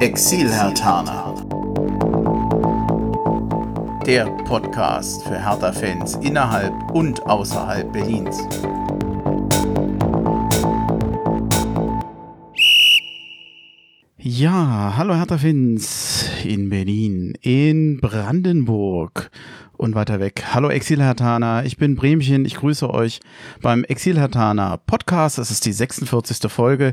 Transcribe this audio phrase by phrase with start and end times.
[0.00, 1.34] Exil-Hertaner.
[4.06, 8.38] Der Podcast für Hertha-Fans innerhalb und außerhalb Berlins.
[14.16, 19.29] Ja, hallo Hertha-Fans in Berlin, in Brandenburg
[19.80, 20.44] und weiter weg.
[20.52, 23.20] Hallo Exilhertaner, ich bin Bremchen, ich grüße euch
[23.62, 25.38] beim Exilhertaner Podcast.
[25.38, 26.50] Es ist die 46.
[26.52, 26.92] Folge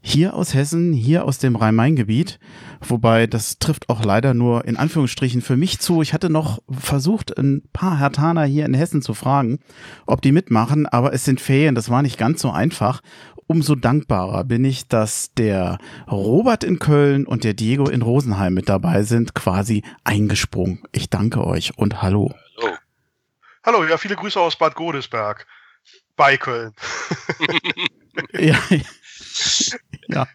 [0.00, 2.38] hier aus Hessen, hier aus dem Rhein-Main-Gebiet.
[2.80, 6.00] Wobei das trifft auch leider nur in Anführungsstrichen für mich zu.
[6.00, 9.58] Ich hatte noch versucht, ein paar Hertaner hier in Hessen zu fragen,
[10.06, 13.02] ob die mitmachen, aber es sind Ferien, das war nicht ganz so einfach
[13.52, 15.76] umso dankbarer bin ich, dass der
[16.10, 20.82] Robert in Köln und der Diego in Rosenheim mit dabei sind, quasi eingesprungen.
[20.90, 22.34] Ich danke euch und hallo.
[22.56, 22.76] Hallo.
[23.62, 25.46] Hallo, ja, viele Grüße aus Bad Godesberg
[26.16, 26.72] bei Köln.
[28.32, 28.58] ja.
[30.08, 30.26] ja.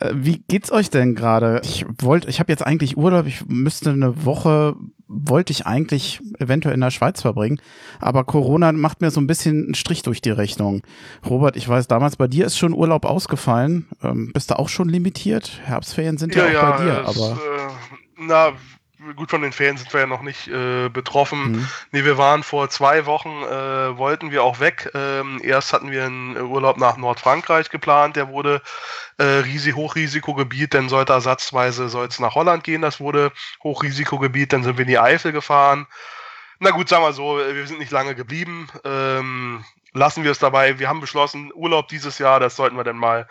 [0.00, 1.62] Äh, wie geht's euch denn gerade?
[1.64, 3.26] Ich wollte, ich habe jetzt eigentlich Urlaub.
[3.26, 4.76] Ich müsste eine Woche,
[5.08, 7.60] wollte ich eigentlich eventuell in der Schweiz verbringen,
[8.00, 10.82] aber Corona macht mir so ein bisschen einen Strich durch die Rechnung.
[11.28, 13.86] Robert, ich weiß, damals bei dir ist schon Urlaub ausgefallen.
[14.02, 15.60] Ähm, bist du auch schon limitiert?
[15.64, 17.32] Herbstferien sind ja, ja auch ja, bei dir, es, aber.
[17.32, 17.70] Äh,
[18.18, 18.52] na,
[19.16, 21.52] gut, von den Ferien sind wir ja noch nicht äh, betroffen.
[21.52, 21.68] Mhm.
[21.92, 24.90] Nee, wir waren vor zwei Wochen, äh, wollten wir auch weg.
[24.94, 28.62] Ähm, erst hatten wir einen Urlaub nach Nordfrankreich geplant, der wurde
[29.18, 34.62] äh, Risik Hochrisikogebiet, dann sollte ersatzweise soll es nach Holland gehen, das wurde Hochrisikogebiet, dann
[34.62, 35.86] sind wir in die Eifel gefahren.
[36.60, 38.68] Na gut, sagen wir so, wir sind nicht lange geblieben.
[38.84, 40.78] Ähm, lassen wir es dabei.
[40.78, 43.28] Wir haben beschlossen, Urlaub dieses Jahr, das sollten wir dann mal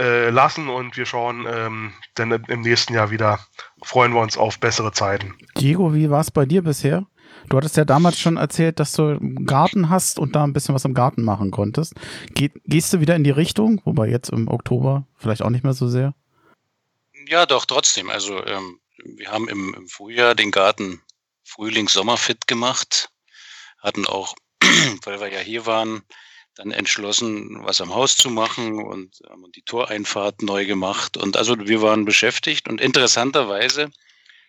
[0.00, 3.38] äh, lassen und wir schauen ähm, dann im nächsten Jahr wieder,
[3.82, 5.36] freuen wir uns auf bessere Zeiten.
[5.58, 7.06] Diego, wie war es bei dir bisher?
[7.48, 10.74] Du hattest ja damals schon erzählt, dass du einen Garten hast und da ein bisschen
[10.74, 11.94] was im Garten machen konntest.
[12.34, 13.80] Ge gehst du wieder in die Richtung?
[13.84, 16.14] Wobei jetzt im Oktober vielleicht auch nicht mehr so sehr?
[17.28, 18.10] Ja, doch, trotzdem.
[18.10, 21.02] Also ähm, wir haben im, im Frühjahr den Garten
[21.44, 23.10] Frühling-Sommer-fit gemacht.
[23.82, 24.34] Hatten auch,
[25.04, 26.02] weil wir ja hier waren,
[26.60, 31.16] dann entschlossen, was am Haus zu machen und haben die Toreinfahrt neu gemacht.
[31.16, 33.90] Und also wir waren beschäftigt und interessanterweise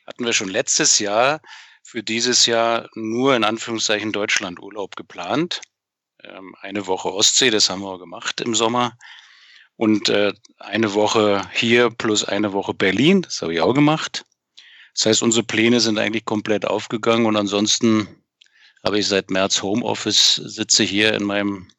[0.05, 1.41] hatten wir schon letztes Jahr
[1.83, 5.61] für dieses Jahr nur in Anführungszeichen Deutschland-Urlaub geplant.
[6.23, 8.97] Ähm, eine Woche Ostsee, das haben wir gemacht im Sommer.
[9.77, 14.25] Und äh, eine Woche hier plus eine Woche Berlin, das habe ich auch gemacht.
[14.93, 18.09] Das heißt, unsere Pläne sind eigentlich komplett aufgegangen und ansonsten
[18.83, 21.69] habe ich seit März Homeoffice, sitze hier in meinem,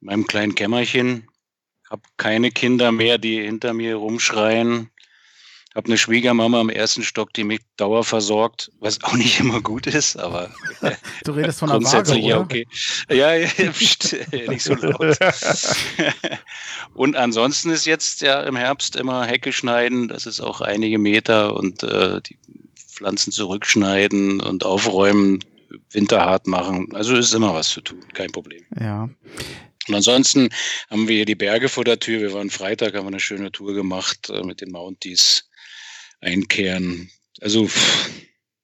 [0.00, 1.28] in meinem kleinen Kämmerchen,
[1.90, 4.90] habe keine Kinder mehr, die hinter mir rumschreien,
[5.74, 9.86] habe eine Schwiegermama im ersten Stock, die mich dauer versorgt, was auch nicht immer gut
[9.86, 10.50] ist, aber
[11.24, 12.66] du redest von grundsätzlich ja okay.
[13.08, 14.16] Ja, ja pst,
[14.48, 15.16] nicht so laut.
[16.94, 21.54] und ansonsten ist jetzt ja im Herbst immer Hecke schneiden, das ist auch einige Meter
[21.54, 22.36] und äh, die
[22.74, 25.38] Pflanzen zurückschneiden und aufräumen,
[25.92, 26.88] winterhart machen.
[26.94, 28.64] Also ist immer was zu tun, kein Problem.
[28.78, 29.08] Ja.
[29.90, 30.50] Und ansonsten
[30.88, 32.20] haben wir hier die Berge vor der Tür.
[32.20, 35.50] Wir waren Freitag, haben wir eine schöne Tour gemacht äh, mit den Mounties
[36.20, 37.10] einkehren.
[37.40, 37.68] Also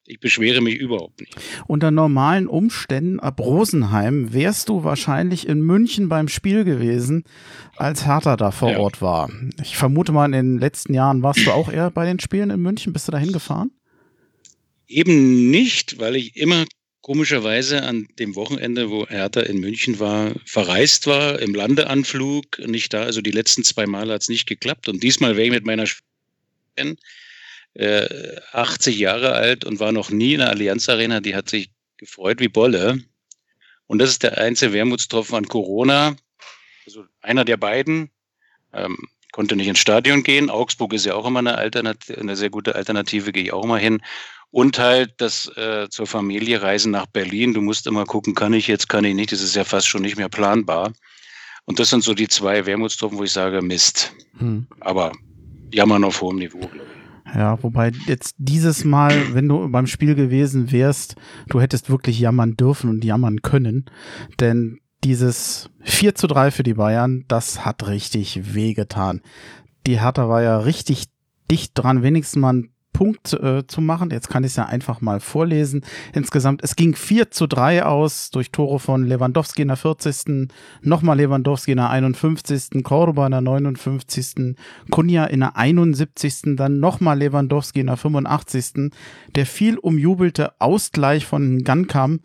[0.04, 1.34] ich beschwere mich überhaupt nicht.
[1.66, 7.24] Unter normalen Umständen ab Rosenheim wärst du wahrscheinlich in München beim Spiel gewesen,
[7.74, 8.78] als Hertha da vor ja.
[8.78, 9.28] Ort war.
[9.60, 12.60] Ich vermute mal, in den letzten Jahren warst du auch eher bei den Spielen in
[12.60, 12.92] München.
[12.92, 13.72] Bist du da hingefahren?
[14.86, 16.64] Eben nicht, weil ich immer
[17.06, 23.04] komischerweise an dem Wochenende, wo Hertha in München war, verreist war, im Landeanflug, nicht da.
[23.04, 24.88] Also die letzten zwei Male hat es nicht geklappt.
[24.88, 26.98] Und diesmal wäre ich mit meiner Spielerin
[27.74, 31.20] äh, 80 Jahre alt und war noch nie in der Allianz Arena.
[31.20, 32.98] Die hat sich gefreut wie Bolle.
[33.86, 36.16] Und das ist der einzige Wermutstropfen an Corona.
[36.86, 38.10] Also einer der beiden
[38.72, 38.96] ähm,
[39.30, 40.50] konnte nicht ins Stadion gehen.
[40.50, 43.78] Augsburg ist ja auch immer eine, Alternative, eine sehr gute Alternative, gehe ich auch immer
[43.78, 44.02] hin.
[44.50, 47.52] Und halt das äh, zur Familie reisen nach Berlin.
[47.52, 49.32] Du musst immer gucken, kann ich jetzt, kann ich nicht.
[49.32, 50.92] Das ist ja fast schon nicht mehr planbar.
[51.66, 54.12] Und das sind so die zwei Wermutstropfen, wo ich sage, Mist.
[54.38, 54.66] Hm.
[54.80, 55.12] Aber
[55.72, 57.34] jammern auf hohem Niveau, glaube ich.
[57.34, 61.16] Ja, wobei jetzt dieses Mal, wenn du beim Spiel gewesen wärst,
[61.48, 63.86] du hättest wirklich jammern dürfen und jammern können.
[64.38, 69.22] Denn dieses 4 zu 3 für die Bayern, das hat richtig wehgetan.
[69.86, 71.06] Die Hertha war ja richtig
[71.50, 74.08] dicht dran, wenigstens mal ein Punkt äh, zu machen.
[74.10, 75.84] Jetzt kann ich es ja einfach mal vorlesen.
[76.14, 80.48] Insgesamt, es ging 4 zu 3 aus durch Tore von Lewandowski in der 40.
[80.80, 82.82] Nochmal Lewandowski in der 51.
[82.82, 84.56] Cordoba in der 59.
[84.90, 86.56] Kunja in der 71.
[86.56, 88.90] Dann nochmal Lewandowski in der 85.
[89.34, 92.20] Der viel umjubelte Ausgleich von Gankam.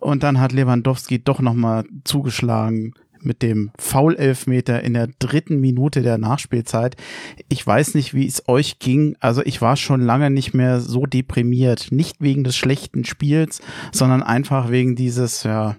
[0.00, 2.94] Und dann hat Lewandowski doch nochmal zugeschlagen
[3.26, 6.96] mit dem Foul-Elfmeter in der dritten Minute der Nachspielzeit.
[7.48, 9.16] Ich weiß nicht, wie es euch ging.
[9.20, 11.88] Also ich war schon lange nicht mehr so deprimiert.
[11.90, 13.60] Nicht wegen des schlechten Spiels,
[13.92, 15.76] sondern einfach wegen dieses, ja,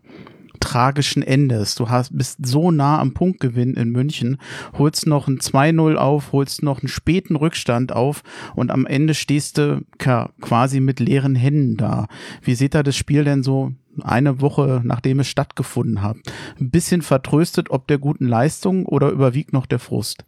[0.59, 1.75] tragischen Endes.
[1.75, 4.38] Du hast, bist so nah am Punktgewinn in München,
[4.77, 8.24] holst noch ein 2-0 auf, holst noch einen späten Rückstand auf
[8.56, 12.07] und am Ende stehst du quasi mit leeren Händen da.
[12.42, 13.74] Wie seht ihr das Spiel denn so
[14.04, 16.18] eine Woche, nachdem es stattgefunden hat?
[16.60, 20.25] Ein bisschen vertröstet ob der guten Leistung oder überwiegt noch der Frust?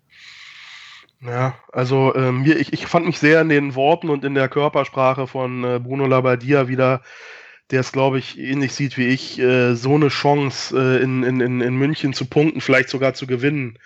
[1.21, 5.27] Ja, also ähm, ich, ich fand mich sehr in den Worten und in der Körpersprache
[5.27, 7.01] von äh, Bruno Labbadia wieder
[7.71, 11.61] der es, glaube ich, ähnlich sieht wie ich, äh, so eine Chance äh, in, in,
[11.61, 13.77] in München zu punkten, vielleicht sogar zu gewinnen,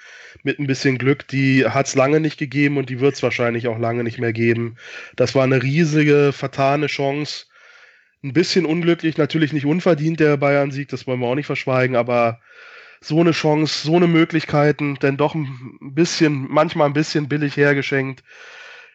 [0.44, 3.68] mit ein bisschen Glück, die hat es lange nicht gegeben und die wird es wahrscheinlich
[3.68, 4.78] auch lange nicht mehr geben.
[5.16, 7.46] Das war eine riesige, vertane Chance.
[8.24, 12.40] Ein bisschen unglücklich, natürlich nicht unverdient der Bayern-Sieg, das wollen wir auch nicht verschweigen, aber
[13.02, 18.24] so eine Chance, so eine Möglichkeiten, denn doch ein bisschen, manchmal ein bisschen billig hergeschenkt.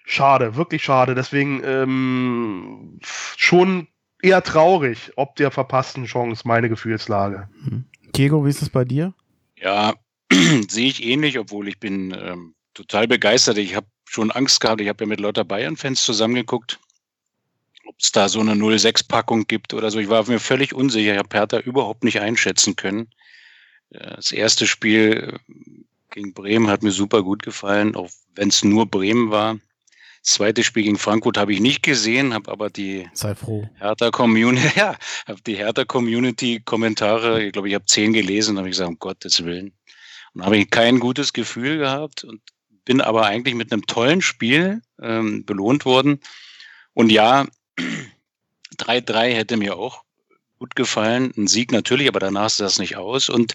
[0.07, 1.15] Schade, wirklich schade.
[1.15, 2.99] Deswegen ähm,
[3.37, 3.87] schon
[4.23, 7.49] eher traurig, ob der verpassten Chance, meine Gefühlslage.
[7.65, 7.85] Hm.
[8.15, 9.15] Diego, wie ist es bei dir?
[9.57, 9.95] Ja,
[10.69, 13.59] sehe ich ähnlich, obwohl ich bin ähm, total begeistert.
[13.59, 16.79] Ich habe schon Angst gehabt, ich habe ja mit lauter Bayern-Fans zusammengeguckt,
[17.87, 19.99] ob es da so eine 0-6-Packung gibt oder so.
[19.99, 21.13] Ich war mir völlig unsicher.
[21.13, 23.09] Ich habe Hertha überhaupt nicht einschätzen können.
[23.91, 25.55] Äh, das erste Spiel äh,
[26.11, 29.59] gegen Bremen hat mir super gut gefallen, auch wenn es nur Bremen war.
[30.29, 33.67] Zweite Spiel gegen Frankfurt habe ich nicht gesehen, habe aber die Sei froh.
[33.79, 34.95] Hertha Community, ja,
[35.27, 38.99] habe die Hertha Community Kommentare, ich glaube, ich habe zehn gelesen, habe ich gesagt, um
[38.99, 39.73] Gottes Willen.
[40.35, 42.43] Und habe ich kein gutes Gefühl gehabt und
[42.85, 46.21] bin aber eigentlich mit einem tollen Spiel ähm, belohnt worden.
[46.93, 47.47] Und ja,
[48.77, 50.03] 3-3 hätte mir auch
[50.59, 51.33] gut gefallen.
[51.39, 53.31] Ein Sieg natürlich, aber danach sah das nicht aus.
[53.31, 53.55] Und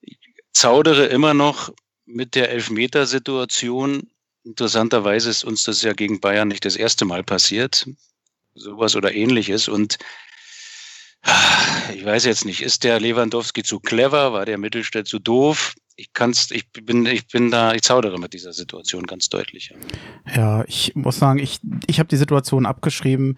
[0.00, 0.16] ich
[0.52, 1.74] zaudere immer noch
[2.06, 4.11] mit der Elfmetersituation
[4.44, 7.86] Interessanterweise ist uns das ja gegen Bayern nicht das erste Mal passiert.
[8.54, 9.68] Sowas oder ähnliches.
[9.68, 9.98] Und
[11.94, 14.32] ich weiß jetzt nicht, ist der Lewandowski zu clever?
[14.32, 15.74] War der Mittelstädt zu doof?
[15.94, 19.74] Ich kann's, ich bin, ich bin da, ich zaudere mit dieser Situation ganz deutlich.
[20.34, 23.36] Ja, ich muss sagen, ich, ich habe die Situation abgeschrieben.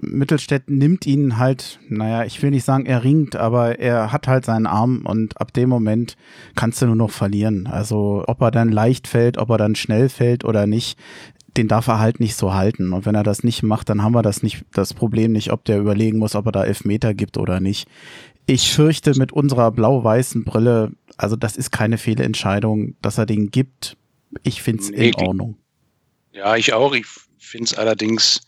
[0.00, 4.46] Mittelstädt nimmt ihn halt, naja, ich will nicht sagen, er ringt, aber er hat halt
[4.46, 6.16] seinen Arm und ab dem Moment
[6.56, 7.66] kannst du nur noch verlieren.
[7.66, 10.98] Also ob er dann leicht fällt, ob er dann schnell fällt oder nicht,
[11.56, 12.92] den darf er halt nicht so halten.
[12.92, 15.64] Und wenn er das nicht macht, dann haben wir das nicht, das Problem nicht, ob
[15.64, 17.88] der überlegen muss, ob er da Elfmeter gibt oder nicht.
[18.46, 23.96] Ich fürchte mit unserer blau-weißen Brille, also das ist keine Fehlentscheidung, dass er den gibt.
[24.42, 25.56] Ich finde es in Ordnung.
[26.32, 26.94] Ja, ich auch.
[26.94, 27.06] Ich
[27.38, 28.40] finde es allerdings,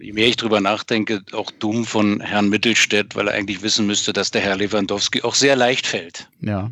[0.00, 4.12] je mehr ich drüber nachdenke, auch dumm von Herrn Mittelstädt, weil er eigentlich wissen müsste,
[4.12, 6.28] dass der Herr Lewandowski auch sehr leicht fällt.
[6.40, 6.70] Ja.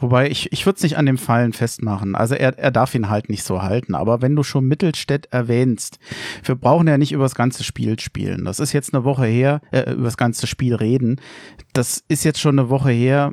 [0.00, 2.14] Wobei ich, ich würde es nicht an dem Fallen festmachen.
[2.14, 3.94] Also er, er darf ihn halt nicht so halten.
[3.94, 5.98] Aber wenn du schon Mittelstädt erwähnst,
[6.44, 8.44] wir brauchen ja nicht über das ganze Spiel spielen.
[8.44, 11.20] Das ist jetzt eine Woche her, äh, über das ganze Spiel reden.
[11.72, 13.32] Das ist jetzt schon eine Woche her.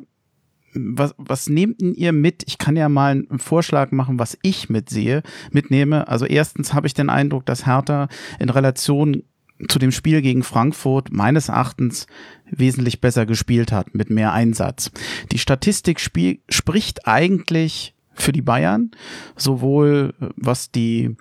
[0.74, 2.44] Was, was nehmt ihr mit?
[2.48, 6.08] Ich kann ja mal einen Vorschlag machen, was ich mitsehe, mitnehme.
[6.08, 8.10] Also erstens habe ich den Eindruck, dass Hertha
[8.40, 9.24] in Relation
[9.68, 12.08] zu dem Spiel gegen Frankfurt meines Erachtens
[12.50, 14.92] wesentlich besser gespielt hat, mit mehr Einsatz.
[15.32, 18.92] Die Statistik spiel, spricht eigentlich für die Bayern,
[19.36, 21.16] sowohl äh, was die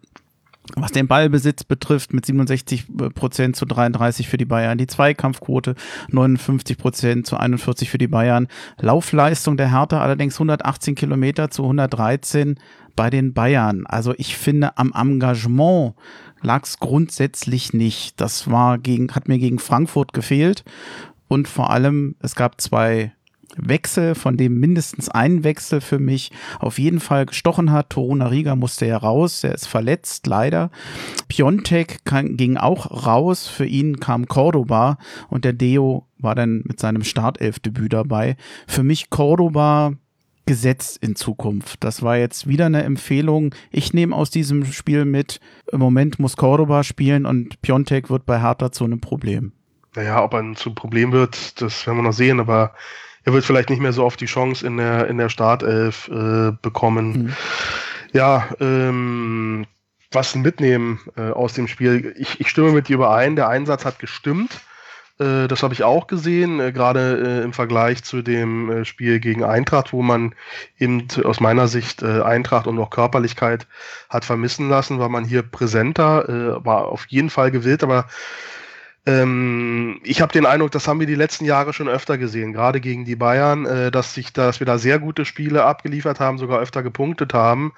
[0.77, 5.75] was den Ballbesitz betrifft, mit 67 Prozent zu 33 für die Bayern, die Zweikampfquote
[6.11, 8.49] 59 Prozent zu 41 für die Bayern,
[8.81, 12.59] Laufleistung der Hertha allerdings 118 Kilometer zu 113
[12.97, 13.87] bei den Bayern.
[13.87, 15.95] Also ich finde am Engagement
[16.41, 18.21] lag es grundsätzlich nicht.
[18.21, 20.65] Das war gegen, hat mir gegen Frankfurt gefehlt.
[21.27, 23.13] Und vor allem, es gab zwei
[23.57, 27.91] Wechsel, von dem mindestens ein Wechsel für mich auf jeden Fall gestochen hat.
[27.91, 30.71] Toruna Riga musste ja raus, er ist verletzt, leider.
[31.29, 34.99] Piontek ging auch raus, für ihn kam Cordoba
[35.29, 38.37] und der Deo war dann mit seinem Startelfdebüt dabei.
[38.67, 39.93] Für mich Cordoba
[40.47, 41.83] gesetzt in Zukunft.
[41.85, 43.55] Das war jetzt wieder eine Empfehlung.
[43.71, 45.41] Ich nehme aus diesem Spiel mit,
[45.73, 49.53] im Moment muss Cordoba spielen und Piontek wird bei Hertha zu einem Problem.
[49.95, 52.75] Naja, ob er ein zu Problem wird, das werden wir noch sehen, aber
[53.25, 56.53] er wird vielleicht nicht mehr so oft die Chance in der, in der Startelf äh,
[56.61, 57.25] bekommen.
[57.25, 57.33] Mhm.
[58.13, 59.67] Ja, ähm,
[60.13, 62.15] was mitnehmen äh, aus dem Spiel?
[62.17, 64.61] Ich, ich stimme mit dir überein, der Einsatz hat gestimmt.
[65.19, 69.45] Äh, das habe ich auch gesehen, äh, gerade äh, im Vergleich zu dem Spiel gegen
[69.45, 70.35] Eintracht, wo man
[70.79, 73.67] eben aus meiner Sicht Eintracht und auch Körperlichkeit
[74.09, 78.07] hat vermissen lassen, war man hier präsenter, war auf jeden Fall gewillt, aber
[79.07, 82.81] ähm, ich habe den Eindruck, das haben wir die letzten Jahre schon öfter gesehen, gerade
[82.81, 86.61] gegen die Bayern, äh, dass, sich, dass wir da sehr gute Spiele abgeliefert haben, sogar
[86.61, 87.75] öfter gepunktet haben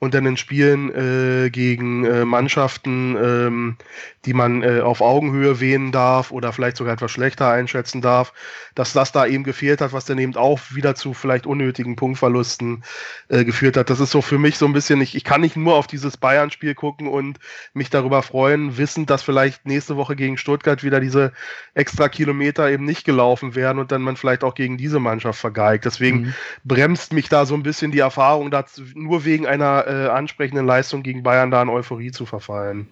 [0.00, 3.76] und dann in Spielen äh, gegen äh, Mannschaften, ähm,
[4.24, 8.32] die man äh, auf Augenhöhe wählen darf oder vielleicht sogar etwas schlechter einschätzen darf,
[8.76, 12.84] dass das da eben gefehlt hat, was dann eben auch wieder zu vielleicht unnötigen Punktverlusten
[13.28, 13.90] äh, geführt hat.
[13.90, 16.16] Das ist so für mich so ein bisschen, ich, ich kann nicht nur auf dieses
[16.16, 17.38] Bayern-Spiel gucken und
[17.72, 21.32] mich darüber freuen, wissend, dass vielleicht nächste Woche gegen Stuttgart wieder diese
[21.74, 25.86] extra Kilometer eben nicht gelaufen werden und dann man vielleicht auch gegen diese Mannschaft vergeigt.
[25.86, 26.34] Deswegen mhm.
[26.64, 31.02] bremst mich da so ein bisschen die Erfahrung, dass nur wegen einer äh, ansprechenden Leistung
[31.02, 32.88] gegen Bayern da in Euphorie zu verfallen.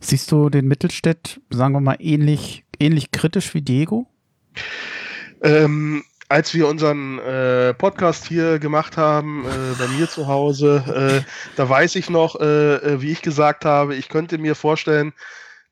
[0.00, 4.06] Siehst du den Mittelstädt, sagen wir mal, ähnlich, ähnlich kritisch wie Diego?
[5.42, 11.30] Ähm, als wir unseren äh, Podcast hier gemacht haben, äh, bei mir zu Hause, äh,
[11.56, 15.12] da weiß ich noch, äh, äh, wie ich gesagt habe, ich könnte mir vorstellen,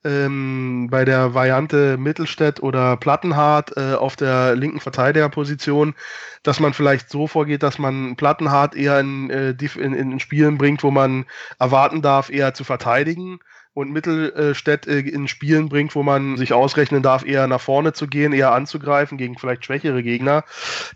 [0.05, 5.95] ähm, bei der Variante Mittelstädt oder Plattenhardt äh, auf der linken Verteidigerposition,
[6.43, 10.83] dass man vielleicht so vorgeht, dass man Plattenhardt eher in, äh, in, in Spielen bringt,
[10.83, 11.27] wo man
[11.59, 13.41] erwarten darf, eher zu verteidigen
[13.79, 18.09] und Mittelstädt äh, in Spielen bringt, wo man sich ausrechnen darf, eher nach vorne zu
[18.09, 20.45] gehen, eher anzugreifen gegen vielleicht schwächere Gegner.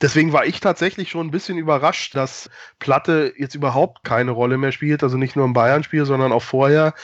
[0.01, 4.73] Deswegen war ich tatsächlich schon ein bisschen überrascht, dass Platte jetzt überhaupt keine Rolle mehr
[4.73, 6.95] spielt, also nicht nur im Bayern-Spiel, sondern auch vorher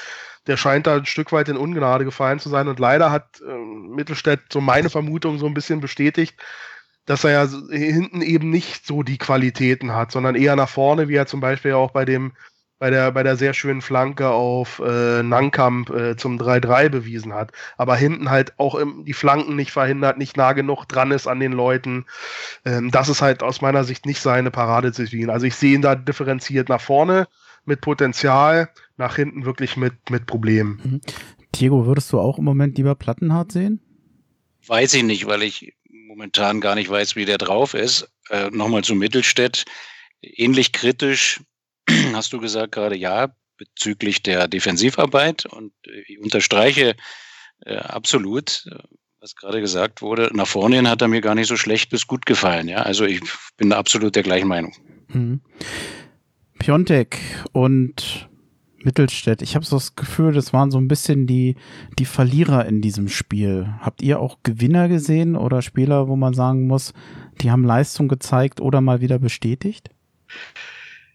[0.49, 2.67] der scheint da ein Stück weit in Ungnade gefallen zu sein.
[2.69, 6.37] Und leider hat äh, Mittelstädt so meine Vermutung so ein bisschen bestätigt,
[7.07, 11.14] dass er ja hinten eben nicht so die Qualitäten hat, sondern eher nach vorne, wie
[11.14, 12.33] er zum Beispiel auch bei dem
[12.78, 17.50] bei der, bei der sehr schönen Flanke auf äh, Nankamp äh, zum 3-3 bewiesen hat.
[17.76, 21.40] Aber hinten halt auch im, die Flanken nicht verhindert, nicht nah genug dran ist an
[21.40, 22.07] den Leuten.
[22.64, 25.31] Ähm, das ist halt aus meiner Sicht nicht seine Paradedisziplin.
[25.31, 27.26] Also ich sehe ihn da differenziert nach vorne
[27.65, 30.81] mit Potenzial, nach hinten wirklich mit, mit Problemen.
[30.83, 31.00] Mhm.
[31.55, 33.81] Diego, würdest du auch im Moment lieber Plattenhardt sehen?
[34.67, 38.11] Weiß ich nicht, weil ich momentan gar nicht weiß, wie der drauf ist.
[38.31, 39.65] Äh, Nochmal zu Mittelstädt.
[40.21, 41.41] Ähnlich kritisch
[42.12, 45.47] hast du gesagt gerade, ja, bezüglich der Defensivarbeit.
[45.47, 45.73] Und
[46.07, 46.97] ich unterstreiche
[47.65, 48.79] äh, absolut, äh,
[49.21, 50.31] was gerade gesagt wurde.
[50.33, 52.69] Nach vorne hin hat er mir gar nicht so schlecht bis gut gefallen.
[52.69, 53.21] Ja, also ich
[53.57, 54.75] bin absolut der gleichen Meinung.
[55.09, 55.41] Mhm.
[56.59, 57.19] Piontek
[57.53, 58.29] und
[58.83, 59.43] Mittelstädt.
[59.43, 61.57] Ich habe so das Gefühl, das waren so ein bisschen die,
[61.99, 63.75] die Verlierer in diesem Spiel.
[63.81, 66.95] Habt ihr auch Gewinner gesehen oder Spieler, wo man sagen muss,
[67.41, 69.91] die haben Leistung gezeigt oder mal wieder bestätigt?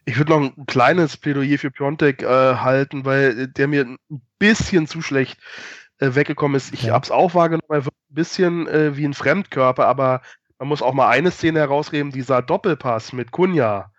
[0.05, 4.85] Ich würde noch ein kleines Plädoyer für Piontek äh, halten, weil der mir ein bisschen
[4.87, 5.37] zu schlecht
[5.99, 6.73] äh, weggekommen ist.
[6.73, 6.93] Ich ja.
[6.93, 10.21] habe es auch wahrgenommen, er wird ein bisschen äh, wie ein Fremdkörper, aber
[10.59, 13.92] man muss auch mal eine Szene herausreden, dieser Doppelpass mit Kunja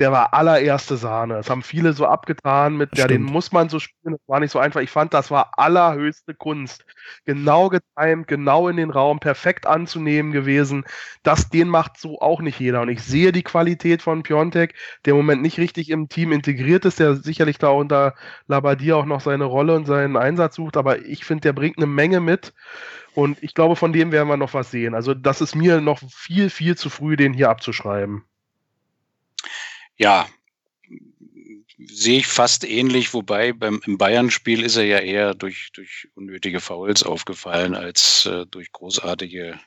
[0.00, 1.34] der war allererste Sahne.
[1.34, 4.50] Das haben viele so abgetan mit, ja, den muss man so spielen, das war nicht
[4.50, 4.80] so einfach.
[4.80, 6.86] Ich fand, das war allerhöchste Kunst.
[7.26, 10.84] Genau getimt, genau in den Raum, perfekt anzunehmen gewesen.
[11.22, 12.80] Das, den macht so auch nicht jeder.
[12.80, 16.86] Und ich sehe die Qualität von Piontek, der im Moment nicht richtig im Team integriert
[16.86, 18.14] ist, der sicherlich da unter
[18.46, 21.86] Labadier auch noch seine Rolle und seinen Einsatz sucht, aber ich finde, der bringt eine
[21.86, 22.54] Menge mit.
[23.14, 24.94] Und ich glaube, von dem werden wir noch was sehen.
[24.94, 28.24] Also, das ist mir noch viel, viel zu früh, den hier abzuschreiben.
[30.00, 30.26] Ja,
[31.78, 36.60] sehe ich fast ähnlich, wobei beim im Bayern-Spiel ist er ja eher durch, durch unnötige
[36.60, 39.60] Fouls aufgefallen als äh, durch großartige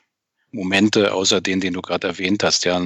[0.50, 2.64] Momente, außer denen, den du gerade erwähnt hast.
[2.64, 2.84] Ja,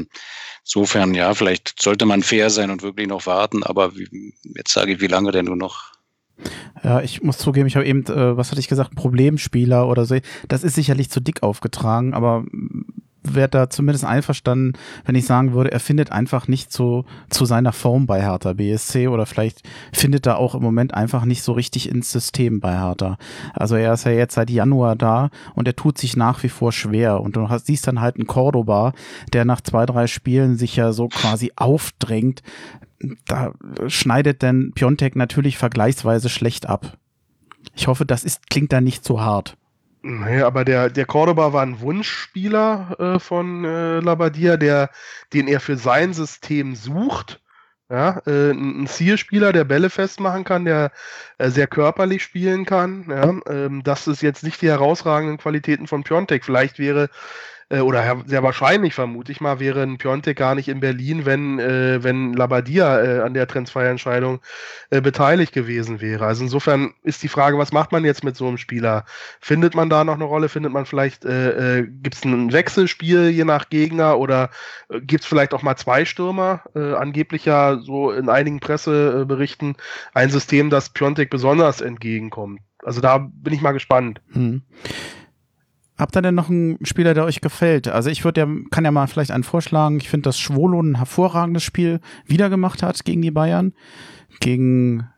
[0.62, 4.92] insofern, ja, vielleicht sollte man fair sein und wirklich noch warten, aber wie, jetzt sage
[4.92, 5.92] ich, wie lange denn nur noch?
[6.84, 10.18] Ja, ich muss zugeben, ich habe eben, äh, was hatte ich gesagt, Problemspieler oder so.
[10.48, 12.44] Das ist sicherlich zu dick aufgetragen, aber
[13.34, 14.72] wäre da zumindest einverstanden,
[15.04, 19.08] wenn ich sagen würde, er findet einfach nicht so zu seiner Form bei Hertha BSC
[19.08, 23.18] oder vielleicht findet er auch im Moment einfach nicht so richtig ins System bei Hertha.
[23.52, 26.72] Also er ist ja jetzt seit Januar da und er tut sich nach wie vor
[26.72, 28.92] schwer und du hast, siehst dann halt einen Cordoba,
[29.32, 32.42] der nach zwei, drei Spielen sich ja so quasi aufdrängt.
[33.26, 33.52] Da
[33.86, 36.96] schneidet denn Piontek natürlich vergleichsweise schlecht ab.
[37.74, 39.56] Ich hoffe, das ist, klingt da nicht zu hart.
[40.08, 44.88] Naja, aber der, der Cordoba war ein Wunschspieler äh, von äh, Labadia, der,
[45.34, 47.42] den er für sein System sucht.
[47.90, 50.92] Ja, äh, ein Zielspieler, der Bälle festmachen kann, der
[51.36, 53.06] äh, sehr körperlich spielen kann.
[53.10, 56.42] Ja, ähm, das ist jetzt nicht die herausragenden Qualitäten von Piontek.
[56.42, 57.10] Vielleicht wäre
[57.70, 61.58] äh, oder sehr wahrscheinlich vermute ich mal, wäre ein Piontek gar nicht in Berlin, wenn,
[61.58, 64.40] äh, wenn Labadia äh, an der Transferentscheidung
[64.90, 66.26] äh, beteiligt gewesen wäre.
[66.26, 69.04] Also insofern ist die Frage, was macht man jetzt mit so einem Spieler?
[69.40, 70.48] Findet man da noch eine Rolle?
[70.48, 74.50] Findet man vielleicht, äh, äh, gibt es ein Wechselspiel je nach Gegner oder
[74.88, 76.62] äh, gibt es vielleicht auch mal zwei Stürmer?
[76.74, 79.76] Äh, angeblich ja so in einigen Presseberichten
[80.14, 82.60] ein System, das Piontek besonders entgegenkommt.
[82.82, 84.20] Also da bin ich mal gespannt.
[84.32, 84.62] Hm.
[85.98, 87.88] Habt ihr denn noch einen Spieler, der euch gefällt?
[87.88, 89.98] Also ich würde ja, kann ja mal vielleicht einen vorschlagen.
[89.98, 93.72] Ich finde, dass Schwolo ein hervorragendes Spiel wiedergemacht hat gegen die Bayern.
[94.40, 95.08] Gegen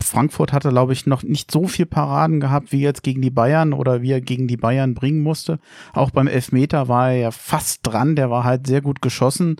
[0.00, 3.72] Frankfurt hatte, glaube ich, noch nicht so viel Paraden gehabt wie jetzt gegen die Bayern
[3.72, 5.58] oder wie er gegen die Bayern bringen musste.
[5.92, 9.56] Auch beim Elfmeter war er ja fast dran, der war halt sehr gut geschossen.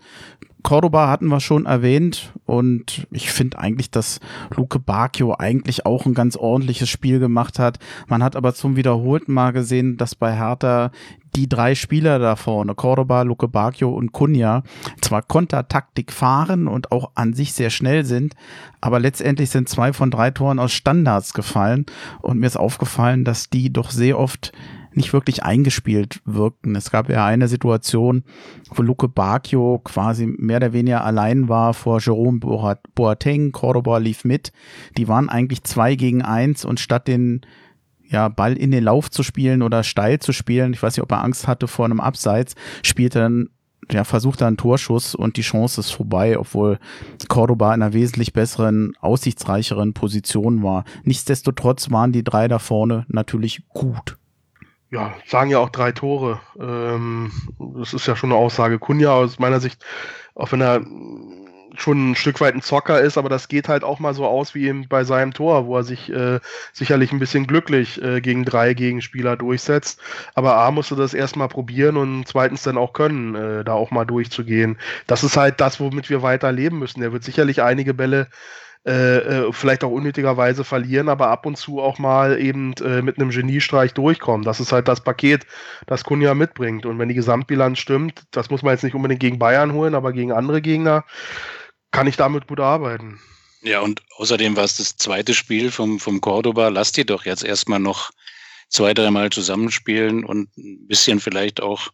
[0.63, 4.19] Cordoba hatten wir schon erwähnt und ich finde eigentlich, dass
[4.55, 7.79] Luke Bacchio eigentlich auch ein ganz ordentliches Spiel gemacht hat.
[8.07, 10.91] Man hat aber zum wiederholten Mal gesehen, dass bei Hertha
[11.35, 14.63] die drei Spieler da vorne, Cordoba, Luke Bacchio und Kunja,
[15.01, 18.35] zwar Kontertaktik fahren und auch an sich sehr schnell sind,
[18.81, 21.85] aber letztendlich sind zwei von drei Toren aus Standards gefallen
[22.21, 24.51] und mir ist aufgefallen, dass die doch sehr oft
[24.95, 26.75] nicht wirklich eingespielt wirkten.
[26.75, 28.23] Es gab ja eine Situation,
[28.69, 32.39] wo Luke Bacchio quasi mehr oder weniger allein war vor Jerome
[32.95, 34.51] Boateng, Cordoba lief mit.
[34.97, 37.41] Die waren eigentlich zwei gegen eins und statt den
[38.07, 41.11] ja, Ball in den Lauf zu spielen oder steil zu spielen, ich weiß nicht, ob
[41.11, 43.49] er Angst hatte vor einem Abseits, spielte dann
[43.91, 46.79] ja, versucht er einen Torschuss und die Chance ist vorbei, obwohl
[47.27, 50.85] Cordoba in einer wesentlich besseren, aussichtsreicheren Position war.
[51.03, 54.17] Nichtsdestotrotz waren die drei da vorne natürlich gut
[54.93, 56.39] ja, sagen ja auch drei Tore.
[56.59, 57.31] Ähm,
[57.77, 58.77] das ist ja schon eine Aussage.
[58.77, 59.83] Kunja aus meiner Sicht,
[60.35, 60.81] auch wenn er
[61.75, 64.53] schon ein Stück weit ein Zocker ist, aber das geht halt auch mal so aus
[64.53, 66.39] wie bei seinem Tor, wo er sich äh,
[66.71, 69.99] sicherlich ein bisschen glücklich äh, gegen drei Gegenspieler durchsetzt.
[70.35, 74.05] Aber A musste das erstmal probieren und zweitens dann auch können, äh, da auch mal
[74.05, 74.77] durchzugehen.
[75.07, 77.01] Das ist halt das, womit wir weiter leben müssen.
[77.01, 78.27] Er wird sicherlich einige Bälle
[78.85, 83.17] äh, äh, vielleicht auch unnötigerweise verlieren, aber ab und zu auch mal eben äh, mit
[83.17, 84.43] einem Geniestreich durchkommen.
[84.43, 85.45] Das ist halt das Paket,
[85.87, 86.85] das Kunja mitbringt.
[86.85, 90.11] Und wenn die Gesamtbilanz stimmt, das muss man jetzt nicht unbedingt gegen Bayern holen, aber
[90.11, 91.05] gegen andere Gegner
[91.91, 93.21] kann ich damit gut arbeiten.
[93.61, 96.67] Ja, und außerdem war es das zweite Spiel vom, vom Cordoba.
[96.67, 98.11] Lasst ihr doch jetzt erstmal noch
[98.67, 101.87] zwei, dreimal zusammenspielen und ein bisschen vielleicht auch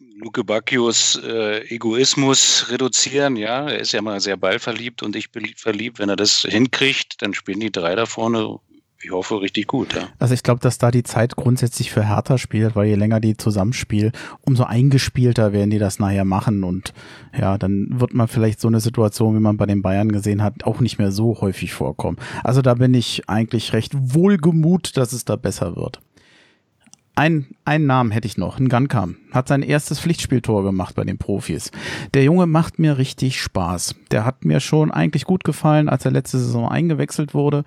[0.00, 3.36] Luke Bacchios äh, Egoismus reduzieren.
[3.36, 5.98] Ja, er ist ja mal sehr ballverliebt und ich bin verliebt.
[5.98, 8.58] Wenn er das hinkriegt, dann spielen die drei da vorne.
[9.00, 9.94] Ich hoffe, richtig gut.
[9.94, 10.08] Ja.
[10.18, 13.36] Also ich glaube, dass da die Zeit grundsätzlich für Hertha spielt, weil je länger die
[13.36, 16.64] zusammenspielen, umso eingespielter werden die das nachher machen.
[16.64, 16.92] Und
[17.38, 20.64] ja, dann wird man vielleicht so eine Situation, wie man bei den Bayern gesehen hat,
[20.64, 22.18] auch nicht mehr so häufig vorkommen.
[22.42, 26.00] Also da bin ich eigentlich recht wohlgemut, dass es da besser wird.
[27.18, 29.16] Ein, einen Namen hätte ich noch, ein Gunkam.
[29.32, 31.72] Hat sein erstes Pflichtspieltor gemacht bei den Profis.
[32.14, 33.96] Der Junge macht mir richtig Spaß.
[34.12, 37.64] Der hat mir schon eigentlich gut gefallen, als er letzte Saison eingewechselt wurde.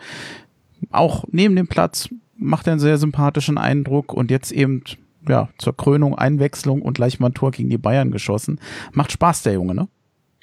[0.90, 4.86] Auch neben dem Platz macht er einen sehr sympathischen Eindruck und jetzt eben
[5.28, 8.58] ja, zur Krönung Einwechslung und gleich mal ein Tor gegen die Bayern geschossen.
[8.94, 9.90] Macht Spaß, der Junge, ne?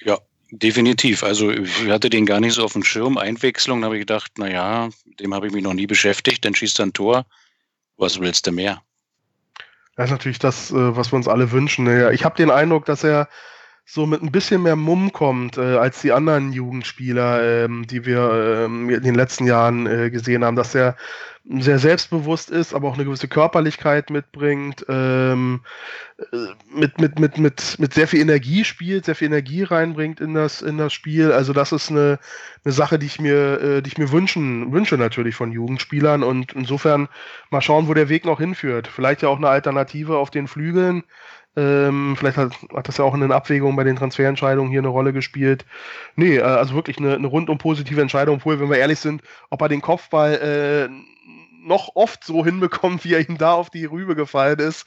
[0.04, 0.18] Ja,
[0.50, 1.22] definitiv.
[1.22, 3.16] Also ich hatte den gar nicht so auf dem Schirm.
[3.16, 6.44] Einwechslung, habe ich gedacht, na ja, dem habe ich mich noch nie beschäftigt.
[6.44, 7.24] Dann schießt er ein Tor.
[7.96, 8.82] Was willst du mehr?
[9.98, 11.88] Das ist natürlich das, äh, was wir uns alle wünschen.
[12.12, 13.28] Ich habe den Eindruck, dass er
[13.84, 18.66] so mit ein bisschen mehr Mumm kommt äh, als die anderen Jugendspieler, ähm, die wir
[18.66, 20.94] ähm, in den letzten Jahren äh, gesehen haben, dass er
[21.50, 25.60] sehr selbstbewusst ist, aber auch eine gewisse Körperlichkeit mitbringt, ähm,
[26.18, 26.36] äh,
[26.74, 30.60] mit, mit, mit, mit, mit sehr viel Energie spielt, sehr viel Energie reinbringt in das,
[30.60, 31.32] in das Spiel.
[31.32, 32.18] Also das ist eine,
[32.64, 36.52] eine Sache, die ich mir, äh, die ich mir wünschen, wünsche natürlich von Jugendspielern und
[36.52, 37.08] insofern
[37.50, 38.86] mal schauen, wo der Weg noch hinführt.
[38.86, 41.04] Vielleicht ja auch eine Alternative auf den Flügeln
[41.56, 44.88] ähm, vielleicht hat, hat, das ja auch in den Abwägungen bei den Transferentscheidungen hier eine
[44.88, 45.64] Rolle gespielt.
[46.14, 49.60] Nee, äh, also wirklich eine, eine rundum positive Entscheidung, obwohl, wenn wir ehrlich sind, ob
[49.62, 50.88] er den Kopfball äh,
[51.68, 54.86] noch oft so hinbekommt, wie er ihm da auf die Rübe gefallen ist,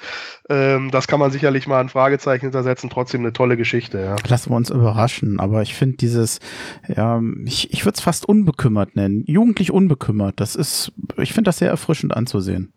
[0.49, 2.89] ähm, das kann man sicherlich mal ein Fragezeichen hintersetzen.
[2.89, 3.99] Trotzdem eine tolle Geschichte.
[3.99, 4.15] Ja.
[4.27, 6.39] Lassen wir uns überraschen, aber ich finde dieses,
[6.87, 9.23] ja, ich, ich würde es fast unbekümmert nennen.
[9.27, 10.39] Jugendlich unbekümmert.
[10.39, 12.73] Das ist, ich finde das sehr erfrischend anzusehen.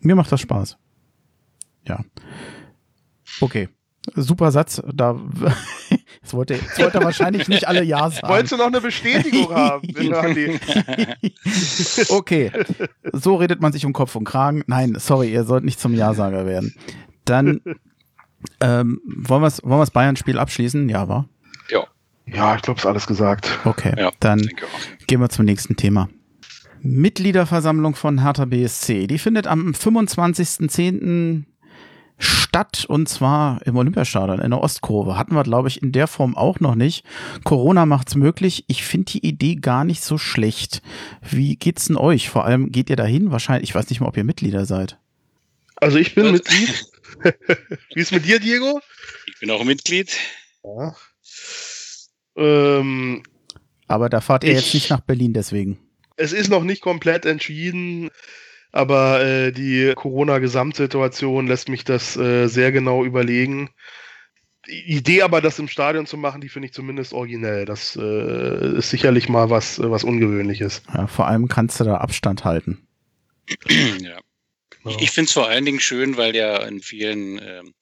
[0.00, 0.76] Mir macht das Spaß.
[1.86, 2.04] Ja.
[3.40, 3.68] Okay.
[4.14, 4.82] Super Satz.
[4.92, 5.18] Da
[6.26, 8.28] jetzt wollte, jetzt wollte er wahrscheinlich nicht alle Ja sagen.
[8.28, 9.88] Wolltest du noch eine Bestätigung haben?
[12.08, 12.50] okay.
[13.12, 14.64] So redet man sich um Kopf und Kragen.
[14.66, 16.74] Nein, sorry, ihr sollt nicht zum Ja-Sager werden.
[17.24, 17.60] Dann
[18.60, 20.88] ähm, wollen wir wollen wir's Bayern-Spiel abschließen?
[20.88, 21.28] Ja, war?
[21.70, 21.84] Ja.
[22.26, 23.58] Ja, ich glaube, es ist alles gesagt.
[23.64, 24.48] Okay, ja, dann
[25.06, 26.08] gehen wir zum nächsten Thema.
[26.82, 29.06] Mitgliederversammlung von Hertha BSC.
[29.06, 31.44] Die findet am 25.10
[32.18, 35.18] statt und zwar im Olympiastadion in der Ostkurve.
[35.18, 37.04] Hatten wir, glaube ich, in der Form auch noch nicht.
[37.44, 38.64] Corona macht's möglich.
[38.68, 40.82] Ich finde die Idee gar nicht so schlecht.
[41.22, 42.28] Wie geht's denn euch?
[42.28, 43.30] Vor allem geht ihr dahin?
[43.30, 44.98] Wahrscheinlich, ich weiß nicht mal, ob ihr Mitglieder seid.
[45.76, 46.86] Also ich bin Mitglied.
[47.94, 48.80] Wie ist mit dir, Diego?
[49.26, 50.16] Ich bin auch Mitglied.
[50.64, 50.94] Ja.
[52.36, 53.22] Ähm,
[53.86, 55.78] Aber da fahrt ihr ich, jetzt nicht nach Berlin deswegen.
[56.16, 58.10] Es ist noch nicht komplett entschieden.
[58.76, 63.70] Aber äh, die Corona-Gesamtsituation lässt mich das äh, sehr genau überlegen.
[64.68, 67.64] Die Idee aber, das im Stadion zu machen, die finde ich zumindest originell.
[67.64, 70.82] Das äh, ist sicherlich mal was, was Ungewöhnliches.
[70.92, 72.86] Ja, vor allem kannst du da Abstand halten.
[73.68, 74.18] ja.
[74.70, 74.96] Genau.
[74.96, 77.74] Ich, ich finde es vor allen Dingen schön, weil ja in vielen ähm,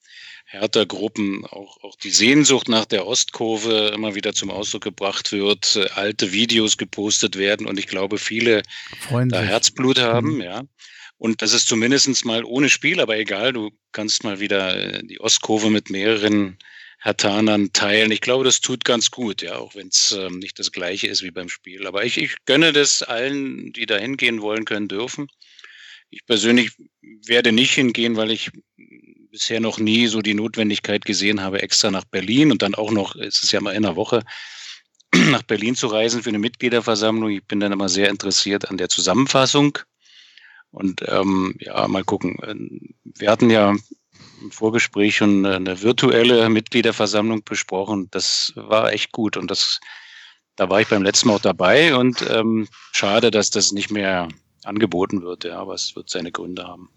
[0.59, 5.89] Hertha-Gruppen auch, auch die Sehnsucht nach der Ostkurve immer wieder zum Ausdruck gebracht wird, äh,
[5.95, 8.63] alte Videos gepostet werden und ich glaube, viele
[8.99, 9.41] Freuen da.
[9.41, 10.41] Herzblut haben, mhm.
[10.41, 10.63] ja.
[11.17, 15.21] Und das ist zumindest mal ohne Spiel, aber egal, du kannst mal wieder äh, die
[15.21, 16.57] Ostkurve mit mehreren
[16.99, 18.11] Hertanern teilen.
[18.11, 21.23] Ich glaube, das tut ganz gut, ja, auch wenn es ähm, nicht das gleiche ist
[21.23, 21.87] wie beim Spiel.
[21.87, 25.27] Aber ich, ich gönne das allen, die da hingehen wollen, können dürfen.
[26.09, 26.71] Ich persönlich
[27.25, 28.49] werde nicht hingehen, weil ich
[29.35, 33.17] bisher noch nie so die Notwendigkeit gesehen habe, extra nach Berlin und dann auch noch,
[33.17, 34.21] es ist ja mal in einer Woche,
[35.13, 37.29] nach Berlin zu reisen für eine Mitgliederversammlung.
[37.31, 39.77] Ich bin dann immer sehr interessiert an der Zusammenfassung.
[40.71, 42.95] Und ähm, ja, mal gucken.
[43.03, 43.75] Wir hatten ja
[44.41, 48.07] im Vorgespräch schon eine virtuelle Mitgliederversammlung besprochen.
[48.11, 49.81] Das war echt gut und das,
[50.55, 54.29] da war ich beim letzten Mal auch dabei und ähm, schade, dass das nicht mehr
[54.63, 56.89] angeboten wird, ja, aber es wird seine Gründe haben.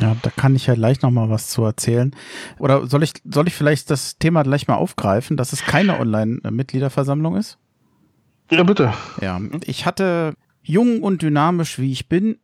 [0.00, 2.14] Ja, da kann ich ja gleich noch mal was zu erzählen.
[2.58, 7.36] Oder soll ich, soll ich vielleicht das Thema gleich mal aufgreifen, dass es keine Online-Mitgliederversammlung
[7.36, 7.58] ist?
[8.50, 8.92] Ja, bitte.
[9.20, 12.38] Ja, ich hatte jung und dynamisch, wie ich bin,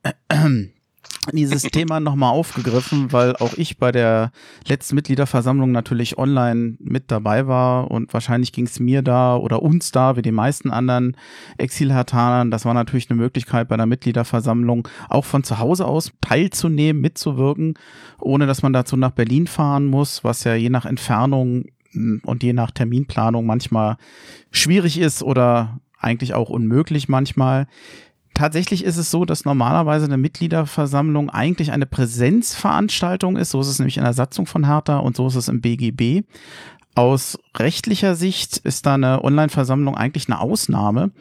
[1.32, 4.30] dieses Thema nochmal aufgegriffen, weil auch ich bei der
[4.66, 9.92] letzten Mitgliederversammlung natürlich online mit dabei war und wahrscheinlich ging es mir da oder uns
[9.92, 11.16] da, wie den meisten anderen
[11.58, 12.50] Exilhartanern.
[12.50, 17.74] Das war natürlich eine Möglichkeit bei der Mitgliederversammlung auch von zu Hause aus teilzunehmen, mitzuwirken,
[18.20, 21.66] ohne dass man dazu nach Berlin fahren muss, was ja je nach Entfernung
[22.22, 23.96] und je nach Terminplanung manchmal
[24.50, 27.66] schwierig ist oder eigentlich auch unmöglich manchmal
[28.36, 33.50] tatsächlich ist es so, dass normalerweise eine Mitgliederversammlung eigentlich eine Präsenzveranstaltung ist.
[33.50, 36.24] So ist es nämlich in der Satzung von Hertha und so ist es im BGB.
[36.94, 41.12] Aus rechtlicher Sicht ist da eine Online-Versammlung eigentlich eine Ausnahme.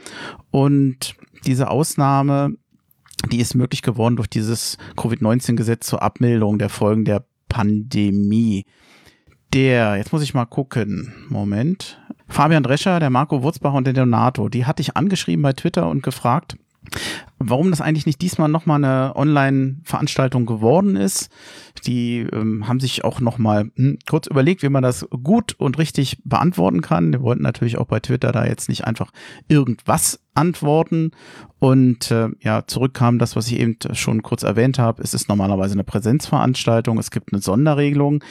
[0.51, 2.55] Und diese Ausnahme,
[3.31, 8.65] die ist möglich geworden durch dieses Covid-19-Gesetz zur Abmilderung der Folgen der Pandemie.
[9.53, 12.01] Der, jetzt muss ich mal gucken, Moment.
[12.27, 16.03] Fabian Drescher, der Marco Wurzbach und der Donato, die hatte ich angeschrieben bei Twitter und
[16.03, 16.57] gefragt,
[17.37, 21.29] Warum das eigentlich nicht diesmal nochmal eine Online-Veranstaltung geworden ist,
[21.85, 26.17] die ähm, haben sich auch nochmal hm, kurz überlegt, wie man das gut und richtig
[26.23, 27.11] beantworten kann.
[27.11, 29.11] Wir wollten natürlich auch bei Twitter da jetzt nicht einfach
[29.47, 31.11] irgendwas antworten.
[31.59, 35.01] Und äh, ja, zurückkam das, was ich eben schon kurz erwähnt habe.
[35.01, 36.99] Es ist normalerweise eine Präsenzveranstaltung.
[36.99, 38.23] Es gibt eine Sonderregelung.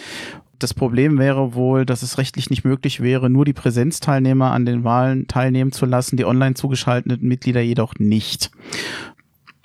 [0.59, 4.85] Das Problem wäre wohl, dass es rechtlich nicht möglich wäre, nur die Präsenzteilnehmer an den
[4.85, 8.51] Wahlen teilnehmen zu lassen, die online zugeschalteten Mitglieder jedoch nicht.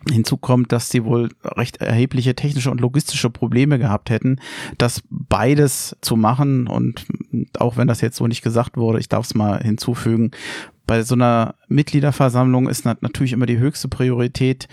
[0.09, 4.39] Hinzu kommt, dass sie wohl recht erhebliche technische und logistische Probleme gehabt hätten,
[4.77, 6.67] das beides zu machen.
[6.67, 7.05] Und
[7.57, 10.31] auch wenn das jetzt so nicht gesagt wurde, ich darf es mal hinzufügen,
[10.87, 14.67] bei so einer Mitgliederversammlung ist natürlich immer die höchste Priorität,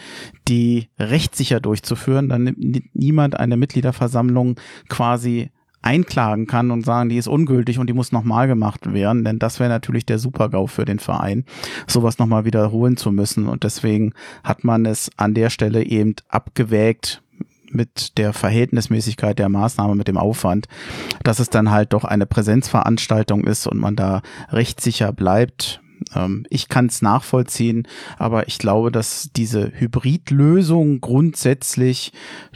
[0.49, 2.31] die rechtssicher durchzuführen.
[2.31, 5.51] Dann nimmt niemand eine Mitgliederversammlung quasi
[5.83, 9.61] einklagen kann und sagen, die ist ungültig und die muss nochmal gemacht werden, denn das
[9.61, 11.45] wäre natürlich der Super-GAU für den Verein,
[11.87, 13.47] sowas nochmal wiederholen zu müssen.
[13.47, 14.13] Und deswegen
[14.43, 17.23] hat man es an der Stelle eben abgewägt,
[17.71, 20.69] mit der Verhältnismäßigkeit der Maßnahme, mit dem Aufwand,
[21.25, 25.81] dass es dann halt doch eine Präsenzveranstaltung ist und man da rechtssicher bleibt
[26.15, 27.87] ähm, ich kann es nachvollziehen,
[28.19, 32.13] aber ich glaube, dass diese Hybridlösung grundsätzlich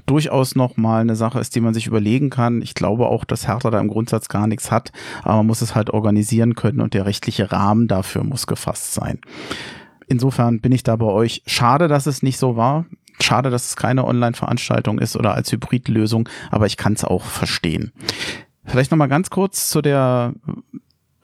[0.06, 2.62] durchaus nochmal eine Sache ist, die man sich überlegen kann.
[2.62, 5.74] Ich glaube auch, dass Hertha da im Grundsatz gar nichts hat, aber man muss es
[5.74, 9.18] halt organisieren können und der rechtliche Rahmen dafür muss gefasst sein.
[10.08, 11.42] Insofern bin ich da bei euch.
[11.46, 12.86] Schade, dass es nicht so war.
[13.20, 17.92] Schade, dass es keine Online-Veranstaltung ist oder als Hybridlösung, aber ich kann es auch verstehen.
[18.64, 20.34] Vielleicht nochmal ganz kurz zu der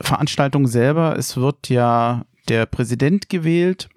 [0.00, 1.16] Veranstaltung selber.
[1.18, 3.88] Es wird ja der Präsident gewählt.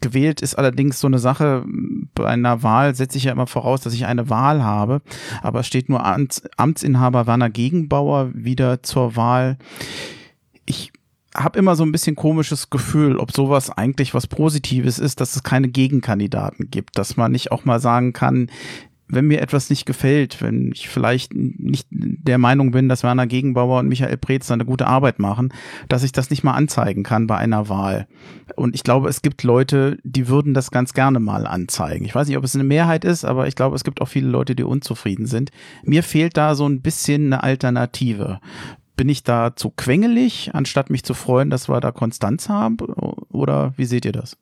[0.00, 1.64] Gewählt ist allerdings so eine Sache,
[2.14, 5.02] bei einer Wahl setze ich ja immer voraus, dass ich eine Wahl habe,
[5.42, 9.58] aber es steht nur Amts, Amtsinhaber Werner Gegenbauer wieder zur Wahl.
[10.66, 10.92] Ich
[11.34, 15.42] habe immer so ein bisschen komisches Gefühl, ob sowas eigentlich was Positives ist, dass es
[15.42, 18.50] keine Gegenkandidaten gibt, dass man nicht auch mal sagen kann,
[19.08, 23.80] wenn mir etwas nicht gefällt, wenn ich vielleicht nicht der Meinung bin, dass Werner Gegenbauer
[23.80, 25.52] und Michael Preetz eine gute Arbeit machen,
[25.88, 28.06] dass ich das nicht mal anzeigen kann bei einer Wahl.
[28.56, 32.04] Und ich glaube, es gibt Leute, die würden das ganz gerne mal anzeigen.
[32.04, 34.28] Ich weiß nicht, ob es eine Mehrheit ist, aber ich glaube, es gibt auch viele
[34.28, 35.50] Leute, die unzufrieden sind.
[35.82, 38.40] Mir fehlt da so ein bisschen eine Alternative.
[38.96, 42.76] Bin ich da zu quengelig, anstatt mich zu freuen, dass wir da Konstanz haben?
[43.30, 44.36] Oder wie seht ihr das?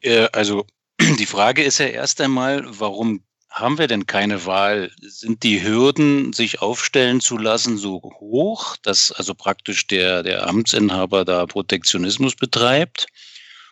[0.00, 0.64] Äh, also
[1.18, 3.20] die Frage ist ja erst einmal, warum
[3.60, 4.90] haben wir denn keine Wahl?
[5.00, 11.24] Sind die Hürden, sich aufstellen zu lassen, so hoch, dass also praktisch der, der Amtsinhaber
[11.24, 13.06] da Protektionismus betreibt?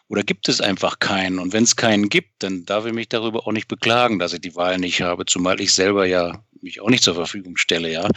[0.09, 1.39] Oder gibt es einfach keinen?
[1.39, 4.41] Und wenn es keinen gibt, dann darf ich mich darüber auch nicht beklagen, dass ich
[4.41, 8.09] die Wahl nicht habe, zumal ich selber ja mich auch nicht zur Verfügung stelle, ja.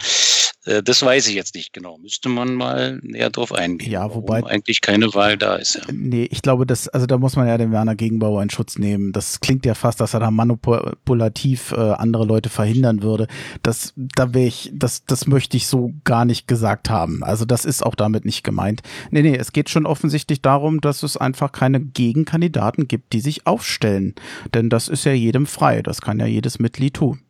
[0.64, 1.98] Äh, das weiß ich jetzt nicht genau.
[1.98, 3.90] Müsste man mal näher drauf eingehen.
[3.90, 5.76] Ja, wobei eigentlich keine Wahl da ist.
[5.76, 5.82] Ja.
[5.92, 9.12] Nee, ich glaube, das, also da muss man ja den Werner Gegenbauer in Schutz nehmen.
[9.12, 13.26] Das klingt ja fast, dass er da manipulativ äh, andere Leute verhindern würde.
[13.62, 17.22] Das, da wäre ich, das, das möchte ich so gar nicht gesagt haben.
[17.24, 18.82] Also das ist auch damit nicht gemeint.
[19.10, 23.46] Nee, nee, es geht schon offensichtlich darum, dass es einfach keine Gegenkandidaten gibt, die sich
[23.46, 24.14] aufstellen.
[24.54, 25.82] Denn das ist ja jedem frei.
[25.82, 27.20] Das kann ja jedes Mitglied tun.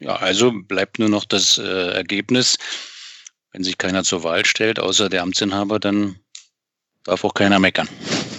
[0.00, 2.58] Ja, also bleibt nur noch das äh, Ergebnis.
[3.52, 6.18] Wenn sich keiner zur Wahl stellt, außer der Amtsinhaber, dann
[7.04, 7.88] darf auch keiner meckern.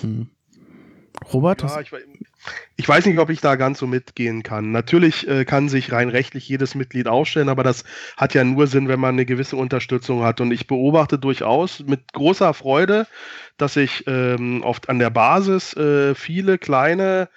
[0.01, 0.29] Hm.
[1.33, 1.61] Robert?
[1.61, 1.91] Ja, ich,
[2.77, 4.71] ich, weiß nicht, ob ich da ganz so mitgehen kann.
[4.71, 7.83] Natürlich äh, kann sich rein rechtlich jedes Mitglied aufstellen, aber das
[8.15, 10.39] hat ja nur Sinn, wenn man eine gewisse Unterstützung hat.
[10.39, 13.07] Und ich beobachte durchaus mit großer Freude,
[13.57, 17.29] dass sich ähm, oft an der Basis äh, viele kleine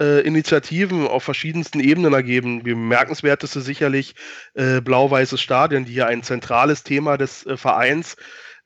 [0.00, 2.62] äh, Initiativen auf verschiedensten Ebenen ergeben.
[2.62, 4.14] Bemerkenswerteste sicherlich
[4.54, 8.16] äh, Blau-Weißes Stadion, die ja ein zentrales Thema des äh, Vereins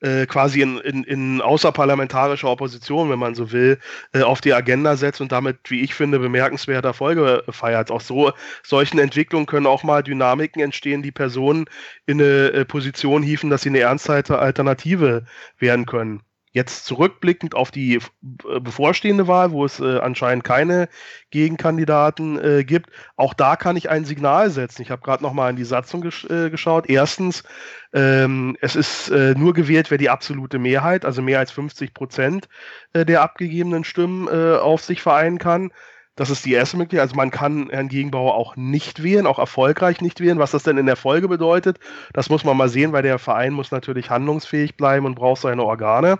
[0.03, 3.79] äh, quasi in, in, in außerparlamentarischer Opposition, wenn man so will,
[4.13, 7.89] äh, auf die Agenda setzt und damit, wie ich finde, bemerkenswerte Erfolge feiert.
[7.89, 11.65] Auch so solchen Entwicklungen können auch mal Dynamiken entstehen, die Personen
[12.05, 15.25] in eine äh, Position hieven, dass sie eine ernsthafte Alternative
[15.57, 16.21] werden können.
[16.53, 20.87] Jetzt zurückblickend auf die äh, bevorstehende Wahl, wo es äh, anscheinend keine
[21.31, 24.83] Gegenkandidaten äh, gibt, auch da kann ich ein Signal setzen.
[24.83, 26.87] Ich habe gerade noch mal in die Satzung gesch äh, geschaut.
[26.87, 27.43] Erstens,
[27.91, 32.47] ähm, es ist äh, nur gewählt, wer die absolute Mehrheit, also mehr als 50 Prozent
[32.93, 35.71] äh, der abgegebenen Stimmen auf sich vereinen kann.
[36.15, 37.01] Das ist die erste Möglichkeit.
[37.01, 40.37] Also man kann Herrn Gegenbauer auch nicht wählen, auch erfolgreich nicht wählen.
[40.37, 41.79] Was das denn in der Folge bedeutet,
[42.13, 45.63] das muss man mal sehen, weil der Verein muss natürlich handlungsfähig bleiben und braucht seine
[45.63, 46.19] Organe.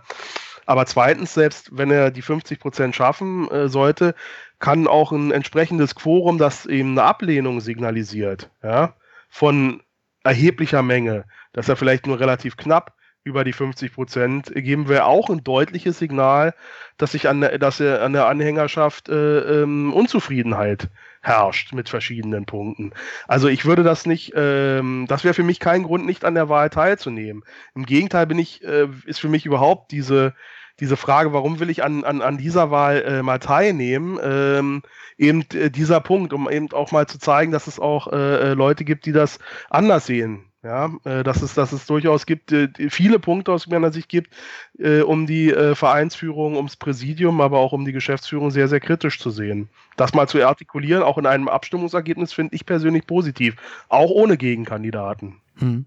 [0.65, 4.15] Aber zweitens, selbst wenn er die 50 Prozent schaffen äh, sollte,
[4.59, 8.93] kann auch ein entsprechendes Quorum, das eben eine Ablehnung signalisiert, ja,
[9.29, 9.81] von
[10.23, 15.29] erheblicher Menge, dass er vielleicht nur relativ knapp über die 50 Prozent, geben wir auch
[15.29, 16.53] ein deutliches Signal,
[16.97, 20.89] dass sich an der, dass an der Anhängerschaft äh, ähm, Unzufriedenheit
[21.21, 22.91] herrscht mit verschiedenen Punkten.
[23.27, 26.49] Also ich würde das nicht, ähm, das wäre für mich kein Grund, nicht an der
[26.49, 27.43] Wahl teilzunehmen.
[27.75, 30.33] Im Gegenteil bin ich, äh, ist für mich überhaupt diese
[30.79, 34.81] diese Frage, warum will ich an, an, an dieser Wahl äh, mal teilnehmen, ähm,
[35.17, 38.53] eben äh, dieser Punkt, um eben auch mal zu zeigen, dass es auch äh, äh
[38.53, 40.51] Leute gibt, die das anders sehen.
[40.63, 44.33] Ja, äh, dass es, dass es durchaus gibt, äh, viele Punkte aus meiner Sicht gibt,
[44.79, 49.29] äh, um die Vereinsführung, ums Präsidium, aber auch um die Geschäftsführung sehr, sehr kritisch zu
[49.29, 49.67] sehen.
[49.97, 53.57] Das mal zu artikulieren, auch in einem Abstimmungsergebnis, finde ich persönlich positiv,
[53.89, 55.35] auch ohne Gegenkandidaten.
[55.57, 55.85] Hm.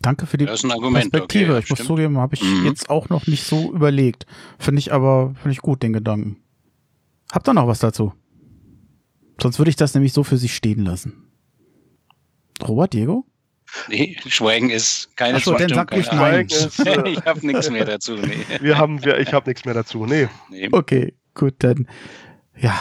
[0.00, 1.54] Danke für die Perspektive.
[1.54, 2.66] Okay, ich muss zugeben, habe ich mhm.
[2.66, 4.26] jetzt auch noch nicht so überlegt.
[4.58, 6.36] Finde ich aber, finde ich gut, den Gedanken.
[7.32, 8.12] Habt ihr noch was dazu?
[9.40, 11.30] Sonst würde ich das nämlich so für sich stehen lassen.
[12.62, 13.24] Robert, Diego?
[13.88, 16.46] Nee, Schweigen ist keine Achso, dann sag ich nein.
[16.46, 18.14] Ist, äh, ich habe nichts mehr dazu.
[18.14, 18.44] Nee.
[18.60, 20.06] Wir haben, wir, ich habe nichts mehr dazu.
[20.06, 20.28] Nee.
[20.50, 20.68] nee.
[20.70, 21.86] Okay, gut, dann
[22.56, 22.74] ja,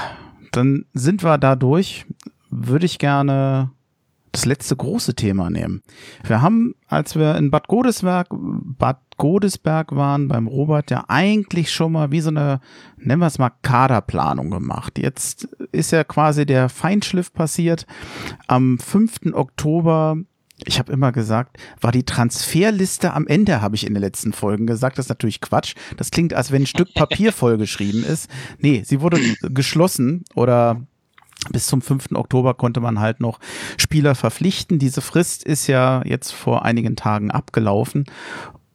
[0.51, 2.05] dann sind wir da durch.
[2.49, 3.71] Würde ich gerne
[4.31, 5.83] das letzte große Thema nehmen.
[6.23, 11.91] Wir haben, als wir in Bad Godesberg, Bad Godesberg waren, beim Robert, ja eigentlich schon
[11.91, 12.59] mal wie so eine,
[12.97, 14.97] nennen wir es mal, Kaderplanung gemacht.
[14.97, 17.85] Jetzt ist ja quasi der Feinschliff passiert.
[18.47, 19.33] Am 5.
[19.33, 20.17] Oktober
[20.65, 24.67] ich habe immer gesagt, war die Transferliste am Ende, habe ich in den letzten Folgen
[24.67, 24.97] gesagt.
[24.97, 25.75] Das ist natürlich Quatsch.
[25.97, 28.29] Das klingt, als wenn ein Stück Papier vollgeschrieben ist.
[28.59, 30.81] Nee, sie wurde geschlossen oder
[31.51, 32.11] bis zum 5.
[32.13, 33.39] Oktober konnte man halt noch
[33.77, 34.79] Spieler verpflichten.
[34.79, 38.05] Diese Frist ist ja jetzt vor einigen Tagen abgelaufen.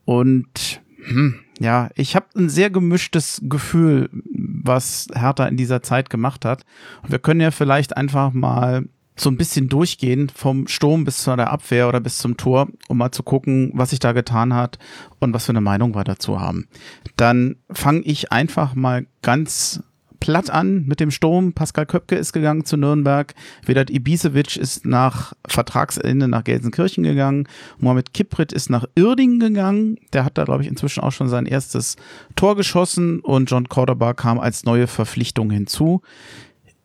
[0.05, 6.45] Und hm, ja, ich habe ein sehr gemischtes Gefühl, was Hertha in dieser Zeit gemacht
[6.45, 6.65] hat.
[7.03, 8.87] Und wir können ja vielleicht einfach mal
[9.21, 12.99] so ein bisschen durchgehen vom Sturm bis zu der Abwehr oder bis zum Tor, um
[12.99, 14.79] mal zu gucken, was sich da getan hat
[15.19, 16.69] und was für eine Meinung wir dazu haben.
[17.17, 19.83] Dann fange ich einfach mal ganz
[20.21, 21.53] platt an mit dem Sturm.
[21.53, 23.35] Pascal Köpke ist gegangen zu Nürnberg.
[23.65, 27.49] Vedat Ibisevic ist nach Vertragsende nach Gelsenkirchen gegangen.
[27.79, 29.99] Mohamed Kiprit ist nach Irding gegangen.
[30.13, 31.97] Der hat da, glaube ich, inzwischen auch schon sein erstes
[32.37, 36.03] Tor geschossen und John Cordoba kam als neue Verpflichtung hinzu.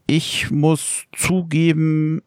[0.06, 2.22] Ich muss zugeben,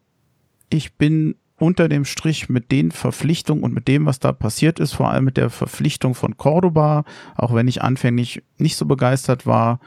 [0.69, 4.93] ich bin unter dem Strich mit den Verpflichtungen und mit dem, was da passiert ist,
[4.93, 7.03] vor allem mit der Verpflichtung von Cordoba,
[7.35, 9.79] auch wenn ich anfänglich nicht so begeistert war,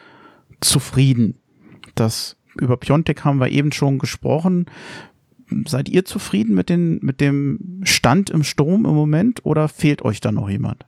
[0.61, 1.37] zufrieden.
[1.94, 4.66] Das über Piontek haben wir eben schon gesprochen.
[5.66, 10.20] Seid ihr zufrieden mit, den, mit dem Stand im Sturm im Moment oder fehlt euch
[10.20, 10.87] da noch jemand?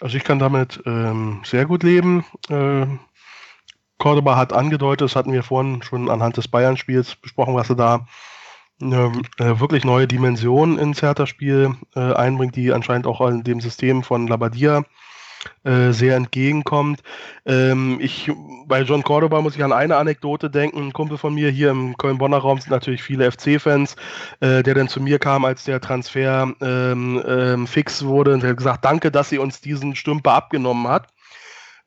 [0.00, 2.24] Also ich kann damit ähm, sehr gut leben.
[2.48, 2.86] Äh,
[3.98, 8.06] Cordoba hat angedeutet, das hatten wir vorhin schon anhand des Bayern-Spiels besprochen, was er da
[8.80, 14.02] eine äh, wirklich neue Dimension ins Hertha-Spiel äh, einbringt, die anscheinend auch in dem System
[14.02, 14.82] von Labadia
[15.64, 17.02] äh, sehr entgegenkommt.
[17.46, 18.30] Ähm, ich,
[18.66, 20.78] bei John Cordoba muss ich an eine Anekdote denken.
[20.78, 23.96] Ein Kumpel von mir hier im Köln-Bonner Raum sind natürlich viele FC-Fans,
[24.40, 28.56] äh, der dann zu mir kam, als der Transfer ähm, ähm, fix wurde und hat
[28.56, 31.11] gesagt, danke, dass sie uns diesen Stümper abgenommen hat.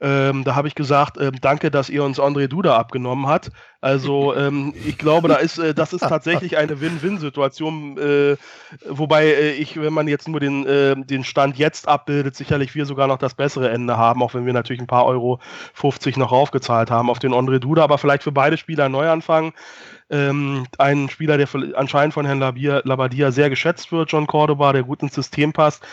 [0.06, 3.50] Ähm, da habe ich gesagt, ähm, danke, dass ihr uns André Duda abgenommen habt.
[3.82, 8.38] Also ähm, ich glaube, da ist, äh, das ist tatsächlich eine Win-Win-Situation, äh,
[8.88, 12.86] wobei äh, ich, wenn man jetzt nur den, äh, den Stand jetzt abbildet, sicherlich wir
[12.86, 15.40] sogar noch das bessere Ende haben, auch wenn wir natürlich ein paar Euro
[15.74, 19.54] 50 noch raufgezahlt haben auf den André Duda, aber vielleicht für beide Spieler ein Neuanfang.
[20.12, 25.02] Ähm, ein Spieler, der anscheinend von Herrn Labadia sehr geschätzt wird, John Cordoba, der gut
[25.02, 25.84] ins System passt,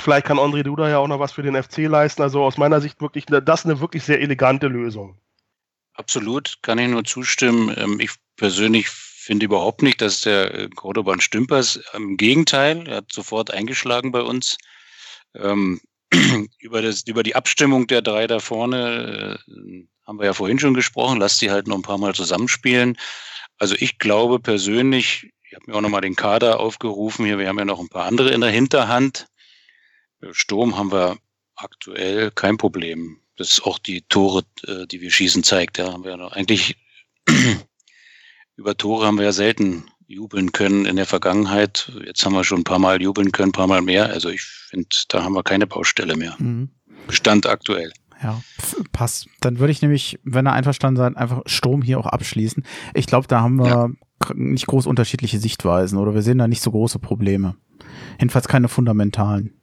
[0.00, 2.22] Vielleicht kann André Duda ja auch noch was für den FC leisten.
[2.22, 5.18] Also aus meiner Sicht wirklich, das eine wirklich sehr elegante Lösung.
[5.94, 7.74] Absolut, kann ich nur zustimmen.
[7.76, 11.82] Ähm, ich persönlich finde überhaupt nicht, dass der äh, Cordoba ein Stümper ist.
[11.94, 14.56] Im Gegenteil, er hat sofort eingeschlagen bei uns.
[15.34, 15.80] Ähm,
[16.60, 20.74] über, das, über die Abstimmung der drei da vorne äh, haben wir ja vorhin schon
[20.74, 21.18] gesprochen.
[21.18, 22.96] Lass die halt noch ein paar Mal zusammenspielen.
[23.58, 27.58] Also ich glaube persönlich, ich habe mir auch nochmal den Kader aufgerufen hier, wir haben
[27.58, 29.26] ja noch ein paar andere in der Hinterhand.
[30.32, 31.16] Sturm haben wir
[31.54, 33.20] aktuell kein Problem.
[33.36, 35.78] Das ist auch die Tore, äh, die wir schießen, zeigt.
[35.78, 36.76] Ja, haben wir ja eigentlich
[38.56, 41.92] über Tore haben wir ja selten jubeln können in der Vergangenheit.
[42.04, 44.08] Jetzt haben wir schon ein paar Mal jubeln können, ein paar Mal mehr.
[44.08, 46.34] Also ich finde, da haben wir keine Baustelle mehr.
[46.38, 46.70] Mhm.
[47.06, 47.92] Bestand aktuell.
[48.22, 48.42] Ja,
[48.90, 49.28] passt.
[49.40, 52.64] Dann würde ich nämlich, wenn er einverstanden seid, einfach Sturm hier auch abschließen.
[52.94, 53.88] Ich glaube, da haben wir ja.
[54.34, 57.54] nicht groß unterschiedliche Sichtweisen oder wir sehen da nicht so große Probleme.
[58.18, 59.57] Jedenfalls keine fundamentalen.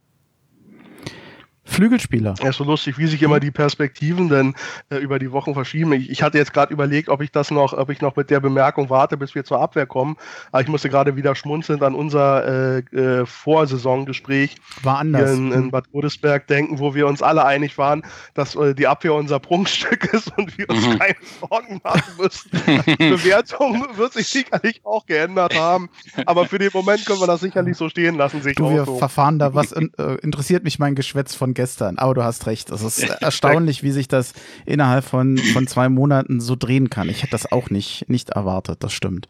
[1.65, 2.35] Flügelspieler.
[2.41, 4.53] Ja, ist so lustig, wie sich immer die Perspektiven denn
[4.89, 5.93] äh, über die Wochen verschieben.
[5.93, 8.39] Ich, ich hatte jetzt gerade überlegt, ob ich das noch, ob ich noch mit der
[8.39, 10.15] Bemerkung warte, bis wir zur Abwehr kommen.
[10.51, 15.33] Aber ich musste gerade wieder schmunzelnd an unser äh, äh, Vorsaisongespräch War anders.
[15.33, 18.03] in, in, Bad Godesberg denken, wo wir uns alle einig waren,
[18.35, 20.99] dass äh, die Abwehr unser Prunkstück ist und wir uns mhm.
[20.99, 22.51] keine Sorgen machen müssen.
[22.87, 25.89] Die Bewertung wird sich sicherlich auch geändert haben.
[26.27, 28.43] Aber für den Moment können wir das sicherlich so stehen lassen.
[28.43, 28.97] Sich du, wir so.
[28.97, 29.71] verfahren da was.
[29.71, 31.97] In, äh, interessiert mich mein Geschwätz von gestern.
[31.97, 32.69] Aber du hast recht.
[32.69, 34.33] Es ist erstaunlich, wie sich das
[34.65, 37.09] innerhalb von, von zwei Monaten so drehen kann.
[37.09, 38.83] Ich hätte das auch nicht, nicht erwartet.
[38.83, 39.27] Das stimmt.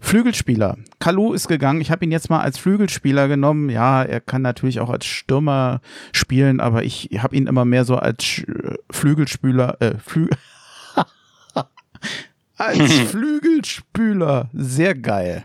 [0.00, 0.78] Flügelspieler.
[1.00, 1.80] Kalu ist gegangen.
[1.80, 3.68] Ich habe ihn jetzt mal als Flügelspieler genommen.
[3.68, 5.80] Ja, er kann natürlich auch als Stürmer
[6.12, 8.42] spielen, aber ich habe ihn immer mehr so als
[8.90, 10.28] Flügelspieler, äh, Flü
[12.56, 14.50] als Flügelspüler.
[14.52, 15.42] Sehr geil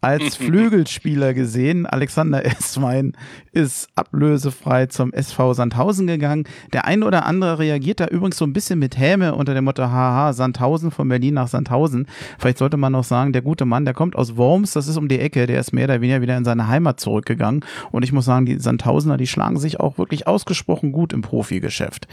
[0.00, 1.86] als Flügelspieler gesehen.
[1.86, 3.12] Alexander Esswein
[3.52, 6.44] ist ablösefrei zum SV Sandhausen gegangen.
[6.72, 9.82] Der eine oder andere reagiert da übrigens so ein bisschen mit Häme unter dem Motto,
[9.82, 12.06] haha, Sandhausen von Berlin nach Sandhausen.
[12.38, 15.08] Vielleicht sollte man noch sagen, der gute Mann, der kommt aus Worms, das ist um
[15.08, 17.64] die Ecke, der ist mehr oder weniger wieder in seine Heimat zurückgegangen.
[17.90, 22.06] Und ich muss sagen, die Sandhausener, die schlagen sich auch wirklich ausgesprochen gut im Profigeschäft.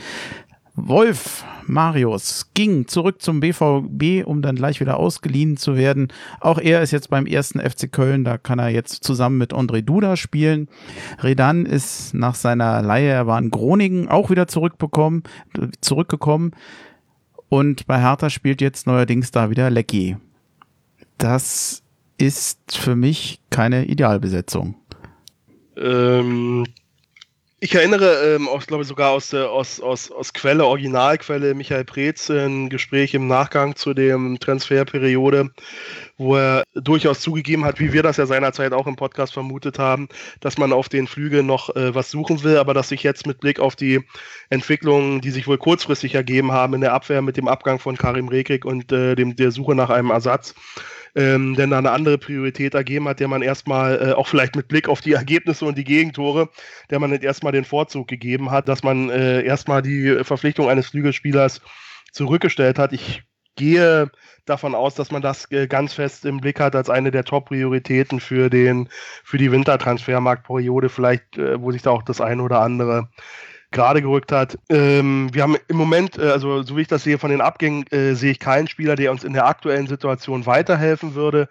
[0.80, 6.10] Wolf Marius ging zurück zum BVB, um dann gleich wieder ausgeliehen zu werden.
[6.40, 9.82] Auch er ist jetzt beim ersten FC Köln, da kann er jetzt zusammen mit André
[9.82, 10.70] Duda spielen.
[11.24, 15.24] Redan ist nach seiner Leihe, er war in Groningen, auch wieder zurückbekommen,
[15.82, 16.52] zurückgekommen.
[17.50, 20.18] Und bei Hertha spielt jetzt neuerdings da wieder Lecky.
[21.18, 21.82] Das
[22.20, 24.76] ist für mich keine Idealbesetzung.
[25.76, 26.66] Ähm,
[27.60, 31.86] ich erinnere, ähm, aus, glaube ich, sogar aus, der, aus, aus, aus Quelle, Originalquelle Michael
[31.86, 35.50] Preetz, ein Gespräch im Nachgang zu dem Transferperiode,
[36.18, 40.08] wo er durchaus zugegeben hat, wie wir das ja seinerzeit auch im Podcast vermutet haben,
[40.40, 43.40] dass man auf den Flügeln noch äh, was suchen will, aber dass sich jetzt mit
[43.40, 44.02] Blick auf die
[44.52, 48.28] Entwicklungen, die sich wohl kurzfristig ergeben haben in der Abwehr mit dem Abgang von Karim
[48.28, 50.54] Rekik und äh, dem, der Suche nach einem Ersatz,
[51.18, 54.68] ähm, denn da eine andere Priorität ergeben hat, der man erstmal, äh, auch vielleicht mit
[54.68, 56.50] Blick auf die Ergebnisse und die Gegentore,
[56.92, 61.62] der man erstmal den Vorzug gegeben hat, dass man äh, erstmal die Verpflichtung eines Flügelspielers
[62.12, 62.94] zurückgestellt hat.
[62.94, 63.24] Ich
[63.56, 64.12] gehe
[64.46, 68.20] davon aus, dass man das äh, ganz fest im Blick hat als eine der Top-Prioritäten
[68.20, 68.88] für den
[69.24, 73.10] für die Wintertransfermarktperiode, vielleicht, äh, wo sich da auch das eine oder andere
[73.72, 74.58] gerade gerückt hat.
[74.70, 77.86] Ähm, wir haben im Moment, äh, also so wie ich das sehe von den Abgängen,
[77.88, 81.48] äh, sehe ich keinen Spieler, der uns in der aktuellen Situation weiterhelfen würde.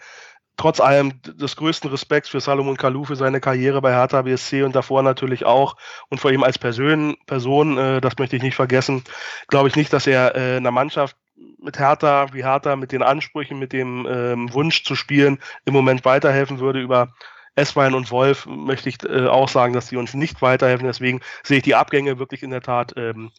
[0.56, 4.74] Trotz allem des größten Respekts für Salomon Kalou für seine Karriere bei Hertha BSC und
[4.74, 5.76] davor natürlich auch
[6.08, 9.04] und vor ihm als Person, Person äh, das möchte ich nicht vergessen,
[9.48, 11.16] glaube ich nicht, dass er äh, einer Mannschaft
[11.58, 16.06] mit Hertha, wie Hertha mit den Ansprüchen, mit dem ähm, Wunsch zu spielen, im Moment
[16.06, 16.80] weiterhelfen würde.
[16.80, 17.12] Über
[17.57, 20.86] Esswein und Wolf möchte ich äh, auch sagen, dass sie uns nicht weiterhelfen.
[20.86, 23.32] Deswegen sehe ich die Abgänge wirklich in der Tat ähm,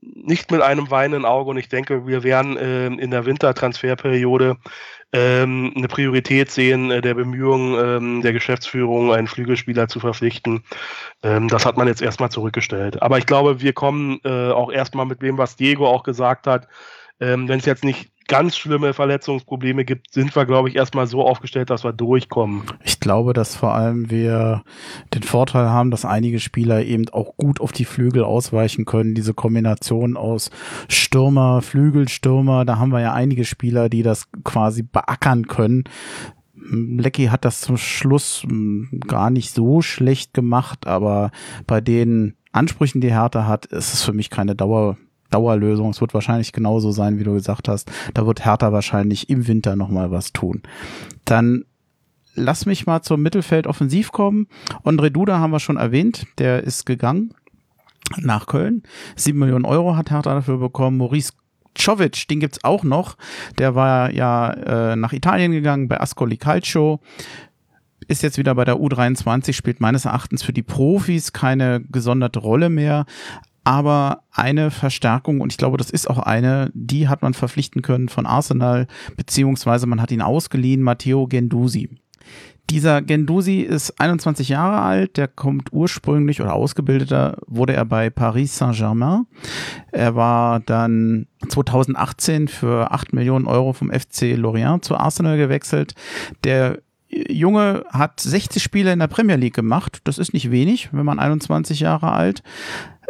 [0.00, 4.58] nicht mit einem weinenden Auge und ich denke, wir werden äh, in der Wintertransferperiode
[5.12, 10.64] ähm, eine Priorität sehen äh, der Bemühungen ähm, der Geschäftsführung, einen Flügelspieler zu verpflichten.
[11.22, 13.00] Ähm, das hat man jetzt erstmal zurückgestellt.
[13.00, 16.68] Aber ich glaube, wir kommen äh, auch erstmal mit dem, was Diego auch gesagt hat.
[17.20, 21.22] Ähm, Wenn es jetzt nicht ganz schlimme Verletzungsprobleme gibt, sind wir, glaube ich, erstmal so
[21.22, 22.62] aufgestellt, dass wir durchkommen.
[22.82, 24.62] Ich glaube, dass vor allem wir
[25.12, 29.14] den Vorteil haben, dass einige Spieler eben auch gut auf die Flügel ausweichen können.
[29.14, 30.50] Diese Kombination aus
[30.88, 35.84] Stürmer, Flügelstürmer, da haben wir ja einige Spieler, die das quasi beackern können.
[36.56, 41.30] Lecky hat das zum Schluss hm, gar nicht so schlecht gemacht, aber
[41.66, 44.96] bei den Ansprüchen, die Hertha hat, ist es für mich keine Dauer,
[45.34, 45.90] Dauerlösung.
[45.90, 47.90] Es wird wahrscheinlich genauso sein, wie du gesagt hast.
[48.14, 50.62] Da wird Hertha wahrscheinlich im Winter nochmal was tun.
[51.24, 51.64] Dann
[52.34, 54.46] lass mich mal zum Mittelfeld offensiv kommen.
[54.84, 56.26] Andre Duda haben wir schon erwähnt.
[56.38, 57.34] Der ist gegangen
[58.20, 58.82] nach Köln.
[59.16, 60.98] Sieben Millionen Euro hat Hertha dafür bekommen.
[60.98, 61.32] Maurice
[61.76, 63.16] Czovic, den gibt's auch noch.
[63.58, 67.00] Der war ja äh, nach Italien gegangen bei Ascoli Calcio
[68.06, 72.68] ist jetzt wieder bei der U23, spielt meines Erachtens für die Profis keine gesonderte Rolle
[72.68, 73.06] mehr,
[73.64, 78.08] aber eine Verstärkung, und ich glaube, das ist auch eine, die hat man verpflichten können
[78.08, 78.86] von Arsenal,
[79.16, 81.88] beziehungsweise man hat ihn ausgeliehen, Matteo Gendusi.
[82.70, 88.56] Dieser Gendusi ist 21 Jahre alt, der kommt ursprünglich oder ausgebildeter wurde er bei Paris
[88.56, 89.26] Saint-Germain.
[89.92, 95.94] Er war dann 2018 für 8 Millionen Euro vom FC Lorient zu Arsenal gewechselt.
[96.42, 96.78] Der
[97.10, 99.98] Junge hat 60 Spiele in der Premier League gemacht.
[100.04, 102.42] Das ist nicht wenig, wenn man 21 Jahre alt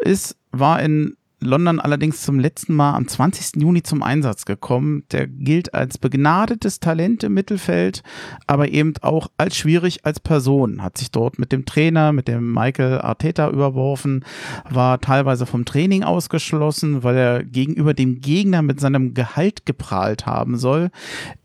[0.02, 3.60] ist, war in London allerdings zum letzten Mal am 20.
[3.60, 5.04] Juni zum Einsatz gekommen.
[5.12, 8.02] Der gilt als begnadetes Talent im Mittelfeld,
[8.46, 10.82] aber eben auch als schwierig als Person.
[10.82, 14.24] Hat sich dort mit dem Trainer, mit dem Michael Arteta überworfen,
[14.70, 20.56] war teilweise vom Training ausgeschlossen, weil er gegenüber dem Gegner mit seinem Gehalt geprahlt haben
[20.56, 20.90] soll.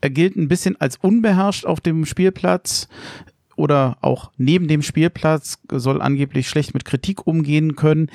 [0.00, 2.88] Er gilt ein bisschen als unbeherrscht auf dem Spielplatz,
[3.60, 8.10] oder auch neben dem Spielplatz soll angeblich schlecht mit Kritik umgehen können.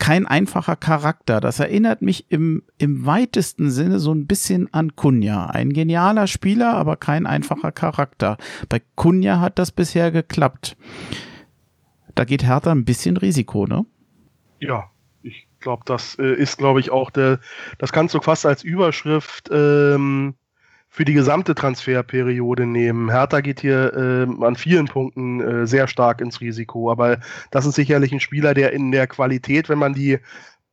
[0.00, 1.40] Kein einfacher Charakter.
[1.40, 5.46] Das erinnert mich im, im weitesten Sinne so ein bisschen an Kunja.
[5.46, 8.38] Ein genialer Spieler, aber kein einfacher Charakter.
[8.70, 10.78] Bei Kunja hat das bisher geklappt.
[12.14, 13.84] Da geht Hertha ein bisschen Risiko, ne?
[14.58, 14.90] Ja,
[15.22, 17.38] ich glaube, das äh, ist, glaube ich, auch der,
[17.76, 20.34] das kannst du fast als Überschrift ähm,
[20.92, 23.10] für die gesamte Transferperiode nehmen.
[23.10, 27.20] Hertha geht hier äh, an vielen Punkten äh, sehr stark ins Risiko, aber
[27.52, 30.18] das ist sicherlich ein Spieler, der in der Qualität, wenn man die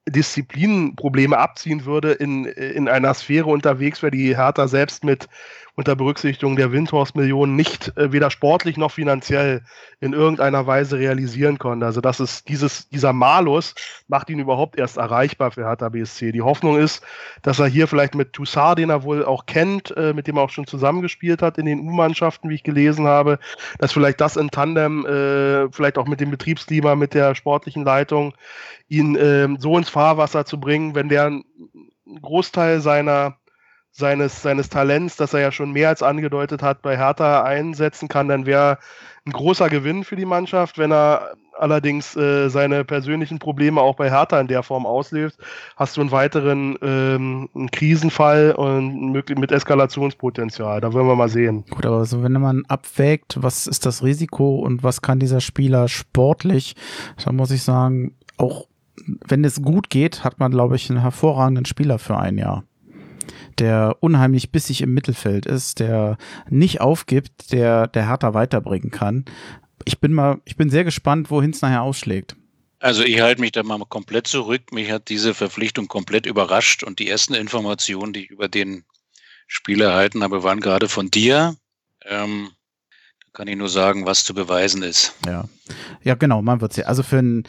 [0.10, 5.28] Disziplinenprobleme abziehen würde, in, in einer Sphäre unterwegs wäre, die Hertha selbst mit
[5.78, 9.62] unter Berücksichtigung der Windhorst-Millionen nicht äh, weder sportlich noch finanziell
[10.00, 11.86] in irgendeiner Weise realisieren konnte.
[11.86, 13.76] Also das ist dieses, dieser Malus
[14.08, 16.32] macht ihn überhaupt erst erreichbar für Hertha BSC.
[16.32, 17.04] Die Hoffnung ist,
[17.44, 20.44] dass er hier vielleicht mit Toussaint, den er wohl auch kennt, äh, mit dem er
[20.44, 23.38] auch schon zusammengespielt hat in den U-Mannschaften, wie ich gelesen habe,
[23.78, 28.34] dass vielleicht das in Tandem, äh, vielleicht auch mit dem Betriebsklima, mit der sportlichen Leitung,
[28.88, 31.44] ihn äh, so ins Fahrwasser zu bringen, wenn der einen
[32.20, 33.38] Großteil seiner
[33.98, 38.28] seines, seines Talents, das er ja schon mehr als angedeutet hat, bei Hertha einsetzen kann,
[38.28, 38.78] dann wäre
[39.26, 40.78] ein großer Gewinn für die Mannschaft.
[40.78, 45.40] Wenn er allerdings äh, seine persönlichen Probleme auch bei Hertha in der Form auslöst,
[45.76, 50.80] hast du einen weiteren ähm, einen Krisenfall und möglich mit Eskalationspotenzial.
[50.80, 51.66] Da wollen wir mal sehen.
[51.72, 55.88] Gut, aber so wenn man abwägt, was ist das Risiko und was kann dieser Spieler
[55.88, 56.76] sportlich,
[57.26, 58.68] dann muss ich sagen, auch
[59.28, 62.64] wenn es gut geht, hat man, glaube ich, einen hervorragenden Spieler für ein Jahr
[63.60, 66.18] der unheimlich bissig im Mittelfeld ist, der
[66.50, 69.26] nicht aufgibt, der der Hertha weiterbringen kann.
[69.86, 72.36] Ich bin mal, ich bin sehr gespannt, wohin es nachher ausschlägt.
[72.80, 74.72] Also ich halte mich da mal komplett zurück.
[74.72, 78.84] Mich hat diese Verpflichtung komplett überrascht und die ersten Informationen, die ich über den
[79.48, 81.56] Spieler erhalten habe, waren gerade von dir.
[82.06, 82.52] Ähm,
[83.34, 85.14] kann ich nur sagen, was zu beweisen ist.
[85.26, 85.48] Ja,
[86.04, 86.86] ja genau, man wird sehen.
[86.86, 87.44] Also für ein,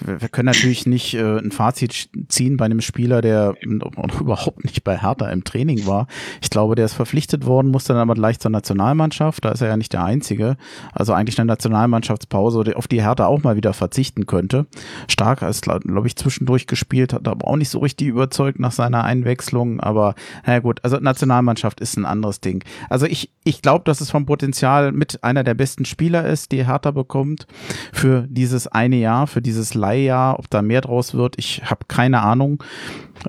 [0.00, 4.98] wir können natürlich nicht äh, ein Fazit ziehen bei einem Spieler, der überhaupt nicht bei
[4.98, 6.06] Hertha im Training war.
[6.42, 9.44] Ich glaube, der ist verpflichtet worden, musste dann aber gleich zur Nationalmannschaft.
[9.44, 10.56] Da ist er ja nicht der Einzige.
[10.92, 14.66] Also eigentlich eine Nationalmannschaftspause, auf die Hertha auch mal wieder verzichten könnte.
[15.08, 19.04] Stark ist, glaube ich, zwischendurch gespielt, hat aber auch nicht so richtig überzeugt nach seiner
[19.04, 19.80] Einwechslung.
[19.80, 20.14] Aber
[20.46, 22.64] naja gut, also Nationalmannschaft ist ein anderes Ding.
[22.88, 26.66] Also ich, ich glaube, dass es vom Potenzial mit einer der besten Spieler ist, die
[26.66, 27.46] Hertha bekommt
[27.92, 30.38] für dieses eine Jahr, für dieses Leihjahr.
[30.38, 32.62] Ob da mehr draus wird, ich habe keine Ahnung.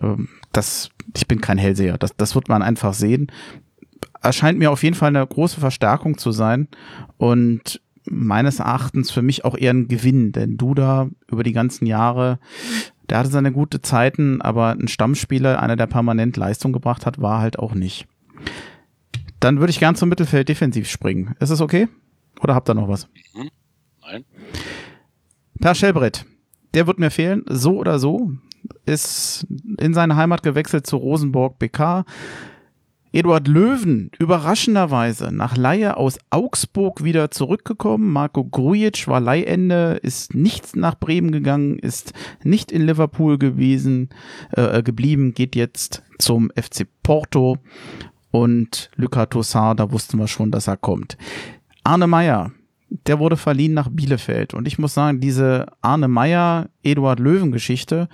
[0.02, 1.98] Ähm, das ich bin kein Hellseher.
[1.98, 3.32] Das, das wird man einfach sehen.
[4.22, 6.68] Erscheint mir auf jeden Fall eine große Verstärkung zu sein
[7.18, 12.40] und meines Erachtens für mich auch eher ein Gewinn, denn Duda über die ganzen Jahre,
[13.10, 17.40] der hatte seine gute Zeiten, aber ein Stammspieler, einer, der permanent Leistung gebracht hat, war
[17.40, 18.08] halt auch nicht.
[19.40, 21.36] Dann würde ich gern zum Mittelfeld defensiv springen.
[21.40, 21.88] Ist es okay?
[22.42, 23.08] Oder habt ihr noch was?
[23.36, 23.50] Mhm.
[25.60, 26.26] Per Schellbrett.
[26.74, 28.32] Der wird mir fehlen, so oder so.
[28.86, 29.46] Ist
[29.78, 32.06] in seine Heimat gewechselt zu Rosenborg BK.
[33.12, 38.12] Eduard Löwen, überraschenderweise nach Laie aus Augsburg wieder zurückgekommen.
[38.12, 44.10] Marco Grujic war Leihende, ist nicht nach Bremen gegangen, ist nicht in Liverpool gewesen,
[44.52, 47.58] äh, geblieben, geht jetzt zum FC Porto.
[48.30, 51.18] Und Luca Tossard, da wussten wir schon, dass er kommt.
[51.84, 52.52] Arne Meyer,
[52.90, 54.54] der wurde verliehen nach Bielefeld.
[54.54, 58.10] Und ich muss sagen, diese Arne Meyer, Eduard Löwen Geschichte,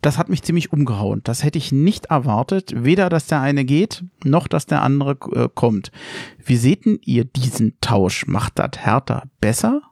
[0.00, 1.22] das hat mich ziemlich umgehauen.
[1.24, 2.72] Das hätte ich nicht erwartet.
[2.76, 5.90] Weder, dass der eine geht, noch, dass der andere äh, kommt.
[6.44, 8.26] Wie seht ihr diesen Tausch?
[8.26, 9.82] Macht das Hertha besser?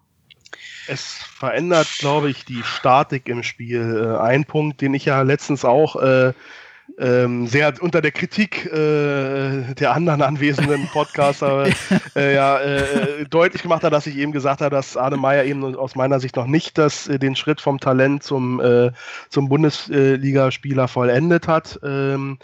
[0.86, 4.14] Es verändert, glaube ich, die Statik im Spiel.
[4.14, 6.32] Äh, ein Punkt, den ich ja letztens auch äh,
[6.98, 11.68] ähm, sehr unter der Kritik äh, der anderen anwesenden Podcaster
[12.14, 15.76] äh, ja, äh, deutlich gemacht hat, dass ich eben gesagt habe, dass Arne Meyer eben
[15.76, 18.92] aus meiner Sicht noch nicht das, äh, den Schritt vom Talent zum, äh,
[19.28, 21.78] zum Bundesligaspieler vollendet hat.
[21.82, 22.38] Ähm,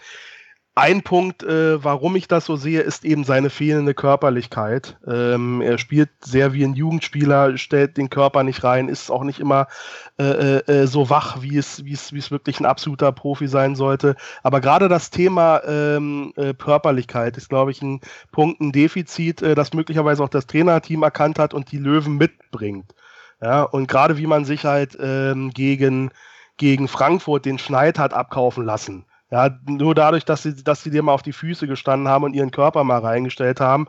[0.74, 4.96] ein Punkt, äh, warum ich das so sehe, ist eben seine fehlende Körperlichkeit.
[5.06, 9.38] Ähm, er spielt sehr wie ein Jugendspieler, stellt den Körper nicht rein, ist auch nicht
[9.38, 9.66] immer
[10.18, 13.48] äh, äh, äh so wach, wie es, wie, es, wie es wirklich ein absoluter Profi
[13.48, 14.16] sein sollte.
[14.42, 18.00] Aber gerade das Thema ähm, äh, Körperlichkeit ist, glaube ich, ein
[18.30, 22.94] Punkt, ein Defizit, äh, das möglicherweise auch das Trainerteam erkannt hat und die Löwen mitbringt.
[23.42, 26.12] Ja, und gerade wie man sich halt ähm, gegen,
[26.56, 31.02] gegen Frankfurt den Schneid hat abkaufen lassen ja, nur dadurch, dass sie, dass sie dir
[31.02, 33.88] mal auf die Füße gestanden haben und ihren Körper mal reingestellt haben.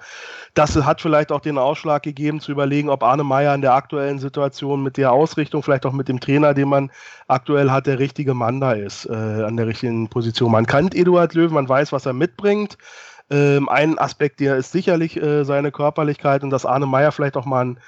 [0.54, 4.20] Das hat vielleicht auch den Ausschlag gegeben, zu überlegen, ob Arne Meyer in der aktuellen
[4.20, 6.92] Situation mit der Ausrichtung, vielleicht auch mit dem Trainer, den man
[7.28, 10.50] aktuell hat, der richtige Mann da ist, äh, an der richtigen Position.
[10.50, 12.78] Man kennt Eduard Löwen, man weiß, was er mitbringt.
[13.30, 17.46] Ähm, ein Aspekt, der ist sicherlich äh, seine Körperlichkeit und dass Arne Meyer vielleicht auch
[17.46, 17.80] mal ein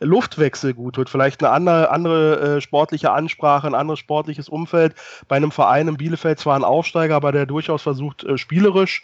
[0.00, 4.94] Luftwechsel gut tut, vielleicht eine andere, andere äh, sportliche Ansprache, ein anderes sportliches Umfeld.
[5.28, 9.02] Bei einem Verein in Bielefeld zwar ein Aufsteiger, aber der durchaus versucht, äh, spielerisch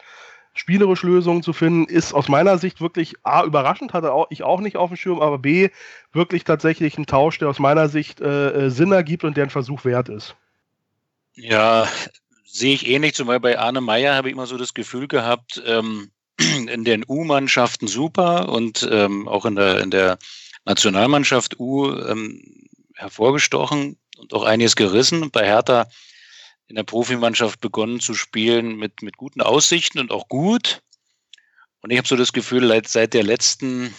[0.53, 4.61] spielerisch Lösungen zu finden, ist aus meiner Sicht wirklich A, überraschend, hatte auch, ich auch
[4.61, 5.71] nicht auf dem Schirm, aber B,
[6.13, 9.51] wirklich tatsächlich ein Tausch, der aus meiner Sicht äh, äh Sinn ergibt und der ein
[9.51, 10.35] Versuch wert ist.
[11.35, 11.87] Ja,
[12.45, 16.11] sehe ich ähnlich, zumal bei Arne Meyer habe ich immer so das Gefühl gehabt, ähm,
[16.39, 20.19] in den U-Mannschaften super und ähm, auch in der, in der
[20.65, 25.31] Nationalmannschaft U ähm, hervorgestochen und auch einiges gerissen.
[25.31, 25.89] Bei Hertha
[26.69, 30.83] in der Profimannschaft begonnen zu spielen mit, mit guten Aussichten und auch gut.
[31.81, 33.95] Und ich habe so das Gefühl, seit der letzten,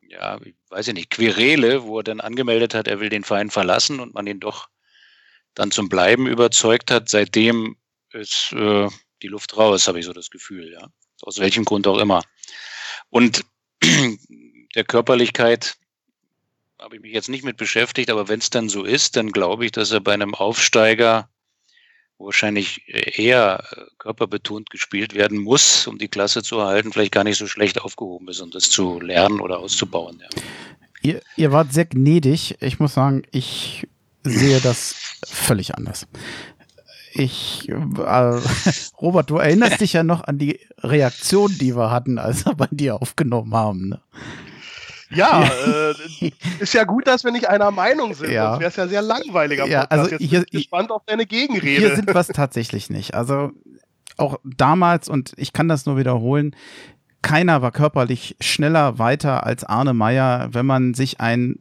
[0.00, 4.00] ja, weiß ich nicht, Querele, wo er dann angemeldet hat, er will den Verein verlassen
[4.00, 4.68] und man ihn doch
[5.54, 7.76] dann zum Bleiben überzeugt hat, seitdem
[8.12, 8.88] ist äh,
[9.22, 10.88] die Luft raus, habe ich so das Gefühl, ja.
[11.22, 12.22] Aus welchem Grund auch immer.
[13.08, 13.44] Und
[14.74, 15.76] der Körperlichkeit
[16.80, 19.64] habe ich mich jetzt nicht mit beschäftigt, aber wenn es dann so ist, dann glaube
[19.64, 21.28] ich, dass er bei einem Aufsteiger
[22.18, 27.38] wahrscheinlich eher äh, körperbetont gespielt werden muss, um die Klasse zu erhalten, vielleicht gar nicht
[27.38, 30.20] so schlecht aufgehoben ist, um das zu lernen oder auszubauen.
[30.20, 30.42] Ja.
[31.02, 32.56] Ihr, ihr wart sehr gnädig.
[32.60, 33.86] Ich muss sagen, ich
[34.22, 34.94] sehe das
[35.26, 36.06] völlig anders.
[37.12, 38.40] Ich, äh,
[39.00, 42.68] Robert, du erinnerst dich ja noch an die Reaktion, die wir hatten, als wir bei
[42.70, 43.88] dir aufgenommen haben.
[43.90, 44.00] Ne?
[45.14, 48.50] Ja, äh, ist ja gut, dass wir nicht einer Meinung sind, ja.
[48.50, 51.26] sonst wäre es ja sehr langweiliger ja, Also Jetzt hier, bin ich gespannt auf deine
[51.26, 51.80] Gegenrede.
[51.86, 53.14] Hier sind wir es tatsächlich nicht.
[53.14, 53.52] Also
[54.16, 56.54] auch damals, und ich kann das nur wiederholen,
[57.22, 61.58] keiner war körperlich schneller weiter als Arne Meyer, wenn man sich ein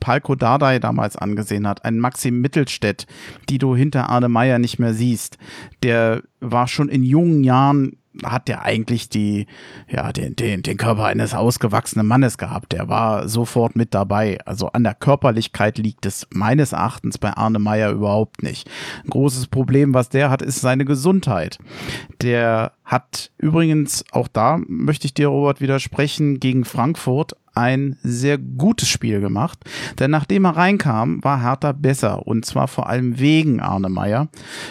[0.00, 3.06] Palko Dardai damals angesehen hat, ein Maxim Mittelstädt,
[3.48, 5.38] die du hinter Arne Meyer nicht mehr siehst.
[5.82, 9.46] Der war schon in jungen Jahren hat der eigentlich die,
[9.88, 12.72] ja, den, den, den Körper eines ausgewachsenen Mannes gehabt.
[12.72, 14.38] Der war sofort mit dabei.
[14.44, 18.68] Also an der Körperlichkeit liegt es meines Erachtens bei Arne Meyer überhaupt nicht.
[19.04, 21.58] Ein großes Problem, was der hat, ist seine Gesundheit.
[22.20, 28.88] Der hat übrigens, auch da möchte ich dir, Robert, widersprechen, gegen Frankfurt ein sehr gutes
[28.88, 29.58] Spiel gemacht.
[29.98, 32.26] Denn nachdem er reinkam, war Hertha besser.
[32.26, 34.28] Und zwar vor allem wegen Arne Meyer.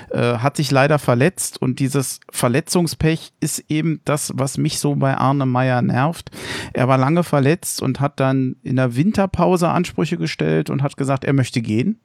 [0.09, 5.15] Äh, hat sich leider verletzt und dieses Verletzungspech ist eben das, was mich so bei
[5.15, 6.31] Arne Meyer nervt.
[6.73, 11.23] Er war lange verletzt und hat dann in der Winterpause Ansprüche gestellt und hat gesagt,
[11.23, 11.99] er möchte gehen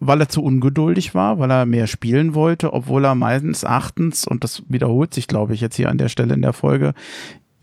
[0.00, 4.44] weil er zu ungeduldig war, weil er mehr spielen wollte, obwohl er meines Erachtens, und
[4.44, 6.94] das wiederholt sich, glaube ich, jetzt hier an der Stelle in der Folge,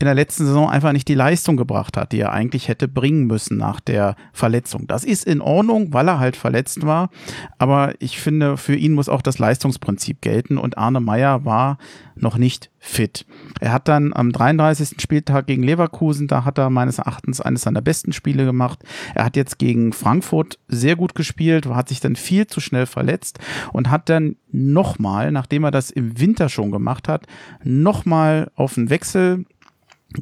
[0.04, 3.26] in der letzten Saison einfach nicht die Leistung gebracht hat, die er eigentlich hätte bringen
[3.26, 4.86] müssen nach der Verletzung.
[4.86, 7.10] Das ist in Ordnung, weil er halt verletzt war.
[7.58, 11.78] Aber ich finde, für ihn muss auch das Leistungsprinzip gelten und Arne Meyer war
[12.16, 13.26] noch nicht fit.
[13.60, 15.02] Er hat dann am 33.
[15.02, 18.80] Spieltag gegen Leverkusen, da hat er meines Erachtens eines seiner besten Spiele gemacht.
[19.16, 23.40] Er hat jetzt gegen Frankfurt sehr gut gespielt, hat sich dann viel zu schnell verletzt
[23.72, 27.26] und hat dann nochmal, nachdem er das im Winter schon gemacht hat,
[27.64, 29.46] nochmal auf den Wechsel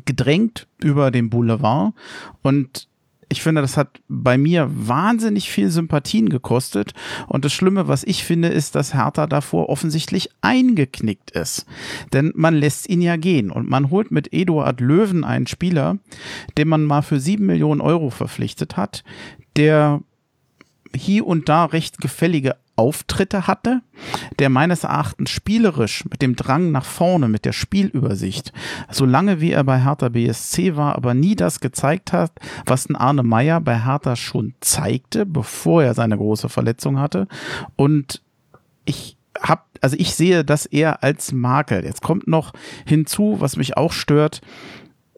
[0.05, 1.93] gedrängt über den Boulevard
[2.41, 2.87] und
[3.31, 6.93] ich finde, das hat bei mir wahnsinnig viel Sympathien gekostet.
[7.27, 11.65] Und das Schlimme, was ich finde, ist, dass Hertha davor offensichtlich eingeknickt ist.
[12.11, 13.49] Denn man lässt ihn ja gehen.
[13.49, 15.97] Und man holt mit Eduard Löwen einen Spieler,
[16.57, 19.05] den man mal für sieben Millionen Euro verpflichtet hat,
[19.55, 20.01] der
[20.93, 23.81] hier und da recht gefällige Auftritte hatte,
[24.39, 28.53] der meines Erachtens spielerisch mit dem Drang nach vorne, mit der Spielübersicht,
[28.89, 32.31] solange wie er bei Hertha BSC war, aber nie das gezeigt hat,
[32.65, 37.27] was ein Arne Meyer bei Hertha schon zeigte, bevor er seine große Verletzung hatte.
[37.75, 38.21] Und
[38.85, 41.83] ich hab, also ich sehe das eher als Makel.
[41.83, 42.53] Jetzt kommt noch
[42.85, 44.41] hinzu, was mich auch stört,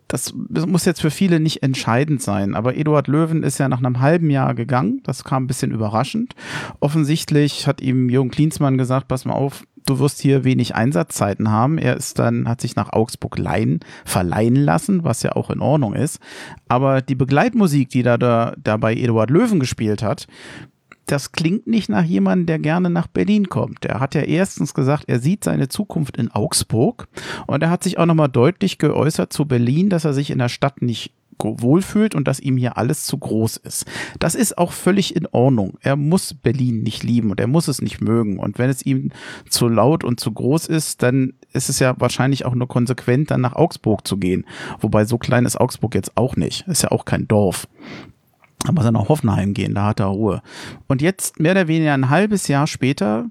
[0.08, 3.99] das muss jetzt für viele nicht entscheidend sein, aber Eduard Löwen ist ja nach einem
[3.99, 5.01] halben Jahr gegangen.
[5.04, 6.36] Das kam ein bisschen überraschend.
[6.80, 11.78] Offensichtlich hat ihm Jürgen Klinsmann gesagt, pass mal auf, du wirst hier wenig Einsatzzeiten haben.
[11.78, 15.93] Er ist dann, hat sich nach Augsburg leihen, verleihen lassen, was ja auch in Ordnung
[15.93, 16.20] ist.
[16.68, 20.28] Aber die Begleitmusik, die da, da, da bei Eduard Löwen gespielt hat,
[21.06, 23.86] das klingt nicht nach jemandem, der gerne nach Berlin kommt.
[23.86, 27.08] Er hat ja erstens gesagt, er sieht seine Zukunft in Augsburg
[27.47, 30.49] und er hat sich auch nochmal deutlich geäußert zu Berlin, dass er sich in der
[30.49, 33.86] Stadt nicht wohlfühlt und dass ihm hier alles zu groß ist.
[34.20, 35.78] Das ist auch völlig in Ordnung.
[35.82, 38.39] Er muss Berlin nicht lieben und er muss es nicht mögen.
[38.39, 39.12] Und wenn es ihm
[39.49, 43.41] zu laut und zu groß ist, dann ist es ja wahrscheinlich auch nur konsequent, dann
[43.41, 44.45] nach Augsburg zu gehen.
[44.80, 46.68] Wobei so klein ist Augsburg jetzt auch nicht.
[46.68, 47.68] Ist ja auch kein Dorf.
[48.64, 50.41] Da muss er nach Hoffenheim gehen, da hat er Ruhe.
[50.88, 53.26] Und jetzt, mehr oder weniger ein halbes Jahr später,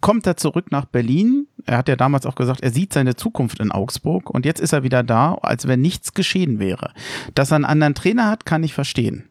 [0.00, 1.46] kommt er zurück nach Berlin.
[1.64, 4.72] Er hat ja damals auch gesagt, er sieht seine Zukunft in Augsburg und jetzt ist
[4.72, 6.92] er wieder da, als wenn nichts geschehen wäre.
[7.34, 9.24] Dass er einen anderen Trainer hat, kann ich verstehen.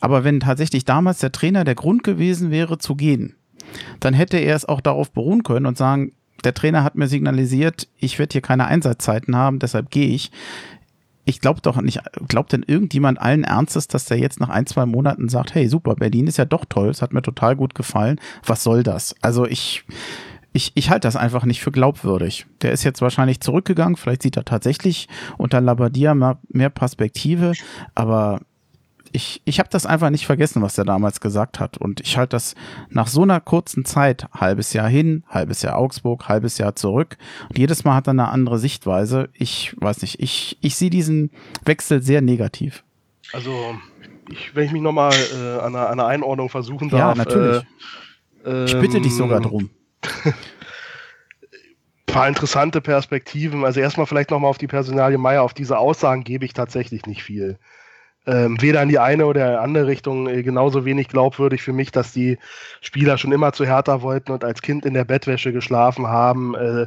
[0.00, 3.34] Aber wenn tatsächlich damals der Trainer der Grund gewesen wäre, zu gehen,
[4.00, 6.12] dann hätte er es auch darauf beruhen können und sagen,
[6.44, 10.30] der Trainer hat mir signalisiert, ich werde hier keine Einsatzzeiten haben, deshalb gehe ich
[11.24, 14.86] ich glaube doch nicht, glaubt denn irgendjemand allen Ernstes, dass der jetzt nach ein, zwei
[14.86, 18.20] Monaten sagt, hey, super, Berlin ist ja doch toll, es hat mir total gut gefallen,
[18.44, 19.14] was soll das?
[19.22, 19.84] Also ich,
[20.52, 22.46] ich, ich halte das einfach nicht für glaubwürdig.
[22.62, 25.08] Der ist jetzt wahrscheinlich zurückgegangen, vielleicht sieht er tatsächlich
[25.38, 27.52] unter Labadia mehr, mehr Perspektive,
[27.94, 28.40] aber
[29.14, 31.78] ich, ich habe das einfach nicht vergessen, was er damals gesagt hat.
[31.78, 32.56] Und ich halte das
[32.90, 37.16] nach so einer kurzen Zeit, halbes Jahr hin, halbes Jahr Augsburg, halbes Jahr zurück.
[37.48, 39.28] Und jedes Mal hat er eine andere Sichtweise.
[39.32, 41.30] Ich weiß nicht, ich, ich sehe diesen
[41.64, 42.82] Wechsel sehr negativ.
[43.32, 43.76] Also,
[44.30, 46.98] ich, wenn ich mich nochmal äh, an, einer, an einer Einordnung versuchen darf.
[46.98, 47.62] Ja, natürlich.
[48.44, 49.70] Äh, ich bitte ähm, dich sogar drum.
[52.06, 53.64] paar interessante Perspektiven.
[53.64, 55.42] Also erstmal vielleicht nochmal auf die Personalie Meier.
[55.42, 57.58] Auf diese Aussagen gebe ich tatsächlich nicht viel
[58.26, 62.12] ähm, weder in die eine oder andere Richtung äh, genauso wenig glaubwürdig für mich, dass
[62.12, 62.38] die
[62.80, 66.54] Spieler schon immer zu Hertha wollten und als Kind in der Bettwäsche geschlafen haben.
[66.54, 66.86] Äh,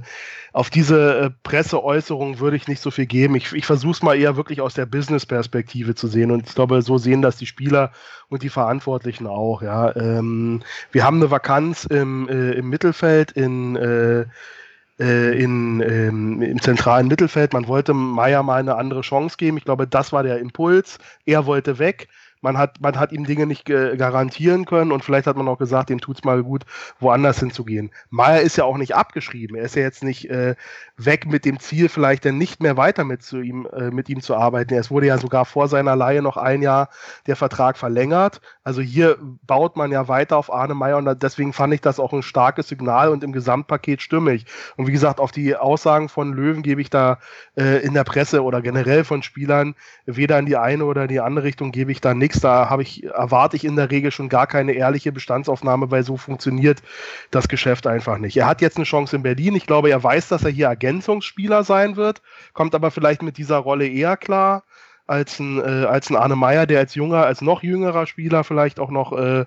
[0.53, 3.35] auf diese äh, Presseäußerung würde ich nicht so viel geben.
[3.35, 6.81] Ich, ich versuche es mal eher wirklich aus der Business-Perspektive zu sehen und ich glaube,
[6.81, 7.91] so sehen das die Spieler
[8.29, 9.61] und die Verantwortlichen auch.
[9.61, 13.77] Ja, ähm, wir haben eine Vakanz im, äh, im Mittelfeld in
[14.99, 17.53] äh, in, ähm, im zentralen Mittelfeld.
[17.53, 19.57] Man wollte Meier mal eine andere Chance geben.
[19.57, 20.99] Ich glaube, das war der Impuls.
[21.25, 22.07] Er wollte weg
[22.41, 25.89] man hat, man hat ihm Dinge nicht garantieren können und vielleicht hat man auch gesagt,
[25.89, 26.65] dem tut es mal gut,
[26.99, 27.91] woanders hinzugehen.
[28.09, 29.57] Meier ist ja auch nicht abgeschrieben.
[29.57, 30.55] Er ist ja jetzt nicht äh,
[30.97, 34.21] weg mit dem Ziel, vielleicht dann nicht mehr weiter mit, zu ihm, äh, mit ihm
[34.21, 34.73] zu arbeiten.
[34.75, 36.89] Es wurde ja sogar vor seiner Leihe noch ein Jahr
[37.25, 38.41] der Vertrag verlängert.
[38.63, 42.13] Also hier baut man ja weiter auf Arne Meier und deswegen fand ich das auch
[42.13, 44.45] ein starkes Signal und im Gesamtpaket stimmig.
[44.75, 47.19] Und wie gesagt, auf die Aussagen von Löwen gebe ich da
[47.55, 49.75] äh, in der Presse oder generell von Spielern
[50.05, 52.41] weder in die eine oder in die andere Richtung gebe ich da nichts nichts.
[52.41, 56.17] Da habe ich, erwarte ich in der Regel schon gar keine ehrliche Bestandsaufnahme, weil so
[56.17, 56.81] funktioniert
[57.31, 58.37] das Geschäft einfach nicht.
[58.37, 59.55] Er hat jetzt eine Chance in Berlin.
[59.55, 62.21] Ich glaube, er weiß, dass er hier Ergänzungsspieler sein wird,
[62.53, 64.63] kommt aber vielleicht mit dieser Rolle eher klar
[65.07, 68.79] als ein, äh, als ein Arne Meyer, der als junger, als noch jüngerer Spieler vielleicht
[68.79, 69.45] auch noch äh,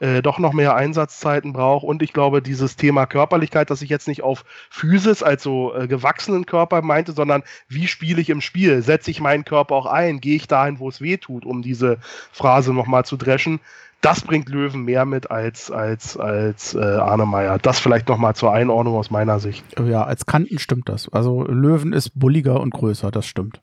[0.00, 1.84] äh, doch noch mehr Einsatzzeiten braucht.
[1.84, 6.46] Und ich glaube, dieses Thema Körperlichkeit, das ich jetzt nicht auf Physis, also äh, gewachsenen
[6.46, 8.82] Körper meinte, sondern wie spiele ich im Spiel?
[8.82, 10.20] Setze ich meinen Körper auch ein?
[10.20, 11.98] Gehe ich dahin, wo es weh tut, um diese
[12.32, 13.60] Phrase nochmal zu dreschen?
[14.02, 17.58] das bringt Löwen mehr mit als, als, als äh, Arne Meyer.
[17.58, 19.64] Das vielleicht nochmal zur Einordnung aus meiner Sicht.
[19.78, 21.08] Ja, als Kanten stimmt das.
[21.12, 23.60] Also Löwen ist bulliger und größer, das stimmt.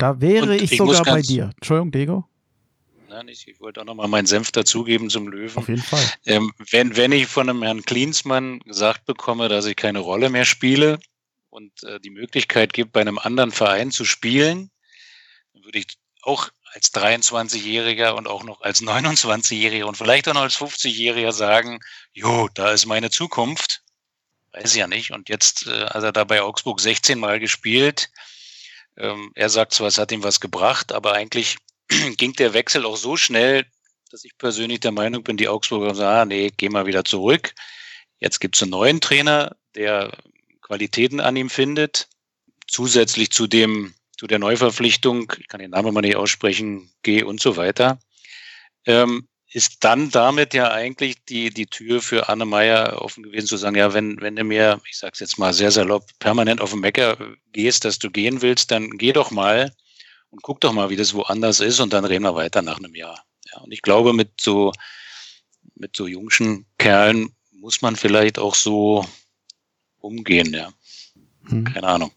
[0.00, 1.50] Da wäre ich, ich sogar bei dir.
[1.56, 2.24] Entschuldigung, Dego.
[3.10, 5.58] Nein, ich, ich wollte auch nochmal meinen Senf dazugeben zum Löwen.
[5.58, 6.02] Auf jeden Fall.
[6.24, 10.46] Ähm, wenn, wenn ich von einem Herrn Klinsmann gesagt bekomme, dass ich keine Rolle mehr
[10.46, 10.98] spiele
[11.50, 14.70] und äh, die Möglichkeit gibt, bei einem anderen Verein zu spielen,
[15.52, 15.86] dann würde ich
[16.22, 21.80] auch als 23-Jähriger und auch noch als 29-Jähriger und vielleicht auch noch als 50-Jähriger sagen,
[22.12, 23.82] jo, da ist meine Zukunft.
[24.52, 25.10] Weiß ich ja nicht.
[25.10, 28.08] Und jetzt äh, hat er da bei Augsburg 16 Mal gespielt.
[29.00, 31.56] Ähm, er sagt zwar, es hat ihm was gebracht, aber eigentlich
[32.16, 33.66] ging der Wechsel auch so schnell,
[34.10, 37.54] dass ich persönlich der Meinung bin, die Augsburger sagen, ah, nee, geh mal wieder zurück.
[38.18, 40.12] Jetzt gibt es einen neuen Trainer, der
[40.62, 42.08] Qualitäten an ihm findet.
[42.66, 47.40] Zusätzlich zu dem zu der Neuverpflichtung, ich kann den Namen mal nicht aussprechen, G und
[47.40, 47.98] so weiter,
[48.84, 53.56] ähm, ist dann damit ja eigentlich die, die Tür für Anne Meyer offen gewesen zu
[53.56, 56.80] sagen, ja, wenn, wenn du mir, ich sag's jetzt mal sehr salopp, permanent auf den
[56.80, 57.16] Mecker
[57.52, 59.74] gehst, dass du gehen willst, dann geh doch mal
[60.30, 62.94] und guck doch mal, wie das woanders ist und dann reden wir weiter nach einem
[62.94, 63.24] Jahr.
[63.52, 64.72] Ja, und ich glaube, mit so,
[65.74, 69.04] mit so jungschen Kerlen muss man vielleicht auch so
[69.98, 70.72] umgehen, ja.
[71.48, 71.64] Hm.
[71.64, 72.12] Keine Ahnung.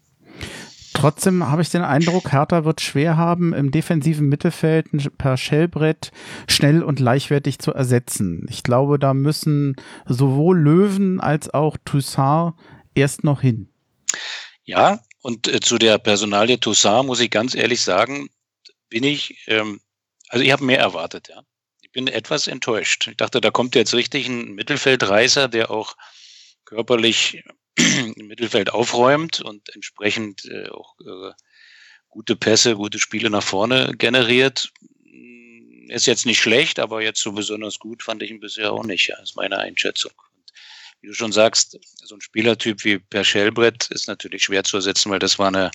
[0.94, 4.88] Trotzdem habe ich den Eindruck, Hertha wird schwer haben, im defensiven Mittelfeld
[5.18, 6.12] per Schellbrett
[6.48, 8.46] schnell und leichtwertig zu ersetzen.
[8.50, 9.76] Ich glaube, da müssen
[10.06, 12.54] sowohl Löwen als auch Toussaint
[12.96, 13.70] erst noch hin.
[14.64, 18.30] Ja, und äh, zu der Personalie Toussaint muss ich ganz ehrlich sagen,
[18.90, 19.82] bin ich, ähm,
[20.30, 21.42] also ich habe mehr erwartet, ja.
[21.82, 23.08] Ich bin etwas enttäuscht.
[23.08, 25.96] Ich dachte, da kommt jetzt richtig ein Mittelfeldreißer, der auch
[26.66, 27.44] körperlich
[28.16, 31.32] im Mittelfeld aufräumt und entsprechend äh, auch äh,
[32.10, 34.72] gute Pässe, gute Spiele nach vorne generiert.
[35.04, 38.84] Hm, ist jetzt nicht schlecht, aber jetzt so besonders gut fand ich ihn bisher auch
[38.84, 39.08] nicht.
[39.08, 40.12] Ja, ist meine Einschätzung.
[40.36, 40.54] Und
[41.02, 45.12] wie du schon sagst, so ein Spielertyp wie Per Schellbrett ist natürlich schwer zu ersetzen,
[45.12, 45.72] weil das war eine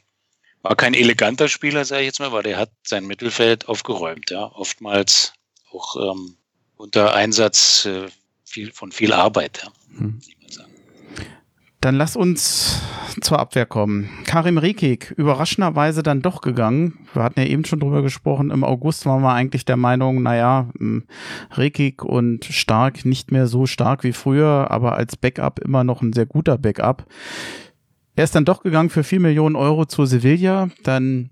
[0.63, 4.31] war kein eleganter Spieler, sage ich jetzt mal, weil der hat sein Mittelfeld aufgeräumt.
[4.31, 5.33] Ja, oftmals
[5.71, 6.37] auch ähm,
[6.77, 8.09] unter Einsatz äh,
[8.45, 9.63] viel, von viel Arbeit.
[9.63, 9.99] Ja.
[9.99, 10.21] Hm.
[11.81, 12.83] Dann lass uns
[13.21, 14.09] zur Abwehr kommen.
[14.25, 16.99] Karim Rekik, überraschenderweise dann doch gegangen.
[17.15, 18.51] Wir hatten ja eben schon drüber gesprochen.
[18.51, 20.69] Im August waren wir eigentlich der Meinung, naja,
[21.53, 26.13] Rekik und Stark nicht mehr so stark wie früher, aber als Backup immer noch ein
[26.13, 27.07] sehr guter Backup.
[28.17, 30.71] Er ist dann doch gegangen für vier Millionen Euro zu Sevilla.
[30.83, 31.31] Dann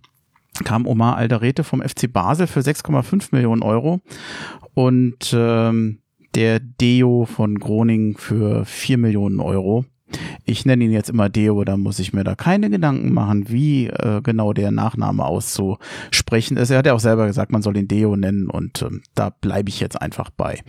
[0.64, 4.00] kam Omar Alderete vom FC Basel für 6,5 Millionen Euro.
[4.74, 5.98] Und ähm,
[6.36, 9.84] der Deo von Groningen für vier Millionen Euro.
[10.48, 13.88] Ich nenne ihn jetzt immer Deo, da muss ich mir da keine Gedanken machen, wie
[13.88, 16.70] äh, genau der Nachname auszusprechen ist.
[16.70, 19.68] Er hat ja auch selber gesagt, man soll ihn Deo nennen und ähm, da bleibe
[19.68, 20.60] ich jetzt einfach bei.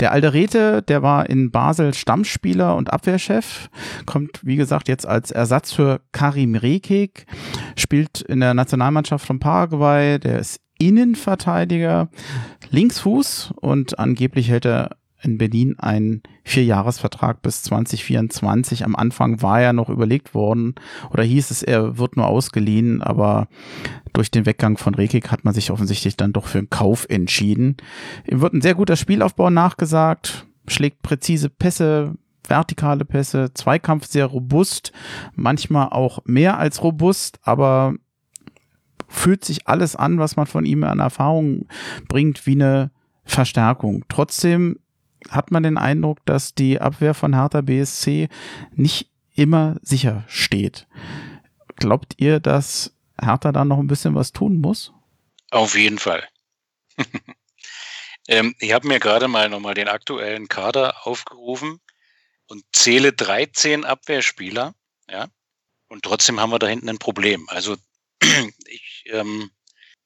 [0.00, 3.70] Der Alderete, der war in Basel Stammspieler und Abwehrchef,
[4.04, 7.26] kommt wie gesagt jetzt als Ersatz für Karim Rekik,
[7.76, 12.08] spielt in der Nationalmannschaft von Paraguay, der ist Innenverteidiger,
[12.70, 18.84] Linksfuß und angeblich hält er in Berlin einen Vierjahresvertrag bis 2024.
[18.84, 20.74] Am Anfang war ja noch überlegt worden
[21.10, 23.48] oder hieß es, er wird nur ausgeliehen, aber
[24.12, 27.76] durch den Weggang von Rekik hat man sich offensichtlich dann doch für einen Kauf entschieden.
[28.26, 32.14] Ihm wird ein sehr guter Spielaufbau nachgesagt, schlägt präzise Pässe,
[32.46, 34.92] vertikale Pässe, Zweikampf sehr robust,
[35.34, 37.94] manchmal auch mehr als robust, aber
[39.08, 41.66] fühlt sich alles an, was man von ihm an Erfahrung
[42.08, 42.90] bringt, wie eine
[43.24, 44.04] Verstärkung.
[44.08, 44.76] Trotzdem
[45.28, 48.28] hat man den Eindruck, dass die Abwehr von Hertha BSC
[48.74, 50.86] nicht immer sicher steht.
[51.76, 54.92] Glaubt ihr, dass Hertha da noch ein bisschen was tun muss?
[55.50, 56.26] Auf jeden Fall.
[58.28, 61.80] ähm, ich habe mir gerade mal nochmal den aktuellen Kader aufgerufen
[62.46, 64.74] und zähle 13 Abwehrspieler,
[65.08, 65.28] ja,
[65.88, 67.48] und trotzdem haben wir da hinten ein Problem.
[67.48, 67.76] Also
[68.66, 69.50] ich ähm,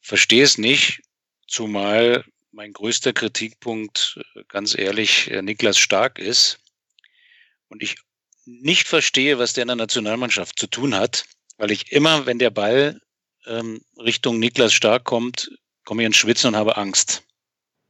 [0.01, 1.03] verstehe es nicht,
[1.47, 6.61] zumal mein größter Kritikpunkt, äh, ganz ehrlich, äh, Niklas Stark ist.
[7.69, 7.97] Und ich
[8.47, 11.25] nicht verstehe, was der in der Nationalmannschaft zu tun hat,
[11.57, 13.01] weil ich immer, wenn der Ball
[13.47, 15.51] ähm, Richtung Niklas Stark kommt,
[15.85, 17.23] komme ich ins Schwitzen und habe Angst.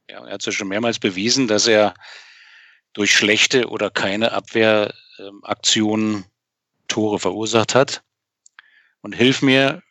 [0.09, 1.95] Ja, er hat ja schon mehrmals bewiesen, dass er
[2.93, 6.25] durch schlechte oder keine Abwehraktionen ähm,
[6.89, 8.03] Tore verursacht hat.
[9.01, 9.83] Und hilf mir,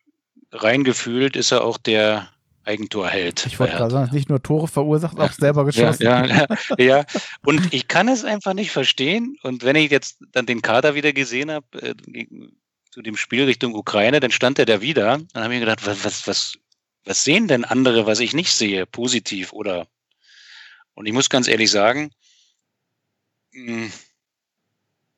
[0.52, 2.34] reingefühlt ist er auch der
[2.66, 3.46] Eigentor hält.
[3.46, 6.04] Ich wollte gerade sagen, nicht nur Tore verursacht, auch selber geschossen.
[6.04, 6.48] Ja, ja,
[6.78, 7.06] ja,
[7.46, 9.38] und ich kann es einfach nicht verstehen.
[9.44, 11.96] Und wenn ich jetzt dann den Kader wieder gesehen habe, äh,
[12.90, 15.20] zu dem Spiel Richtung Ukraine, dann stand er da wieder.
[15.34, 16.54] Dann habe ich mir gedacht, was, was, was,
[17.06, 19.88] was sehen denn andere, was ich nicht sehe, positiv oder
[20.94, 22.12] Und ich muss ganz ehrlich sagen,
[23.52, 23.92] mh, hm,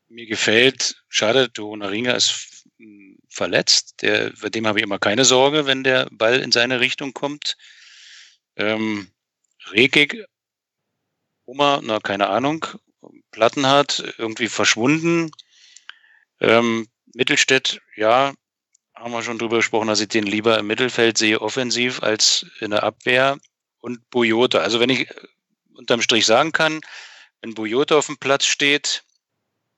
[0.07, 4.01] mir gefällt, schade, Donaringa ist hm, verletzt.
[4.01, 7.57] Der, bei dem habe ich immer keine Sorge, wenn der Ball in seine Richtung kommt.
[8.55, 9.11] Ähm,
[9.71, 10.25] Rekig,
[11.45, 12.65] Oma, na, keine Ahnung,
[13.31, 15.31] Platten hat, irgendwie verschwunden.
[16.39, 18.33] Ähm, Mittelstädt, ja,
[18.95, 22.71] haben wir schon drüber gesprochen, dass ich den lieber im Mittelfeld sehe, offensiv als in
[22.71, 23.37] der Abwehr.
[23.79, 24.59] Und Bujota.
[24.59, 25.07] Also wenn ich
[25.75, 26.81] unterm Strich sagen kann,
[27.41, 29.03] wenn Bujota auf dem Platz steht,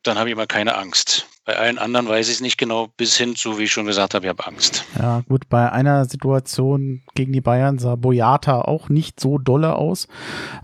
[0.03, 1.27] dann habe ich immer keine Angst.
[1.47, 4.13] Bei allen anderen weiß ich es nicht genau, bis hin zu, wie ich schon gesagt
[4.13, 4.83] habe, ich habe Angst.
[4.99, 10.09] Ja, gut, bei einer Situation gegen die Bayern sah Boyata auch nicht so dolle aus,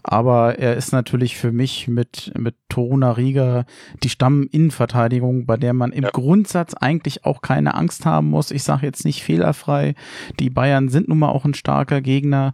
[0.03, 3.63] aber er ist natürlich für mich mit, mit Toruna Riga
[4.03, 6.09] die Stamminnenverteidigung, bei der man im ja.
[6.09, 8.51] Grundsatz eigentlich auch keine Angst haben muss.
[8.51, 9.95] Ich sage jetzt nicht fehlerfrei.
[10.41, 12.51] Die Bayern sind nun mal auch ein starker Gegner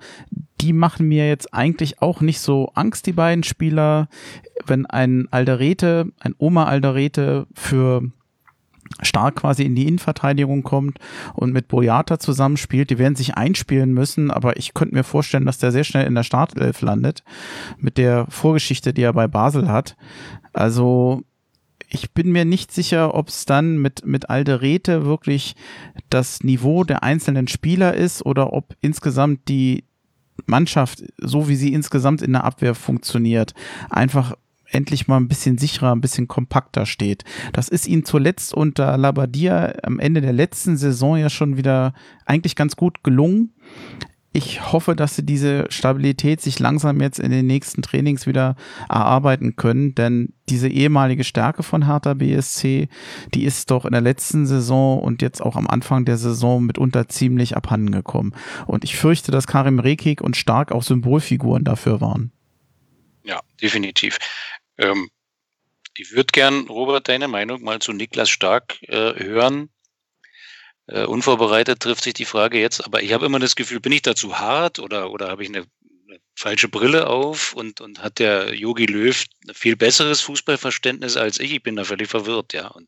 [0.62, 4.10] die machen mir jetzt eigentlich auch nicht so Angst, die beiden Spieler.
[4.66, 8.12] Wenn ein Alderete, ein Oma Alderete für
[9.02, 11.00] stark quasi in die Innenverteidigung kommt
[11.34, 12.90] und mit Boyata zusammenspielt.
[12.90, 16.16] Die werden sich einspielen müssen, aber ich könnte mir vorstellen, dass der sehr schnell in
[16.16, 17.24] der Startelf landet
[17.78, 19.96] mit der Vorgeschichte, die er bei Basel hat.
[20.54, 21.24] Also
[21.90, 25.56] ich bin mir nicht sicher, ob es dann mit, mit Alderete wirklich
[26.10, 29.86] das Niveau der einzelnen Spieler ist oder ob insgesamt die
[30.46, 33.54] Mannschaft, so wie sie insgesamt in der Abwehr funktioniert,
[33.90, 34.36] einfach
[34.72, 37.24] endlich mal ein bisschen sicherer, ein bisschen kompakter steht.
[37.54, 41.94] Das ist ihnen zuletzt unter Labadia am Ende der letzten Saison ja schon wieder
[42.26, 43.54] eigentlich ganz gut gelungen.
[44.32, 48.56] Ich hoffe, dass sie diese Stabilität sich langsam jetzt in den nächsten Trainings wieder
[48.88, 52.90] erarbeiten können, denn diese ehemalige Stärke von Hertha BSC,
[53.34, 57.10] die ist doch in der letzten Saison und jetzt auch am Anfang der Saison mitunter
[57.10, 58.36] ziemlich abhanden gekommen.
[58.68, 62.32] Und ich fürchte, dass Karim Rekik und Stark auch Symbolfiguren dafür waren.
[63.24, 64.18] Ja, definitiv.
[64.80, 65.10] Ähm,
[65.96, 69.70] ich würde gern, Robert, deine Meinung mal zu Niklas Stark äh, hören.
[70.88, 74.02] Äh, unvorbereitet trifft sich die Frage jetzt, aber ich habe immer das Gefühl, bin ich
[74.02, 75.68] da zu hart oder, oder habe ich eine,
[76.08, 81.40] eine falsche Brille auf und, und hat der Yogi Löw ein viel besseres Fußballverständnis als
[81.40, 81.54] ich?
[81.54, 82.68] Ich bin da völlig verwirrt, ja.
[82.70, 82.88] Und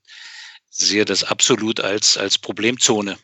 [0.69, 3.17] sehe das absolut als, als Problemzone.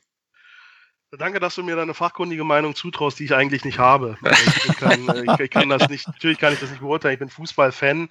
[1.12, 4.18] Danke, dass du mir deine fachkundige Meinung zutraust, die ich eigentlich nicht habe.
[4.22, 7.14] Also ich, kann, äh, ich, kann, das nicht, natürlich kann ich das nicht beurteilen.
[7.14, 8.10] Ich bin Fußballfan.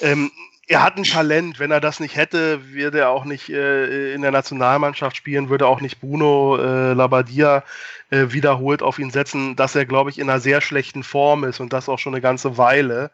[0.00, 0.32] Ähm,
[0.66, 1.60] er hat ein Talent.
[1.60, 5.68] Wenn er das nicht hätte, würde er auch nicht äh, in der Nationalmannschaft spielen, würde
[5.68, 7.62] auch nicht Bruno äh, Labbadia
[8.10, 11.60] äh, wiederholt auf ihn setzen, dass er, glaube ich, in einer sehr schlechten Form ist
[11.60, 13.12] und das auch schon eine ganze Weile.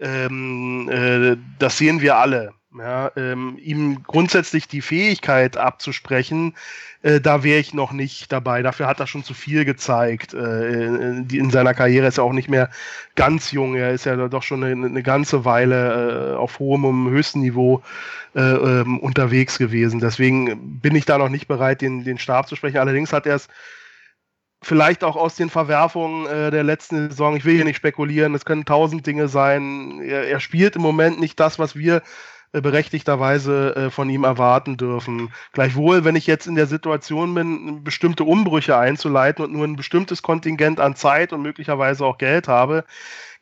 [0.00, 2.52] Ähm, äh, das sehen wir alle.
[2.78, 6.54] Ja, ähm, ihm grundsätzlich die Fähigkeit abzusprechen,
[7.02, 8.62] äh, da wäre ich noch nicht dabei.
[8.62, 10.34] Dafür hat er schon zu viel gezeigt.
[10.34, 12.70] Äh, in, in, seiner Karriere ist er auch nicht mehr
[13.16, 13.74] ganz jung.
[13.74, 17.82] Er ist ja doch schon eine, eine ganze Weile äh, auf hohem, höchstem Niveau
[18.36, 19.98] äh, ähm, unterwegs gewesen.
[19.98, 22.78] Deswegen bin ich da noch nicht bereit, den, den Stab zu sprechen.
[22.78, 23.48] Allerdings hat er es
[24.62, 28.44] vielleicht auch aus den Verwerfungen äh, der letzten Saison, ich will hier nicht spekulieren, es
[28.44, 30.00] können tausend Dinge sein.
[30.02, 32.02] Er, er spielt im Moment nicht das, was wir
[32.52, 35.32] berechtigterweise äh, von ihm erwarten dürfen.
[35.52, 40.22] Gleichwohl, wenn ich jetzt in der Situation bin, bestimmte Umbrüche einzuleiten und nur ein bestimmtes
[40.22, 42.84] Kontingent an Zeit und möglicherweise auch Geld habe,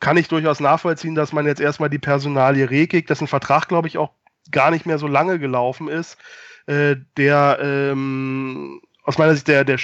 [0.00, 3.96] kann ich durchaus nachvollziehen, dass man jetzt erstmal die Personalie Rekik, dessen Vertrag, glaube ich,
[3.98, 4.10] auch
[4.50, 6.18] gar nicht mehr so lange gelaufen ist,
[6.66, 9.78] äh, der ähm, aus meiner Sicht der, der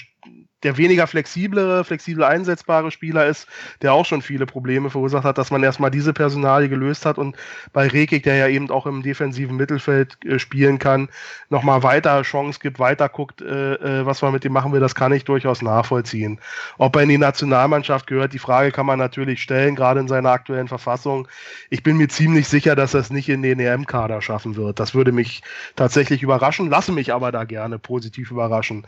[0.64, 3.46] der weniger flexiblere, flexibel einsetzbare Spieler ist,
[3.82, 7.36] der auch schon viele Probleme verursacht hat, dass man erstmal diese Personalie gelöst hat und
[7.72, 11.08] bei Rekik, der ja eben auch im defensiven Mittelfeld äh, spielen kann,
[11.50, 14.94] nochmal weiter Chance gibt, weiter guckt, äh, äh, was man mit dem machen will, das
[14.94, 16.40] kann ich durchaus nachvollziehen.
[16.78, 20.30] Ob er in die Nationalmannschaft gehört, die Frage kann man natürlich stellen, gerade in seiner
[20.30, 21.28] aktuellen Verfassung.
[21.70, 24.80] Ich bin mir ziemlich sicher, dass er es nicht in den EM-Kader schaffen wird.
[24.80, 25.42] Das würde mich
[25.76, 28.86] tatsächlich überraschen, lasse mich aber da gerne positiv überraschen.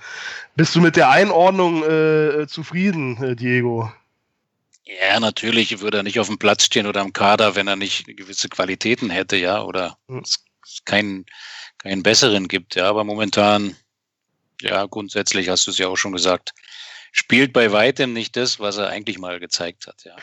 [0.54, 3.90] Bist du mit der Einordnung Leistung äh, zufrieden, äh, Diego?
[4.84, 8.06] Ja, natürlich würde er nicht auf dem Platz stehen oder im Kader, wenn er nicht
[8.16, 10.20] gewisse Qualitäten hätte, ja, oder hm.
[10.20, 10.44] es
[10.84, 11.26] keinen,
[11.78, 13.76] keinen besseren gibt, ja, aber momentan,
[14.60, 16.54] ja, grundsätzlich hast du es ja auch schon gesagt,
[17.12, 20.14] spielt bei weitem nicht das, was er eigentlich mal gezeigt hat, ja.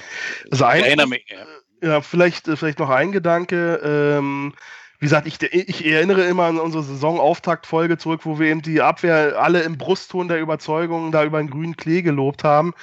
[0.52, 1.46] Also ein, mich, ja.
[1.82, 2.02] ja.
[2.02, 4.54] vielleicht, vielleicht noch ein Gedanke, ähm,
[5.04, 9.38] wie gesagt, ich, ich, erinnere immer an unsere Saisonauftaktfolge zurück, wo wir eben die Abwehr
[9.38, 12.74] alle im Brustton der Überzeugung da über den grünen Klee gelobt haben.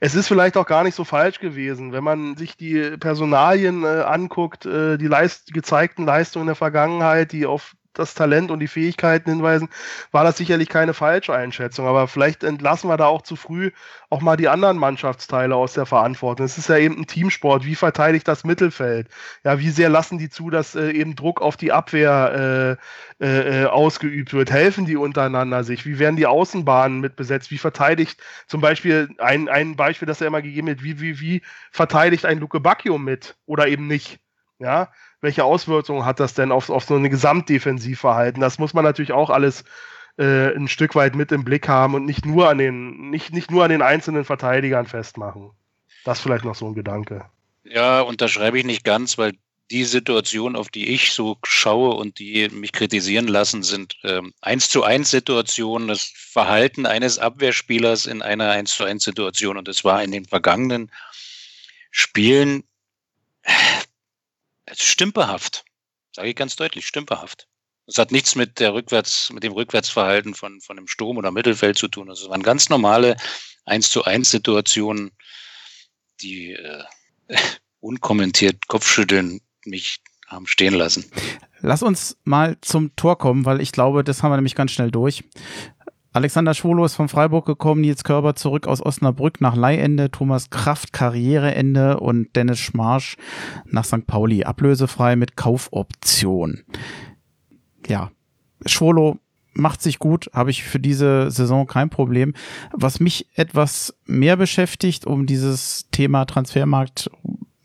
[0.00, 3.88] Es ist vielleicht auch gar nicht so falsch gewesen, wenn man sich die Personalien äh,
[3.88, 8.68] anguckt, äh, die, Leist gezeigten Leistungen in der Vergangenheit, die auf das Talent und die
[8.68, 9.68] Fähigkeiten hinweisen,
[10.12, 11.86] war das sicherlich keine falsche Einschätzung.
[11.86, 13.70] Aber vielleicht entlassen wir da auch zu früh
[14.08, 16.46] auch mal die anderen Mannschaftsteile aus der Verantwortung.
[16.46, 17.64] Es ist ja eben ein Teamsport.
[17.64, 19.08] Wie verteidigt das Mittelfeld?
[19.44, 22.78] Ja, wie sehr lassen die zu, dass äh, eben Druck auf die Abwehr
[23.20, 24.50] äh, äh, äh ausgeübt wird?
[24.50, 25.86] Helfen die untereinander sich?
[25.86, 27.50] Wie werden die Außenbahnen mit besetzt?
[27.50, 31.42] Wie verteidigt zum Beispiel ein, ein Beispiel, das er immer gegeben hat, wie, wie, wie
[31.72, 34.20] verteidigt ein Luke Bacchio mit oder eben nicht?
[34.58, 34.90] Ja,
[35.26, 38.40] welche Auswirkungen hat das denn auf, auf so ein Gesamtdefensivverhalten?
[38.40, 39.64] Das muss man natürlich auch alles
[40.18, 43.50] äh, ein Stück weit mit im Blick haben und nicht nur an den, nicht, nicht
[43.50, 45.50] nur an den einzelnen Verteidigern festmachen.
[46.04, 47.24] Das vielleicht noch so ein Gedanke.
[47.64, 49.32] Ja, unterschreibe ich nicht ganz, weil
[49.72, 54.68] die Situation, auf die ich so schaue und die mich kritisieren lassen, sind ähm, eins
[54.68, 59.56] zu eins Situationen, das Verhalten eines Abwehrspielers in einer eins zu eins Situation.
[59.56, 60.92] Und es war in den vergangenen
[61.90, 62.62] Spielen
[64.74, 65.64] stümperhaft.
[66.12, 67.48] Sage ich ganz deutlich, stümperhaft.
[67.86, 71.78] Es hat nichts mit der Rückwärts, mit dem Rückwärtsverhalten von, von dem Sturm oder Mittelfeld
[71.78, 72.10] zu tun.
[72.10, 73.16] Also es waren ganz normale
[73.64, 75.12] 1 zu 1 Situationen,
[76.20, 76.84] die äh,
[77.80, 81.10] unkommentiert Kopfschütteln mich haben stehen lassen.
[81.60, 84.90] Lass uns mal zum Tor kommen, weil ich glaube, das haben wir nämlich ganz schnell
[84.90, 85.22] durch.
[86.16, 90.94] Alexander Schwolo ist von Freiburg gekommen, Nils Körber zurück aus Osnabrück nach Leihende, Thomas Kraft
[90.94, 93.18] Karriereende und Dennis Schmarsch
[93.66, 94.06] nach St.
[94.06, 96.62] Pauli ablösefrei mit Kaufoption.
[97.86, 98.12] Ja,
[98.64, 99.18] Schwolo
[99.52, 102.32] macht sich gut, habe ich für diese Saison kein Problem.
[102.72, 107.10] Was mich etwas mehr beschäftigt, um dieses Thema Transfermarkt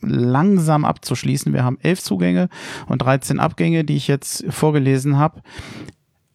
[0.01, 1.53] langsam abzuschließen.
[1.53, 2.49] Wir haben elf Zugänge
[2.87, 5.41] und 13 Abgänge, die ich jetzt vorgelesen habe.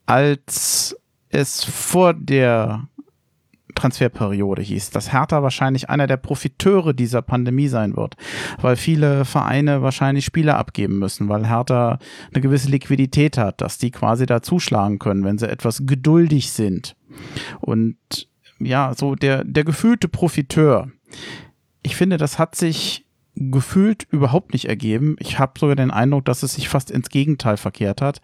[0.07, 0.97] Als
[1.37, 2.89] es vor der
[3.75, 8.17] Transferperiode hieß, dass Hertha wahrscheinlich einer der Profiteure dieser Pandemie sein wird,
[8.61, 11.99] weil viele Vereine wahrscheinlich Spieler abgeben müssen, weil Hertha
[12.33, 16.97] eine gewisse Liquidität hat, dass die quasi da zuschlagen können, wenn sie etwas geduldig sind.
[17.61, 17.97] Und
[18.59, 20.91] ja, so der, der gefühlte Profiteur.
[21.83, 23.06] Ich finde, das hat sich
[23.37, 25.17] gefühlt überhaupt nicht ergeben.
[25.19, 28.21] Ich habe sogar den Eindruck, dass es sich fast ins Gegenteil verkehrt hat.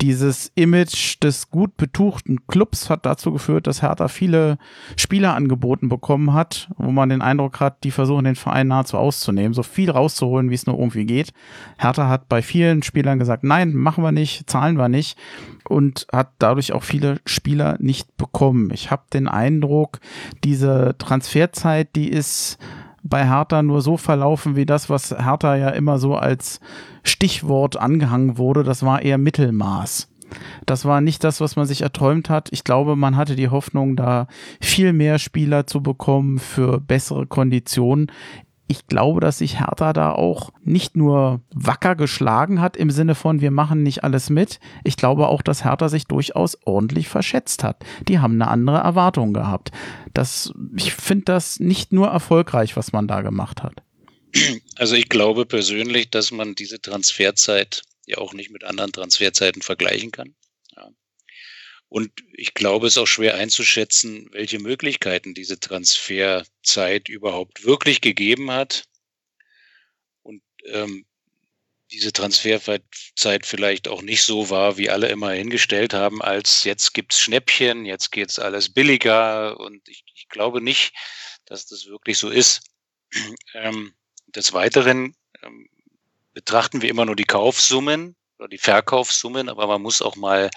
[0.00, 4.58] Dieses Image des gut betuchten Clubs hat dazu geführt, dass Hertha viele
[4.96, 9.54] Spieler angeboten bekommen hat, wo man den Eindruck hat, die versuchen den Verein nahezu auszunehmen,
[9.54, 11.32] so viel rauszuholen, wie es nur irgendwie geht.
[11.78, 15.16] Hertha hat bei vielen Spielern gesagt, nein, machen wir nicht, zahlen wir nicht
[15.68, 18.70] und hat dadurch auch viele Spieler nicht bekommen.
[18.74, 20.00] Ich habe den Eindruck,
[20.44, 22.58] diese Transferzeit, die ist
[23.02, 26.60] bei Hertha nur so verlaufen wie das, was Hertha ja immer so als
[27.02, 28.62] Stichwort angehangen wurde.
[28.62, 30.08] Das war eher Mittelmaß.
[30.66, 32.50] Das war nicht das, was man sich erträumt hat.
[32.52, 34.28] Ich glaube, man hatte die Hoffnung, da
[34.60, 38.12] viel mehr Spieler zu bekommen für bessere Konditionen
[38.70, 43.40] ich glaube, dass sich Hertha da auch nicht nur wacker geschlagen hat im Sinne von,
[43.40, 44.60] wir machen nicht alles mit.
[44.84, 47.84] Ich glaube auch, dass Hertha sich durchaus ordentlich verschätzt hat.
[48.06, 49.72] Die haben eine andere Erwartung gehabt.
[50.14, 53.82] Das, ich finde das nicht nur erfolgreich, was man da gemacht hat.
[54.76, 60.12] Also ich glaube persönlich, dass man diese Transferzeit ja auch nicht mit anderen Transferzeiten vergleichen
[60.12, 60.34] kann.
[61.90, 68.52] Und ich glaube, es ist auch schwer einzuschätzen, welche Möglichkeiten diese Transferzeit überhaupt wirklich gegeben
[68.52, 68.84] hat.
[70.22, 71.04] Und ähm,
[71.90, 77.18] diese Transferzeit vielleicht auch nicht so war, wie alle immer hingestellt haben, als jetzt gibt's
[77.18, 79.58] Schnäppchen, jetzt geht's alles billiger.
[79.58, 80.92] Und ich, ich glaube nicht,
[81.46, 82.62] dass das wirklich so ist.
[83.54, 83.92] Ähm,
[84.28, 85.68] des Weiteren ähm,
[86.32, 90.50] betrachten wir immer nur die Kaufsummen oder die Verkaufssummen, aber man muss auch mal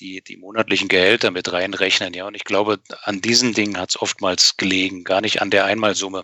[0.00, 2.14] die, die monatlichen Gehälter mit reinrechnen.
[2.14, 5.64] Ja, und ich glaube, an diesen Dingen hat es oftmals gelegen, gar nicht an der
[5.64, 6.22] Einmalsumme.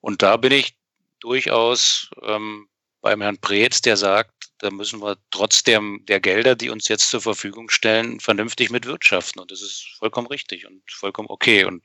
[0.00, 0.76] Und da bin ich
[1.20, 2.68] durchaus ähm,
[3.00, 7.08] beim Herrn Preetz, der sagt, da müssen wir trotz der, der Gelder, die uns jetzt
[7.08, 9.40] zur Verfügung stellen, vernünftig mit wirtschaften.
[9.40, 11.64] Und das ist vollkommen richtig und vollkommen okay.
[11.64, 11.84] Und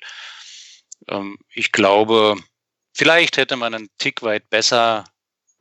[1.08, 2.36] ähm, ich glaube,
[2.94, 5.06] vielleicht hätte man einen Tick weit besser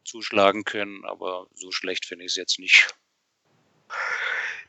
[0.04, 2.94] zuschlagen können, aber so schlecht finde ich es jetzt nicht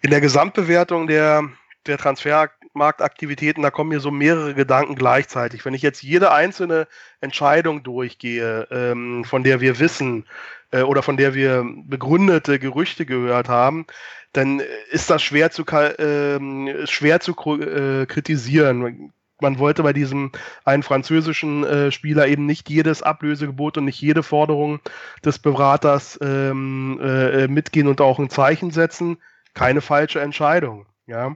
[0.02, 1.50] in der Gesamtbewertung der,
[1.88, 5.66] der Transfermarktaktivitäten, da kommen mir so mehrere Gedanken gleichzeitig.
[5.66, 6.88] Wenn ich jetzt jede einzelne
[7.22, 10.26] Entscheidung durchgehe, ähm, von der wir wissen
[10.72, 13.86] äh, oder von der wir begründete Gerüchte gehört haben,
[14.34, 19.14] dann ist das schwer zu, äh, schwer zu äh, kritisieren.
[19.42, 20.32] Man wollte bei diesem
[20.64, 24.80] einen französischen äh, Spieler eben nicht jedes Ablösegebot und nicht jede Forderung
[25.24, 29.18] des Beraters ähm, äh, mitgehen und auch ein Zeichen setzen
[29.56, 30.86] keine falsche Entscheidung.
[31.08, 31.36] Ja.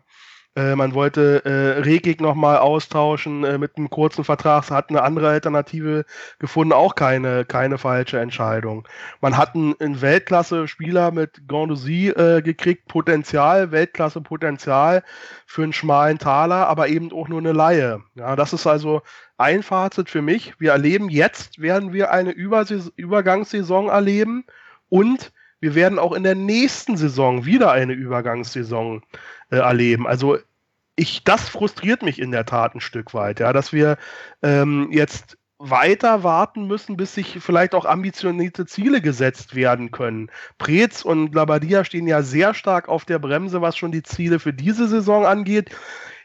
[0.56, 5.30] Äh, man wollte äh, Regik nochmal austauschen äh, mit einem kurzen Vertrag, hat eine andere
[5.30, 6.06] Alternative
[6.40, 8.88] gefunden, auch keine, keine falsche Entscheidung.
[9.22, 15.04] Man hat einen, einen Weltklasse-Spieler mit Gondouzi äh, gekriegt, Potenzial, Weltklasse-Potenzial
[15.46, 18.02] für einen schmalen Taler, aber eben auch nur eine Laie.
[18.16, 19.02] Ja, das ist also
[19.38, 20.60] ein Fazit für mich.
[20.60, 24.46] Wir erleben jetzt, werden wir eine Überses Übergangssaison erleben
[24.90, 29.02] und wir werden auch in der nächsten Saison wieder eine Übergangssaison
[29.52, 30.08] äh, erleben.
[30.08, 30.38] Also
[30.96, 33.98] ich, das frustriert mich in der Tat ein Stück weit, ja, dass wir
[34.42, 40.32] ähm, jetzt weiter warten müssen, bis sich vielleicht auch ambitionierte Ziele gesetzt werden können.
[40.58, 44.54] Preetz und Labadia stehen ja sehr stark auf der Bremse, was schon die Ziele für
[44.54, 45.76] diese Saison angeht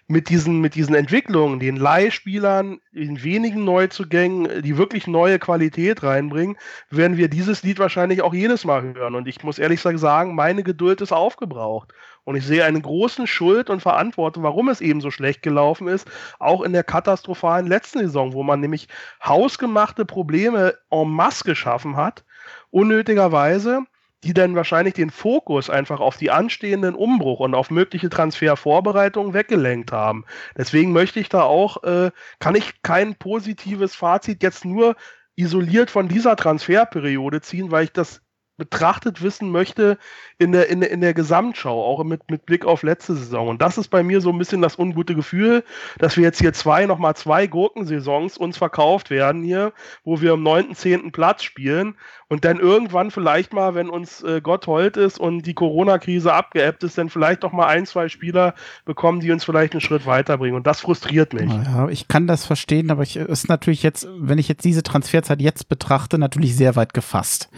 [0.06, 6.56] mit diesen, mit diesen Entwicklungen, den Leihspielern, den wenigen Neuzugängen, die wirklich neue Qualität reinbringen,
[6.90, 9.14] werden wir dieses Lied wahrscheinlich auch jedes Mal hören.
[9.14, 11.92] Und ich muss ehrlich sagen, meine Geduld ist aufgebraucht.
[12.24, 16.10] Und ich sehe eine große Schuld und Verantwortung, warum es eben so schlecht gelaufen ist,
[16.38, 18.88] auch in der katastrophalen letzten Saison, wo man nämlich
[19.22, 22.24] hausgemachte Probleme en masse geschaffen hat,
[22.70, 23.84] unnötigerweise
[24.24, 29.92] die dann wahrscheinlich den Fokus einfach auf die anstehenden Umbruch und auf mögliche Transfervorbereitungen weggelenkt
[29.92, 30.24] haben.
[30.56, 34.96] Deswegen möchte ich da auch, äh, kann ich kein positives Fazit jetzt nur
[35.36, 38.22] isoliert von dieser Transferperiode ziehen, weil ich das
[38.56, 39.98] betrachtet wissen möchte
[40.38, 43.48] in der, in der, in der Gesamtschau, auch mit, mit Blick auf letzte Saison.
[43.48, 45.64] Und das ist bei mir so ein bisschen das ungute Gefühl,
[45.98, 49.72] dass wir jetzt hier zwei, nochmal zwei Gurkensaisons uns verkauft werden hier,
[50.04, 51.96] wo wir am neunten, zehnten Platz spielen
[52.28, 56.82] und dann irgendwann vielleicht mal, wenn uns äh, Gott hold ist und die Corona-Krise abgeebbt
[56.82, 60.56] ist, dann vielleicht doch mal ein, zwei Spieler bekommen, die uns vielleicht einen Schritt weiterbringen.
[60.56, 61.50] Und das frustriert mich.
[61.52, 65.40] Ja, ich kann das verstehen, aber ich ist natürlich jetzt, wenn ich jetzt diese Transferzeit
[65.40, 67.50] jetzt betrachte, natürlich sehr weit gefasst.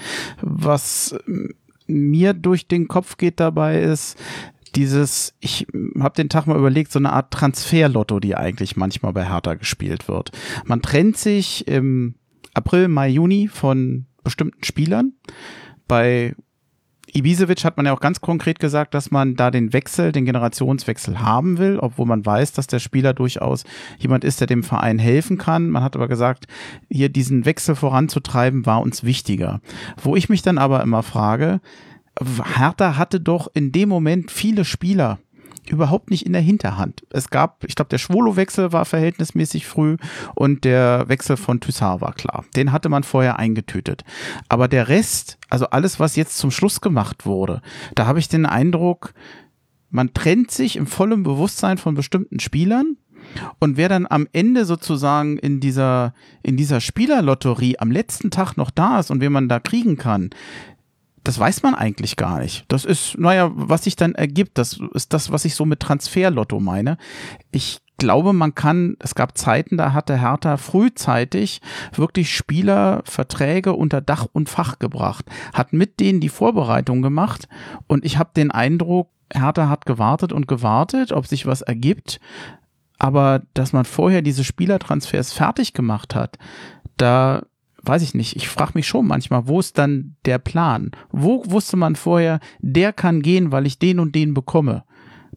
[0.43, 0.86] Was
[1.27, 1.55] ähm,
[1.87, 4.19] mir durch den Kopf geht dabei ist,
[4.75, 5.67] dieses, ich
[5.99, 10.09] habe den Tag mal überlegt, so eine Art Transferlotto, die eigentlich manchmal bei Hertha gespielt
[10.09, 10.33] wird.
[10.65, 12.17] Man trennt sich im
[12.53, 15.13] April, Mai, Juni von bestimmten Spielern.
[15.89, 16.35] Bei
[17.17, 21.21] Ibisevic hat man ja auch ganz konkret gesagt, dass man da den Wechsel, den Generationswechsel
[21.21, 23.65] haben will, obwohl man weiß, dass der Spieler durchaus
[23.99, 25.71] jemand ist, der dem Verein helfen kann.
[25.71, 26.47] Man hat aber gesagt,
[26.91, 29.61] hier diesen Wechsel voranzutreiben, war uns wichtiger.
[29.97, 31.61] Wo ich mich dann aber immer frage,
[32.21, 35.19] Hertha hatte doch in dem Moment viele Spieler,
[35.71, 37.05] überhaupt nicht in der Hinterhand.
[37.11, 39.97] Es gab, ich glaube, der Schwolo-Wechsel war verhältnismäßig früh
[40.35, 42.45] und der Wechsel von Toussaint war klar.
[42.55, 44.05] Den hatte man vorher eingetütet.
[44.49, 47.63] Aber der Rest, also alles, was jetzt zum Schluss gemacht wurde,
[47.95, 49.15] da habe ich den Eindruck,
[49.91, 52.97] man trennt sich im vollen Bewusstsein von bestimmten Spielern
[53.59, 58.71] und wer dann am Ende sozusagen in dieser, in dieser Spielerlotterie am letzten Tag noch
[58.71, 60.31] da ist und wen man da kriegen kann,
[61.27, 62.65] das weiß man eigentlich gar nicht.
[62.69, 66.61] Das ist, naja, was sich dann ergibt, das ist das, was ich so mit Transferlotto
[66.61, 66.99] meine.
[67.51, 71.61] Ich glaube, man kann, es gab Zeiten, da hatte Hertha frühzeitig
[71.93, 77.49] wirklich Spieler, Verträge unter Dach und Fach gebracht, hat mit denen die Vorbereitung gemacht
[77.89, 82.21] und ich habe den Eindruck, Hertha hat gewartet und gewartet, ob sich was ergibt,
[82.99, 86.39] aber dass man vorher diese Spielertransfers fertig gemacht hat,
[86.97, 87.43] da
[87.87, 90.91] weiß ich nicht, ich frage mich schon manchmal, wo ist dann der Plan?
[91.11, 94.85] Wo wusste man vorher, der kann gehen, weil ich den und den bekomme?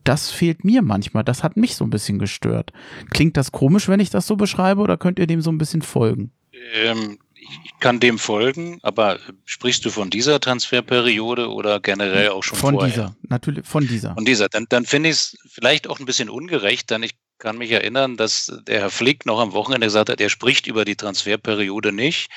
[0.03, 2.71] Das fehlt mir manchmal, das hat mich so ein bisschen gestört.
[3.09, 5.81] Klingt das komisch, wenn ich das so beschreibe, oder könnt ihr dem so ein bisschen
[5.81, 6.31] folgen?
[6.73, 12.57] Ähm, ich kann dem folgen, aber sprichst du von dieser Transferperiode oder generell auch schon
[12.57, 12.93] von vorher?
[12.93, 14.13] Von dieser, natürlich, von dieser.
[14.13, 14.49] Von dieser.
[14.49, 18.17] Dann, dann finde ich es vielleicht auch ein bisschen ungerecht, denn ich kann mich erinnern,
[18.17, 22.29] dass der Herr Flick noch am Wochenende gesagt hat, er spricht über die Transferperiode nicht.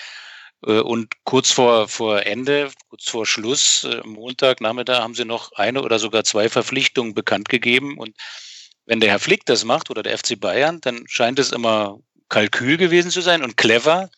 [0.66, 5.52] Äh, und kurz vor, vor Ende, kurz vor Schluss, äh, Montag, Nachmittag, haben sie noch
[5.52, 7.98] eine oder sogar zwei Verpflichtungen bekannt gegeben.
[7.98, 8.16] Und
[8.86, 11.98] wenn der Herr Flick das macht oder der FC Bayern, dann scheint es immer
[12.28, 14.10] Kalkül gewesen zu sein und clever.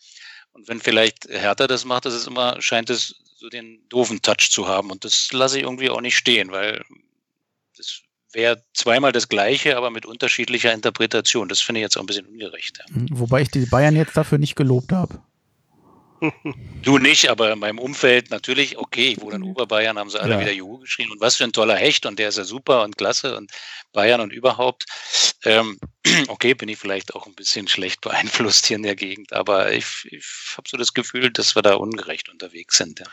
[0.52, 4.50] Und wenn vielleicht Hertha das macht, das ist immer, scheint es so den doofen Touch
[4.50, 4.90] zu haben.
[4.90, 6.84] Und das lasse ich irgendwie auch nicht stehen, weil
[7.76, 8.02] das
[8.34, 11.48] wäre zweimal das Gleiche, aber mit unterschiedlicher Interpretation.
[11.48, 12.80] Das finde ich jetzt auch ein bisschen ungerecht.
[12.90, 15.20] Mhm, wobei ich die Bayern jetzt dafür nicht gelobt habe.
[16.82, 20.34] Du nicht, aber in meinem Umfeld natürlich, okay, ich wohne in Oberbayern, haben sie alle
[20.34, 20.40] ja.
[20.40, 22.96] wieder Juhu geschrien und was für ein toller Hecht und der ist ja super und
[22.96, 23.50] klasse und
[23.92, 24.86] Bayern und überhaupt.
[25.44, 25.78] Ähm,
[26.28, 29.86] okay, bin ich vielleicht auch ein bisschen schlecht beeinflusst hier in der Gegend, aber ich,
[30.10, 30.24] ich
[30.56, 33.00] habe so das Gefühl, dass wir da ungerecht unterwegs sind.
[33.00, 33.06] Ja.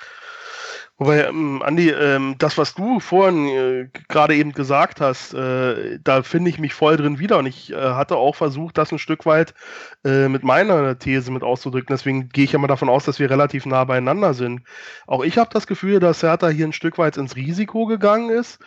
[0.98, 6.22] Wobei, ähm, Andi, ähm, das, was du vorhin äh, gerade eben gesagt hast, äh, da
[6.22, 7.40] finde ich mich voll drin wieder.
[7.40, 9.56] Und ich äh, hatte auch versucht, das ein Stück weit
[10.06, 11.88] äh, mit meiner These mit auszudrücken.
[11.90, 14.62] Deswegen gehe ich ja mal davon aus, dass wir relativ nah beieinander sind.
[15.08, 18.60] Auch ich habe das Gefühl, dass Hertha hier ein Stück weit ins Risiko gegangen ist.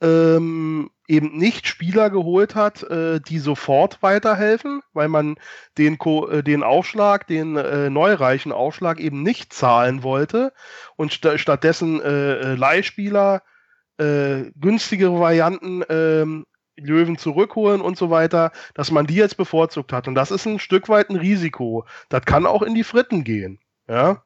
[0.00, 5.36] Ähm, eben nicht Spieler geholt hat, äh, die sofort weiterhelfen, weil man
[5.78, 10.52] den, Ko äh, den Aufschlag, den äh, neureichen Aufschlag eben nicht zahlen wollte
[10.96, 13.42] und st stattdessen äh, äh, Leihspieler,
[13.98, 16.46] äh, günstigere Varianten ähm,
[16.78, 20.08] Löwen zurückholen und so weiter, dass man die jetzt bevorzugt hat.
[20.08, 21.86] Und das ist ein Stück weit ein Risiko.
[22.10, 23.58] Das kann auch in die Fritten gehen.
[23.88, 24.22] Ja.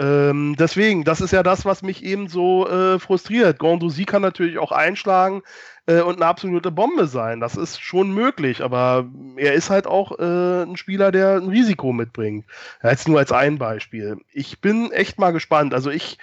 [0.00, 3.58] Ähm, deswegen, das ist ja das, was mich eben so äh, frustriert.
[3.58, 5.42] Gondouzi kann natürlich auch einschlagen
[5.84, 7.38] äh, und eine absolute Bombe sein.
[7.40, 9.06] Das ist schon möglich, aber
[9.36, 12.46] er ist halt auch äh, ein Spieler, der ein Risiko mitbringt.
[12.82, 14.16] Jetzt nur als ein Beispiel.
[14.32, 15.74] Ich bin echt mal gespannt.
[15.74, 16.16] Also ich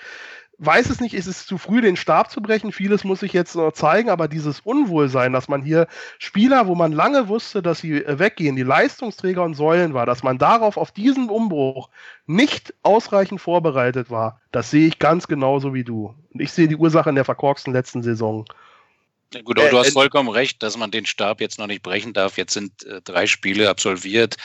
[0.60, 2.72] weiß es nicht, ist es zu früh, den Stab zu brechen.
[2.72, 6.92] Vieles muss ich jetzt noch zeigen, aber dieses Unwohlsein, dass man hier Spieler, wo man
[6.92, 10.92] lange wusste, dass sie äh, weggehen, die Leistungsträger und Säulen war, dass man darauf, auf
[10.92, 11.90] diesen Umbruch
[12.26, 16.16] nicht ausreichend vorbereitet war, das sehe ich ganz genauso wie du.
[16.34, 18.46] Und ich sehe die Ursache in der verkorksten letzten Saison.
[19.34, 21.68] Ja gut, aber äh, du hast äh, vollkommen recht, dass man den Stab jetzt noch
[21.68, 22.38] nicht brechen darf.
[22.38, 24.38] Jetzt sind äh, drei Spiele absolviert.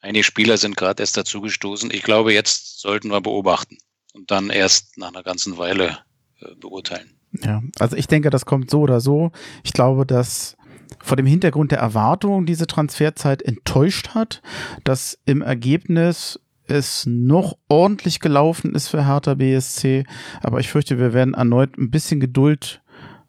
[0.00, 1.90] Einige Spieler sind gerade erst dazugestoßen.
[1.90, 3.78] Ich glaube, jetzt sollten wir beobachten
[4.16, 5.98] und dann erst nach einer ganzen Weile
[6.40, 7.10] äh, beurteilen.
[7.44, 9.30] Ja, also ich denke, das kommt so oder so.
[9.62, 10.56] Ich glaube, dass
[11.02, 14.42] vor dem Hintergrund der Erwartung diese Transferzeit enttäuscht hat,
[14.84, 20.04] dass im Ergebnis es noch ordentlich gelaufen ist für Hertha BSC.
[20.42, 22.82] Aber ich fürchte, wir werden erneut ein bisschen Geduld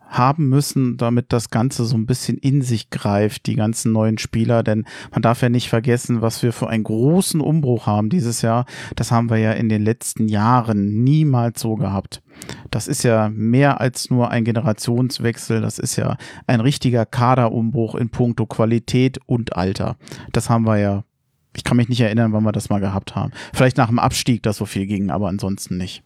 [0.07, 4.63] haben müssen, damit das Ganze so ein bisschen in sich greift, die ganzen neuen Spieler,
[4.63, 8.65] denn man darf ja nicht vergessen, was wir für einen großen Umbruch haben dieses Jahr.
[8.95, 12.21] Das haben wir ja in den letzten Jahren niemals so gehabt.
[12.71, 18.09] Das ist ja mehr als nur ein Generationswechsel, das ist ja ein richtiger Kaderumbruch in
[18.09, 19.97] puncto Qualität und Alter.
[20.31, 21.03] Das haben wir ja
[21.55, 23.31] ich kann mich nicht erinnern, wann wir das mal gehabt haben.
[23.51, 26.03] Vielleicht nach dem Abstieg, dass so viel ging, aber ansonsten nicht.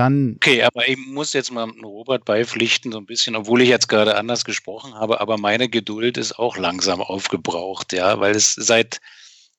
[0.00, 0.36] Dann.
[0.36, 4.16] Okay, aber ich muss jetzt mal Robert beipflichten, so ein bisschen, obwohl ich jetzt gerade
[4.16, 9.02] anders gesprochen habe, aber meine Geduld ist auch langsam aufgebraucht, ja, weil es seit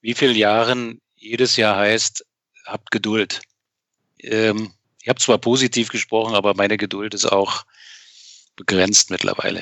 [0.01, 2.25] wie vielen Jahren jedes Jahr heißt,
[2.65, 3.43] habt Geduld.
[4.17, 4.71] Ähm,
[5.03, 7.63] ich habe zwar positiv gesprochen, aber meine Geduld ist auch
[8.55, 9.61] begrenzt mittlerweile.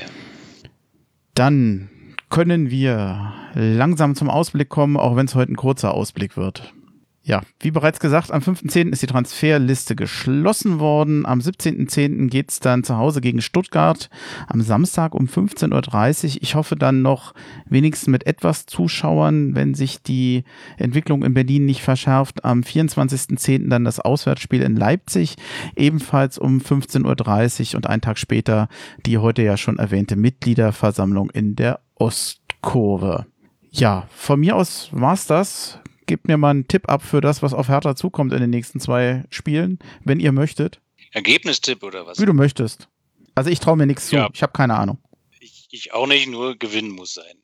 [1.36, 1.90] Dann
[2.30, 6.74] können wir langsam zum Ausblick kommen, auch wenn es heute ein kurzer Ausblick wird.
[7.22, 8.92] Ja, wie bereits gesagt, am 5.10.
[8.92, 11.26] ist die Transferliste geschlossen worden.
[11.26, 12.30] Am 17.10.
[12.30, 14.10] geht es dann zu Hause gegen Stuttgart.
[14.48, 16.38] Am Samstag um 15.30 Uhr.
[16.42, 17.34] Ich hoffe dann noch
[17.66, 20.44] wenigstens mit etwas Zuschauern, wenn sich die
[20.78, 22.46] Entwicklung in Berlin nicht verschärft.
[22.46, 23.70] Am 24.10.
[23.70, 25.36] dann das Auswärtsspiel in Leipzig,
[25.76, 28.70] ebenfalls um 15.30 Uhr und einen Tag später
[29.06, 33.26] die heute ja schon erwähnte Mitgliederversammlung in der Ostkurve.
[33.72, 35.80] Ja, von mir aus war's das
[36.10, 38.80] gebt mir mal einen Tipp ab für das, was auf Hertha zukommt in den nächsten
[38.80, 40.82] zwei Spielen, wenn ihr möchtet.
[41.12, 42.20] Ergebnistipp oder was?
[42.20, 42.90] Wie du möchtest.
[43.36, 44.26] Also ich traue mir nichts ja.
[44.26, 44.34] zu.
[44.34, 44.98] Ich habe keine Ahnung.
[45.40, 47.36] Ich, ich auch nicht, nur gewinnen muss sein.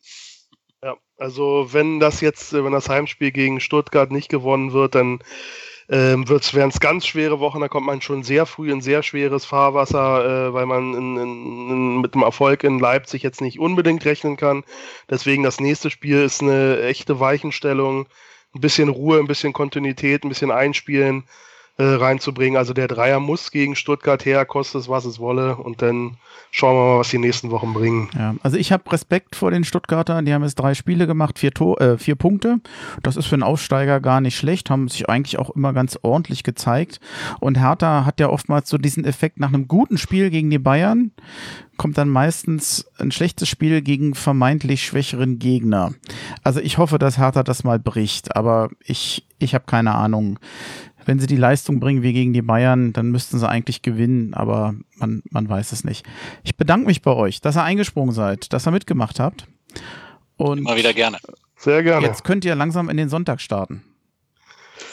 [0.84, 5.20] Ja, also wenn das jetzt, wenn das Heimspiel gegen Stuttgart nicht gewonnen wird, dann
[5.88, 9.46] ähm, werden es ganz schwere Wochen, da kommt man schon sehr früh in sehr schweres
[9.46, 14.04] Fahrwasser, äh, weil man in, in, in, mit dem Erfolg in Leipzig jetzt nicht unbedingt
[14.06, 14.64] rechnen kann.
[15.08, 18.08] Deswegen das nächste Spiel ist eine echte Weichenstellung
[18.56, 21.26] ein bisschen Ruhe, ein bisschen Kontinuität, ein bisschen Einspielen
[21.78, 22.58] äh, reinzubringen.
[22.58, 25.58] Also der Dreier muss gegen Stuttgart her, kostet es, was es wolle.
[25.58, 26.18] Und dann
[26.52, 28.10] schauen wir mal, was die nächsten Wochen bringen.
[28.18, 30.26] Ja, also ich habe Respekt vor den Stuttgartern.
[30.26, 32.62] Die haben jetzt drei Spiele gemacht, vier, Tor, äh, vier Punkte.
[33.04, 36.44] Das ist für einen Aufsteiger gar nicht schlecht, haben sich eigentlich auch immer ganz ordentlich
[36.44, 37.00] gezeigt.
[37.40, 41.12] Und Hertha hat ja oftmals so diesen Effekt nach einem guten Spiel gegen die Bayern
[41.78, 45.94] kommt dann meistens ein schlechtes Spiel gegen vermeintlich schwächeren Gegner.
[46.44, 50.40] Also ich hoffe, dass Hertha das mal bricht, aber ich, ich habe keine Ahnung.
[51.06, 54.76] Wenn sie die Leistung bringen wie gegen die Bayern, dann müssten sie eigentlich gewinnen, aber
[54.96, 56.06] man, man weiß es nicht.
[56.44, 59.48] Ich bedanke mich bei euch, dass ihr eingesprungen seid, dass ihr mitgemacht habt.
[60.38, 61.18] Und Immer wieder gerne.
[61.58, 62.06] Sehr gerne.
[62.06, 63.84] Jetzt könnt ihr langsam in den Sonntag starten.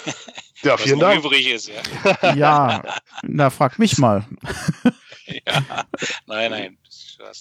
[0.63, 1.25] ja, vielen Dank.
[1.25, 2.35] Übrig ist, ja.
[2.35, 2.83] ja,
[3.23, 4.25] na, frag mich mal.
[5.27, 5.85] ja,
[6.27, 6.79] nein, nein.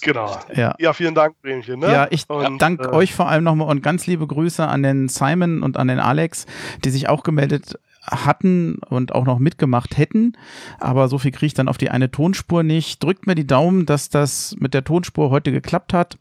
[0.00, 0.38] Genau.
[0.54, 0.74] Ja.
[0.78, 1.80] ja, vielen Dank, Bremchen.
[1.80, 1.92] Ne?
[1.92, 5.62] Ja, ich danke äh, euch vor allem nochmal und ganz liebe Grüße an den Simon
[5.62, 6.46] und an den Alex,
[6.84, 10.36] die sich auch gemeldet hatten und auch noch mitgemacht hätten.
[10.80, 13.02] Aber so viel kriege ich dann auf die eine Tonspur nicht.
[13.02, 16.18] Drückt mir die Daumen, dass das mit der Tonspur heute geklappt hat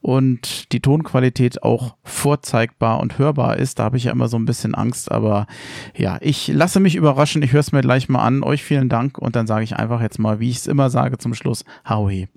[0.00, 3.78] und die Tonqualität auch vorzeigbar und hörbar ist.
[3.78, 5.46] Da habe ich ja immer so ein bisschen Angst, aber
[5.94, 7.42] ja, ich lasse mich überraschen.
[7.42, 8.42] Ich höre es mir gleich mal an.
[8.42, 11.18] Euch vielen Dank und dann sage ich einfach jetzt mal, wie ich es immer sage
[11.18, 12.28] zum Schluss, Howie.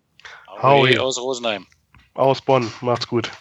[0.62, 1.66] Howie aus Rosenheim.
[2.14, 2.68] Aus Bonn.
[2.82, 3.32] Macht's gut.